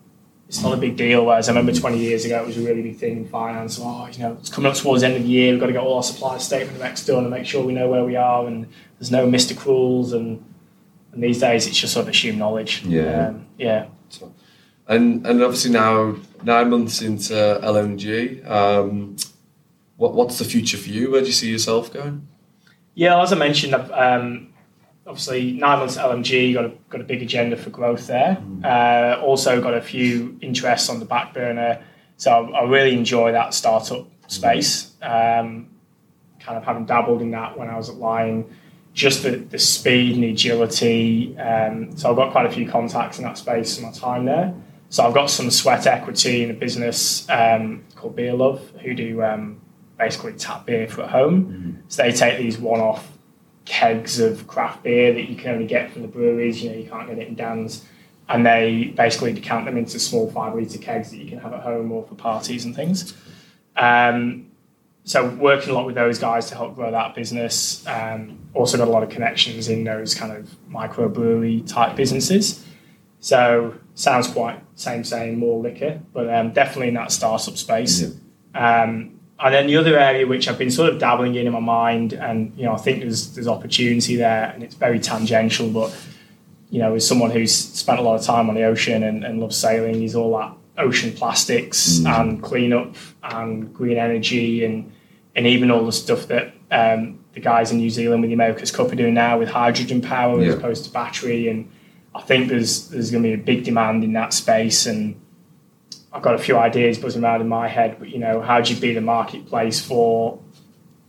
it's 0.48 0.64
not 0.64 0.74
a 0.74 0.78
big 0.78 0.96
deal. 0.96 1.26
Whereas 1.26 1.50
I 1.50 1.52
remember 1.52 1.78
20 1.78 1.98
years 1.98 2.24
ago, 2.24 2.42
it 2.42 2.48
was 2.48 2.58
a 2.58 2.62
really 2.62 2.82
big 2.82 2.98
thing 2.98 3.18
in 3.18 3.28
finance. 3.28 3.78
Oh, 3.82 4.08
you 4.08 4.20
know, 4.20 4.38
it's 4.40 4.50
coming 4.50 4.72
up 4.72 4.78
towards 4.78 5.02
the 5.02 5.08
end 5.08 5.18
of 5.18 5.24
the 5.24 5.30
year. 5.30 5.52
We've 5.52 5.60
got 5.60 5.68
to 5.68 5.74
get 5.74 5.82
all 5.82 5.98
our 5.98 6.04
supply 6.04 6.38
statement 6.38 6.80
recs 6.80 7.06
done 7.06 7.26
and 7.26 7.30
make 7.30 7.46
sure 7.46 7.64
we 7.66 7.74
know 7.74 7.90
where 7.90 8.06
we 8.06 8.16
are, 8.16 8.48
and 8.48 8.68
there's 8.98 9.12
no 9.12 9.28
missed 9.28 9.50
accruals. 9.54 10.14
And 10.14 10.44
and 11.12 11.24
these 11.24 11.40
days, 11.40 11.68
it's 11.68 11.78
just 11.78 11.94
sort 11.94 12.04
of 12.06 12.10
assumed 12.10 12.38
knowledge. 12.38 12.84
Yeah. 12.86 13.28
um, 13.28 13.46
yeah. 13.58 13.88
So, 14.10 14.34
and 14.88 15.26
and 15.26 15.44
obviously 15.44 15.72
now 15.72 16.16
nine 16.44 16.70
months 16.70 17.02
into 17.02 17.34
LMG, 17.34 18.48
um, 18.50 19.18
what 19.98 20.14
what's 20.14 20.40
the 20.40 20.46
future 20.46 20.78
for 20.78 20.90
you? 20.90 21.12
Where 21.12 21.22
do 21.22 21.28
you 21.28 21.34
see 21.34 21.52
yourself 21.52 21.92
going? 21.92 22.28
Yeah, 22.94 23.22
as 23.22 23.32
I 23.32 23.36
mentioned, 23.36 23.76
um, 23.76 24.54
obviously 25.06 25.54
nine 25.54 25.80
months 25.80 25.98
at 25.98 26.06
LMG, 26.06 26.54
got 26.54 26.66
a 26.66 26.72
got 26.90 27.02
a 27.02 27.04
big 27.04 27.22
agenda 27.22 27.58
for 27.58 27.70
growth 27.70 28.08
there. 28.08 28.38
Uh, 28.64 29.20
also 29.22 29.62
got 29.62 29.74
a 29.74 29.82
few 29.82 30.38
interests 30.42 30.90
on 30.90 31.00
the 31.00 31.06
back 31.06 31.34
burner, 31.34 31.84
so 32.18 32.32
I, 32.32 32.60
I 32.60 32.64
really 32.64 32.96
enjoy 32.96 33.32
that 33.34 33.54
startup 33.54 34.08
space. 34.28 34.94
Um, 35.02 35.70
kind 36.40 36.58
of 36.58 36.64
having 36.64 36.86
dabbled 36.86 37.22
in 37.22 37.32
that 37.32 37.58
when 37.58 37.70
I 37.70 37.76
was 37.76 37.90
at 37.90 37.96
Lion, 37.96 38.46
just 38.98 39.22
the, 39.22 39.30
the 39.30 39.60
speed 39.60 40.16
and 40.16 40.24
the 40.24 40.32
agility. 40.32 41.38
Um, 41.38 41.96
so 41.96 42.10
I've 42.10 42.16
got 42.16 42.32
quite 42.32 42.48
a 42.48 42.52
few 42.52 42.68
contacts 42.68 43.20
in 43.20 43.26
that 43.26 43.38
space 43.38 43.78
in 43.78 43.84
my 43.84 43.92
time 43.92 44.26
there. 44.26 44.56
So 44.90 45.06
I've 45.06 45.14
got 45.14 45.30
some 45.30 45.52
sweat 45.52 45.86
equity 45.86 46.44
in 46.44 46.50
a 46.50 46.54
business 46.56 47.30
um, 47.30 47.84
called 47.96 48.16
Beer 48.16 48.34
Love, 48.34 48.72
who 48.82 48.96
do 48.96 49.22
um, 49.22 49.62
basically 50.00 50.34
tap 50.34 50.66
beer 50.66 50.88
for 50.88 51.04
at 51.04 51.12
home. 51.12 51.84
So 51.90 52.02
they 52.02 52.12
take 52.12 52.40
these 52.40 52.58
one-off 52.58 53.08
kegs 53.66 54.20
of 54.20 54.48
craft 54.48 54.82
beer 54.82 55.14
that 55.14 55.30
you 55.30 55.36
can 55.36 55.54
only 55.54 55.68
get 55.68 55.92
from 55.92 56.02
the 56.02 56.08
breweries. 56.08 56.64
You 56.64 56.72
know, 56.72 56.78
you 56.78 56.90
can't 56.90 57.08
get 57.08 57.20
it 57.20 57.28
in 57.28 57.36
Dan's, 57.36 57.86
and 58.30 58.44
they 58.44 58.94
basically 58.98 59.32
decant 59.32 59.66
them 59.66 59.78
into 59.78 60.00
small 60.00 60.32
five-liter 60.32 60.80
kegs 60.80 61.12
that 61.12 61.18
you 61.18 61.30
can 61.30 61.38
have 61.38 61.54
at 61.54 61.62
home 61.62 61.92
or 61.92 62.04
for 62.08 62.16
parties 62.16 62.66
and 62.66 62.76
things. 62.76 63.14
Um, 63.76 64.47
so 65.08 65.26
working 65.26 65.70
a 65.70 65.74
lot 65.74 65.86
with 65.86 65.96
those 65.96 66.20
guys 66.20 66.48
to 66.50 66.56
help 66.56 66.76
grow 66.76 66.92
that 66.92 67.16
business. 67.16 67.88
Um, 67.88 68.40
also 68.54 68.78
got 68.78 68.90
a 68.90 68.92
lot 68.92 69.04
of 69.04 69.10
connections 69.10 69.70
in 69.70 69.86
those 69.86 70.14
kind 70.14 70.34
of 70.34 70.54
microbrewery 70.70 71.66
type 71.66 71.96
businesses. 71.96 72.66
So 73.22 73.76
sounds 73.96 74.28
quite 74.28 74.62
same 74.76 75.06
same 75.06 75.40
more 75.40 75.62
liquor, 75.62 76.02
but 76.12 76.30
um, 76.30 76.52
definitely 76.52 76.90
in 76.90 76.96
that 76.96 77.14
startup 77.14 77.56
space. 77.56 78.04
Um, 78.54 79.18
and 79.40 79.54
then 79.54 79.68
the 79.68 79.78
other 79.78 79.98
area 79.98 80.28
which 80.28 80.50
I've 80.50 80.58
been 80.58 80.72
sort 80.72 80.92
of 80.92 81.00
dabbling 81.00 81.36
in 81.36 81.48
in 81.48 81.54
my 81.54 81.62
mind, 81.62 82.12
and 82.12 82.54
you 82.58 82.66
know 82.66 82.74
I 82.74 82.78
think 82.78 83.00
there's 83.00 83.34
there's 83.34 83.48
opportunity 83.48 84.18
there, 84.18 84.52
and 84.54 84.62
it's 84.62 84.76
very 84.76 85.00
tangential, 85.00 85.70
but 85.70 85.96
you 86.70 86.80
know 86.80 86.96
as 86.96 87.08
someone 87.08 87.32
who's 87.32 87.56
spent 87.56 87.98
a 87.98 88.02
lot 88.02 88.20
of 88.20 88.26
time 88.26 88.50
on 88.50 88.56
the 88.56 88.64
ocean 88.64 89.04
and, 89.04 89.24
and 89.24 89.40
loves 89.40 89.56
sailing, 89.56 90.04
is 90.04 90.16
all 90.16 90.38
that 90.38 90.52
ocean 90.78 91.14
plastics 91.14 92.06
and 92.06 92.44
cleanup 92.44 92.94
and 93.24 93.74
green 93.74 93.98
energy 93.98 94.66
and 94.66 94.92
and 95.38 95.48
even 95.48 95.72
all 95.72 95.86
the 95.86 95.92
stuff 95.94 96.28
that 96.28 96.54
um, 96.72 97.20
the 97.34 97.40
guys 97.40 97.72
in 97.72 97.78
New 97.78 97.90
Zealand 97.92 98.22
with 98.22 98.30
the 98.30 98.34
America's 98.34 98.72
Cup 98.72 98.92
are 98.92 98.96
doing 98.96 99.14
now 99.14 99.38
with 99.40 99.48
hydrogen 99.50 100.02
power 100.02 100.42
Yeah. 100.42 100.50
as 100.50 100.56
opposed 100.56 100.84
to 100.86 100.92
battery. 100.92 101.48
And 101.48 101.72
I 102.16 102.22
think 102.22 102.50
there's 102.50 102.90
there's 102.90 103.12
going 103.12 103.24
to 103.24 103.30
be 103.30 103.34
a 103.34 103.38
big 103.38 103.64
demand 103.64 104.04
in 104.04 104.14
that 104.14 104.34
space. 104.34 104.86
And 104.88 105.16
I've 106.12 106.24
got 106.24 106.34
a 106.36 106.40
few 106.40 106.58
ideas 106.58 106.98
buzzing 106.98 107.24
around 107.24 107.42
in 107.42 107.48
my 107.48 107.68
head. 107.68 107.98
But 108.00 108.10
you 108.10 108.18
know, 108.20 108.42
how 108.42 108.60
do 108.60 108.74
you 108.74 108.82
be 108.82 108.94
the 108.94 109.02
marketplace 109.02 109.80
for 109.80 110.40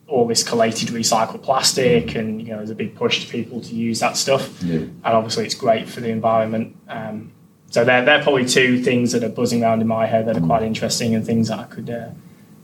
all 0.06 0.26
this 0.26 0.42
collated 0.42 0.90
recycled 0.90 1.42
plastic? 1.42 2.14
And 2.14 2.40
you 2.42 2.48
know, 2.48 2.58
there's 2.58 2.70
a 2.70 2.74
big 2.74 2.94
push 2.94 3.24
to 3.24 3.32
people 3.32 3.62
to 3.62 3.74
use 3.74 3.98
that 4.00 4.16
stuff. 4.18 4.62
Yeah. 4.62 4.76
And 4.80 5.00
obviously, 5.04 5.46
it's 5.46 5.54
great 5.54 5.88
for 5.88 6.00
the 6.00 6.10
environment. 6.10 6.76
Um, 6.88 7.32
so 7.70 7.84
they're, 7.84 8.04
they're 8.04 8.22
probably 8.22 8.44
two 8.46 8.82
things 8.82 9.12
that 9.12 9.24
are 9.24 9.28
buzzing 9.28 9.62
around 9.62 9.80
in 9.82 9.88
my 9.88 10.06
head 10.06 10.26
that 10.26 10.36
are 10.36 10.40
quite 10.46 10.62
interesting 10.62 11.14
and 11.14 11.24
things 11.24 11.48
that 11.48 11.58
I 11.58 11.64
could 11.64 11.90
uh, 11.90 12.08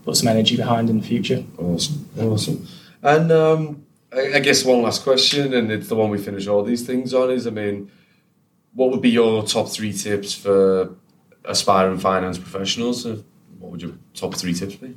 put 0.05 0.17
some 0.17 0.29
energy 0.29 0.57
behind 0.57 0.91
in 0.91 1.01
the 1.01 1.07
future. 1.07 1.45
Awesome, 1.59 2.09
awesome. 2.19 2.67
And 3.03 3.33
um, 3.33 3.87
I, 4.13 4.35
I 4.35 4.39
guess 4.41 4.65
one 4.65 4.83
last 4.83 5.03
question, 5.03 5.55
and 5.55 5.71
it's 5.71 5.89
the 5.89 5.97
one 5.97 6.11
we 6.11 6.19
finish 6.19 6.47
all 6.47 6.63
these 6.63 6.87
things 6.87 7.15
on. 7.15 7.31
Is 7.31 7.47
I 7.47 7.51
mean, 7.51 7.91
what 8.75 8.91
would 8.91 9.03
be 9.03 9.11
your 9.11 9.45
top 9.45 9.69
three 9.69 9.93
tips 9.93 10.35
for 10.35 10.95
aspiring 11.45 11.99
finance 11.99 12.39
professionals? 12.39 13.07
Uh, 13.07 13.23
What 13.59 13.73
would 13.73 13.83
your 13.83 13.93
top 14.15 14.35
three 14.35 14.53
tips 14.53 14.77
be? 14.77 14.97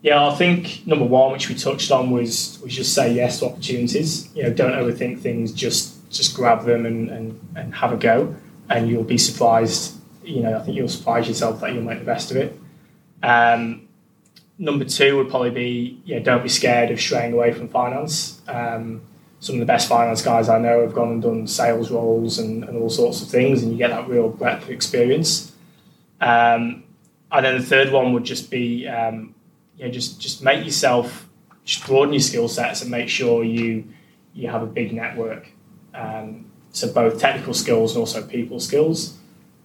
Yeah, 0.00 0.26
I 0.26 0.34
think 0.36 0.86
number 0.86 1.04
one, 1.04 1.32
which 1.32 1.48
we 1.48 1.54
touched 1.54 1.90
on, 1.90 2.10
was 2.10 2.58
was 2.62 2.74
just 2.74 2.94
say 2.94 3.12
yes 3.12 3.40
to 3.40 3.46
opportunities. 3.46 4.34
You 4.34 4.44
know, 4.44 4.52
don't 4.52 4.72
overthink 4.72 5.20
things. 5.20 5.52
Just 5.52 6.08
just 6.10 6.34
grab 6.36 6.64
them 6.64 6.86
and, 6.86 7.10
and, 7.10 7.40
and 7.56 7.74
have 7.74 7.92
a 7.92 7.96
go, 7.96 8.34
and 8.70 8.88
you'll 8.88 9.04
be 9.04 9.18
surprised. 9.18 9.96
You 10.24 10.42
know, 10.42 10.56
I 10.58 10.62
think 10.62 10.76
you'll 10.76 10.88
surprise 10.88 11.26
yourself 11.26 11.60
that 11.60 11.72
you'll 11.72 11.82
make 11.82 11.98
the 11.98 12.04
best 12.04 12.30
of 12.30 12.36
it. 12.36 12.58
Um, 13.22 13.87
number 14.58 14.84
two 14.84 15.16
would 15.16 15.30
probably 15.30 15.50
be 15.50 16.00
yeah, 16.04 16.18
don't 16.18 16.42
be 16.42 16.48
scared 16.48 16.90
of 16.90 17.00
straying 17.00 17.32
away 17.32 17.52
from 17.52 17.68
finance. 17.68 18.40
Um, 18.48 19.02
some 19.40 19.54
of 19.54 19.60
the 19.60 19.66
best 19.66 19.88
finance 19.88 20.20
guys 20.20 20.48
I 20.48 20.58
know 20.58 20.80
have 20.80 20.94
gone 20.94 21.12
and 21.12 21.22
done 21.22 21.46
sales 21.46 21.90
roles 21.92 22.40
and, 22.40 22.64
and 22.64 22.76
all 22.76 22.90
sorts 22.90 23.22
of 23.22 23.28
things, 23.28 23.62
and 23.62 23.70
you 23.70 23.78
get 23.78 23.90
that 23.90 24.08
real 24.08 24.28
breadth 24.28 24.64
of 24.64 24.70
experience. 24.70 25.52
Um, 26.20 26.82
and 27.30 27.46
then 27.46 27.58
the 27.58 27.64
third 27.64 27.92
one 27.92 28.12
would 28.14 28.24
just 28.24 28.50
be 28.50 28.88
um, 28.88 29.34
just 29.78 30.20
just 30.20 30.42
make 30.42 30.64
yourself 30.64 31.28
just 31.64 31.86
broaden 31.86 32.14
your 32.14 32.20
skill 32.20 32.48
sets 32.48 32.82
and 32.82 32.90
make 32.90 33.08
sure 33.08 33.44
you 33.44 33.84
you 34.34 34.48
have 34.48 34.62
a 34.62 34.66
big 34.66 34.92
network. 34.92 35.48
Um, 35.94 36.46
so 36.72 36.92
both 36.92 37.20
technical 37.20 37.54
skills 37.54 37.92
and 37.92 38.00
also 38.00 38.26
people 38.26 38.60
skills. 38.60 39.16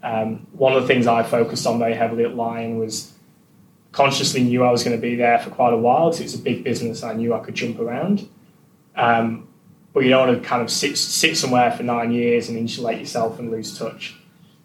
Um, 0.03 0.47
one 0.51 0.73
of 0.73 0.81
the 0.81 0.87
things 0.87 1.07
I 1.07 1.23
focused 1.23 1.65
on 1.65 1.79
very 1.79 1.93
heavily 1.93 2.25
at 2.25 2.35
Lion 2.35 2.77
was 2.77 3.12
consciously 3.93 4.43
knew 4.43 4.63
I 4.63 4.71
was 4.71 4.83
going 4.83 4.97
to 4.97 5.01
be 5.01 5.15
there 5.15 5.39
for 5.39 5.51
quite 5.51 5.71
a 5.71 5.77
while 5.77 6.09
because 6.09 6.19
it's 6.21 6.35
a 6.35 6.39
big 6.39 6.63
business. 6.63 7.03
I 7.03 7.13
knew 7.13 7.33
I 7.33 7.39
could 7.39 7.55
jump 7.55 7.79
around, 7.79 8.27
um, 8.95 9.47
but 9.93 10.01
you 10.01 10.09
don't 10.09 10.27
want 10.27 10.41
to 10.41 10.47
kind 10.47 10.61
of 10.61 10.69
sit 10.69 10.97
sit 10.97 11.37
somewhere 11.37 11.71
for 11.71 11.83
nine 11.83 12.11
years 12.11 12.49
and 12.49 12.57
insulate 12.57 12.99
yourself 12.99 13.39
and 13.39 13.49
lose 13.49 13.77
touch. 13.77 14.17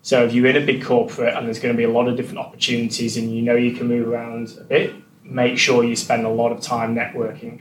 So 0.02 0.24
if 0.24 0.32
you're 0.32 0.46
in 0.46 0.56
a 0.56 0.64
big 0.64 0.82
corporate 0.82 1.34
and 1.34 1.46
there's 1.46 1.58
going 1.58 1.74
to 1.74 1.76
be 1.76 1.84
a 1.84 1.90
lot 1.90 2.08
of 2.08 2.16
different 2.16 2.38
opportunities 2.38 3.16
and 3.16 3.34
you 3.34 3.42
know 3.42 3.54
you 3.54 3.72
can 3.72 3.86
move 3.86 4.08
around 4.08 4.56
a 4.58 4.64
bit, 4.64 4.94
make 5.22 5.58
sure 5.58 5.84
you 5.84 5.94
spend 5.94 6.24
a 6.24 6.30
lot 6.30 6.50
of 6.50 6.62
time 6.62 6.94
networking. 6.94 7.60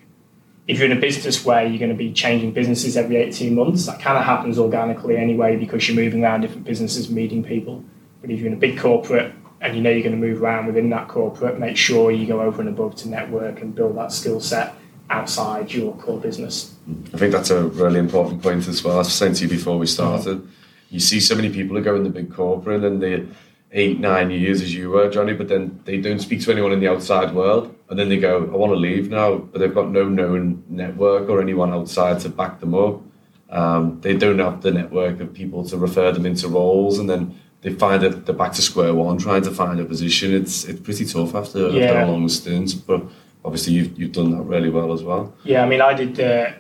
If 0.68 0.80
you're 0.80 0.90
in 0.90 0.98
a 0.98 1.00
business 1.02 1.44
where 1.46 1.66
you're 1.66 1.80
going 1.80 1.92
to 1.92 1.98
be 1.98 2.14
changing 2.14 2.52
businesses 2.52 2.96
every 2.96 3.18
18 3.18 3.56
months, 3.56 3.86
that 3.86 4.00
kind 4.00 4.18
of 4.18 4.24
happens 4.24 4.58
organically 4.60 5.18
anyway 5.18 5.58
because 5.58 5.88
you're 5.88 5.96
moving 5.96 6.24
around 6.24 6.42
different 6.42 6.66
businesses, 6.66 7.10
meeting 7.10 7.44
people. 7.44 7.84
But 8.22 8.32
if 8.32 8.40
you're 8.40 8.48
in 8.48 8.54
a 8.54 8.58
big 8.58 8.78
corporate 8.78 9.34
and 9.62 9.76
you 9.76 9.82
know 9.82 9.90
you're 9.90 10.04
going 10.04 10.20
to 10.20 10.28
move 10.28 10.42
around 10.42 10.68
within 10.68 10.90
that 10.92 11.08
corporate, 11.08 11.60
make 11.60 11.78
sure 11.78 12.12
you 12.12 12.26
go 12.28 12.42
over 12.42 12.62
and 12.62 12.70
above 12.70 12.96
to 12.98 13.10
network 13.10 13.62
and 13.62 13.74
build 13.74 13.98
that 13.98 14.12
skill 14.12 14.40
set 14.40 14.76
outside 15.10 15.72
your 15.72 15.96
core 15.96 16.20
business. 16.20 16.76
I 17.14 17.18
think 17.18 17.32
that's 17.32 17.50
a 17.50 17.68
really 17.68 18.00
important 18.00 18.42
point 18.42 18.68
as 18.68 18.84
well. 18.84 18.96
I 18.96 19.00
was 19.00 19.14
saying 19.14 19.34
to 19.36 19.44
you 19.44 19.50
before 19.50 19.78
we 19.78 19.88
started. 19.88 20.48
You 20.90 21.00
see 21.00 21.20
so 21.20 21.36
many 21.36 21.50
people 21.50 21.76
who 21.76 21.84
go 21.84 21.96
in 21.96 22.04
the 22.04 22.10
big 22.10 22.34
corporate 22.34 22.84
and 22.84 23.02
they 23.02 23.26
eight, 23.72 24.00
nine 24.00 24.32
years 24.32 24.62
as 24.62 24.74
you 24.74 24.90
were, 24.90 25.10
Johnny, 25.10 25.34
but 25.34 25.48
then 25.48 25.80
they 25.86 26.00
don't 26.00 26.20
speak 26.20 26.42
to 26.42 26.52
anyone 26.52 26.72
in 26.72 26.80
the 26.80 26.88
outside 26.88 27.34
world. 27.34 27.74
And 27.90 28.00
then 28.00 28.10
they 28.10 28.18
go, 28.18 28.44
I 28.44 28.56
want 28.56 28.72
to 28.72 28.78
leave 28.78 29.10
now, 29.10 29.38
but 29.38 29.60
they've 29.60 29.74
got 29.74 29.90
no 29.90 30.08
known 30.08 30.64
network 30.70 31.30
or 31.30 31.42
anyone 31.42 31.74
outside 31.74 32.20
to 32.22 32.30
back 32.30 32.60
them 32.60 32.74
up. 32.74 33.02
Um, 33.50 34.00
they 34.02 34.16
don't 34.16 34.40
have 34.40 34.62
the 34.62 34.72
network 34.72 35.20
of 35.22 35.34
people 35.34 35.64
to 35.66 35.78
refer 35.78 36.12
them 36.12 36.26
into 36.26 36.50
roles, 36.50 37.00
and 37.00 37.10
then 37.10 37.40
they 37.62 37.74
find 37.74 38.02
that 38.04 38.26
they're 38.26 38.36
back 38.36 38.54
to 38.54 38.62
square 38.62 38.94
one 38.94 39.18
trying 39.18 39.42
to 39.44 39.52
find 39.52 39.80
a 39.80 39.86
position. 39.86 40.34
It's 40.34 40.66
it's 40.66 40.80
pretty 40.80 41.06
tough 41.06 41.34
after, 41.36 41.68
after 41.68 42.00
a 42.00 42.06
long 42.06 42.30
stint, 42.30 42.86
but 42.86 43.02
obviously 43.44 43.74
you've, 43.74 43.98
you've 44.00 44.12
done 44.12 44.32
that 44.32 44.44
really 44.44 44.70
well 44.70 44.94
as 44.94 45.04
well. 45.04 45.34
Yeah, 45.44 45.64
I 45.64 45.68
mean, 45.68 45.82
I 45.82 45.94
did. 45.94 46.20
Uh, 46.20 46.52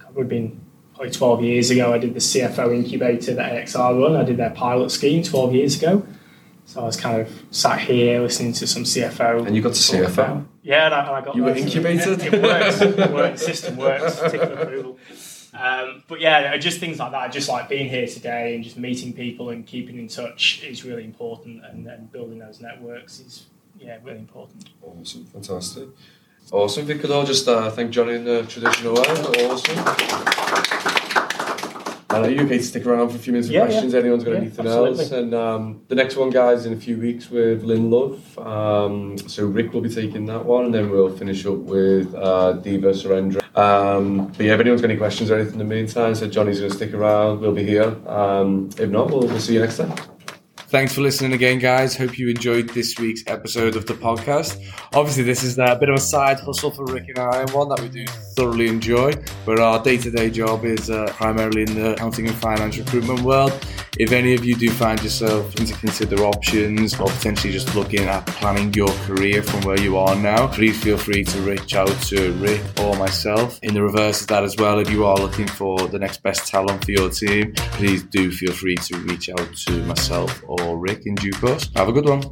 it 0.00 0.14
would 0.14 0.22
have 0.24 0.28
been 0.28 0.60
probably 0.94 1.10
twelve 1.12 1.42
years 1.42 1.70
ago. 1.70 1.92
I 1.92 1.98
did 1.98 2.14
the 2.14 2.20
CFO 2.20 2.74
incubator 2.74 3.34
that 3.34 3.52
AXR 3.66 4.00
run. 4.02 4.16
I 4.16 4.24
did 4.24 4.36
their 4.36 4.50
pilot 4.50 4.90
scheme 4.90 5.22
twelve 5.22 5.54
years 5.54 5.76
ago. 5.82 6.06
So 6.68 6.80
I 6.80 6.84
was 6.84 6.96
kind 6.96 7.20
of 7.20 7.30
sat 7.52 7.78
here 7.78 8.20
listening 8.20 8.52
to 8.54 8.66
some 8.66 8.82
CFO. 8.82 9.46
And 9.46 9.54
you 9.54 9.62
got 9.62 9.74
to 9.74 9.80
CFO? 9.80 10.12
about- 10.14 10.46
Yeah, 10.64 10.86
and 10.86 10.94
I, 10.94 11.00
and 11.06 11.10
I 11.16 11.20
got 11.24 11.36
You 11.36 11.44
were 11.44 11.54
incubated? 11.54 12.20
It 12.22 12.42
works. 12.42 12.80
It 12.80 13.12
works. 13.12 13.42
System 13.46 13.76
works. 13.76 14.20
Approval. 14.20 14.98
Um, 15.58 16.02
but 16.08 16.20
yeah, 16.20 16.56
just 16.58 16.80
things 16.80 16.98
like 16.98 17.12
that. 17.12 17.32
Just 17.32 17.48
like 17.48 17.68
being 17.68 17.88
here 17.88 18.06
today 18.06 18.54
and 18.54 18.64
just 18.64 18.76
meeting 18.76 19.12
people 19.12 19.50
and 19.50 19.66
keeping 19.66 19.98
in 19.98 20.08
touch 20.08 20.62
is 20.62 20.84
really 20.84 21.04
important, 21.04 21.64
and, 21.64 21.86
and 21.86 22.10
building 22.12 22.38
those 22.38 22.60
networks 22.60 23.20
is 23.20 23.46
yeah 23.78 23.98
really 24.02 24.18
important. 24.18 24.70
Awesome, 24.82 25.24
fantastic. 25.26 25.88
Awesome. 26.52 26.82
If 26.82 26.88
we 26.88 26.98
could 26.98 27.10
all 27.10 27.24
just 27.24 27.48
uh, 27.48 27.70
thank 27.70 27.90
Johnny 27.90 28.14
in 28.14 28.24
the 28.24 28.44
traditional 28.44 28.94
way. 28.94 29.02
Awesome. 29.02 30.82
Are 32.24 32.30
you 32.30 32.40
okay 32.42 32.58
to 32.58 32.62
stick 32.62 32.86
around 32.86 33.08
for 33.10 33.16
a 33.16 33.18
few 33.18 33.32
minutes 33.32 33.48
for 33.48 33.54
Yeah, 33.54 33.64
questions? 33.66 33.94
Anyone's 33.94 34.24
got 34.24 34.32
Yeah, 34.32 34.36
anything 34.38 34.66
absolutely. 34.66 35.00
else? 35.04 35.10
And 35.12 35.34
um, 35.34 35.82
the 35.88 35.94
next 35.94 36.16
one, 36.16 36.30
guys, 36.30 36.66
in 36.66 36.72
a 36.72 36.76
few 36.76 36.96
weeks 36.98 37.30
with 37.30 37.62
Lynn 37.62 37.90
Love. 37.90 38.38
Um, 38.38 39.16
so 39.18 39.46
Rick 39.46 39.72
will 39.72 39.80
be 39.80 39.88
taking 39.88 40.26
that 40.26 40.44
one, 40.44 40.66
and 40.66 40.74
then 40.74 40.90
we'll 40.90 41.16
finish 41.16 41.44
up 41.46 41.58
with 41.58 42.14
uh, 42.14 42.52
Diva 42.52 42.90
Surendra. 42.90 43.42
Um, 43.56 44.26
but 44.28 44.40
yeah, 44.46 44.54
if 44.54 44.60
anyone's 44.60 44.82
got 44.82 44.90
any 44.90 44.98
questions 44.98 45.30
or 45.30 45.36
anything 45.36 45.54
in 45.60 45.68
the 45.68 45.74
meantime, 45.74 46.14
so 46.14 46.26
Johnny's 46.28 46.58
going 46.58 46.70
to 46.70 46.76
stick 46.76 46.92
around. 46.94 47.40
We'll 47.40 47.52
be 47.54 47.64
here. 47.64 47.96
Um, 48.06 48.70
if 48.78 48.90
not, 48.90 49.10
we'll, 49.10 49.20
we'll 49.20 49.40
see 49.40 49.54
you 49.54 49.60
next 49.60 49.78
time. 49.78 49.94
Thanks 50.68 50.92
for 50.92 51.00
listening 51.00 51.32
again, 51.32 51.60
guys. 51.60 51.96
Hope 51.96 52.18
you 52.18 52.28
enjoyed 52.28 52.70
this 52.70 52.98
week's 52.98 53.22
episode 53.28 53.76
of 53.76 53.86
the 53.86 53.94
podcast. 53.94 54.60
Obviously, 54.94 55.22
this 55.22 55.44
is 55.44 55.58
a 55.58 55.76
bit 55.78 55.88
of 55.88 55.94
a 55.94 56.00
side 56.00 56.40
hustle 56.40 56.72
for 56.72 56.84
Rick 56.86 57.08
and 57.08 57.20
I, 57.20 57.42
and 57.42 57.50
one 57.50 57.68
that 57.68 57.78
we 57.80 57.88
do 57.88 58.04
thoroughly 58.34 58.66
enjoy. 58.66 59.12
But 59.44 59.60
our 59.60 59.80
day 59.80 59.96
to 59.98 60.10
day 60.10 60.28
job 60.28 60.64
is 60.64 60.90
uh, 60.90 61.12
primarily 61.14 61.62
in 61.62 61.74
the 61.76 61.92
accounting 61.92 62.26
and 62.26 62.36
finance 62.36 62.78
recruitment 62.78 63.20
world. 63.20 63.52
If 63.98 64.12
any 64.12 64.34
of 64.34 64.44
you 64.44 64.54
do 64.54 64.70
find 64.70 65.02
yourself 65.02 65.54
to 65.54 65.72
consider 65.72 66.22
options 66.24 67.00
or 67.00 67.06
potentially 67.06 67.52
just 67.52 67.74
looking 67.74 68.00
at 68.00 68.26
planning 68.26 68.72
your 68.74 68.90
career 69.06 69.42
from 69.42 69.62
where 69.62 69.80
you 69.80 69.96
are 69.96 70.14
now, 70.14 70.48
please 70.48 70.82
feel 70.82 70.98
free 70.98 71.24
to 71.24 71.40
reach 71.40 71.74
out 71.74 71.88
to 72.02 72.32
Rick 72.34 72.60
or 72.80 72.94
myself. 72.96 73.58
In 73.62 73.72
the 73.72 73.82
reverse 73.82 74.20
of 74.20 74.26
that 74.28 74.44
as 74.44 74.56
well, 74.56 74.80
if 74.80 74.90
you 74.90 75.06
are 75.06 75.16
looking 75.16 75.48
for 75.48 75.88
the 75.88 75.98
next 75.98 76.22
best 76.22 76.46
talent 76.46 76.84
for 76.84 76.90
your 76.90 77.08
team, 77.08 77.54
please 77.54 78.02
do 78.02 78.30
feel 78.30 78.52
free 78.52 78.76
to 78.76 78.98
reach 78.98 79.30
out 79.30 79.54
to 79.54 79.82
myself 79.84 80.44
or 80.46 80.76
Rick 80.76 81.06
in 81.06 81.14
due 81.14 81.32
course. 81.32 81.70
Have 81.74 81.88
a 81.88 81.92
good 81.92 82.06
one. 82.06 82.22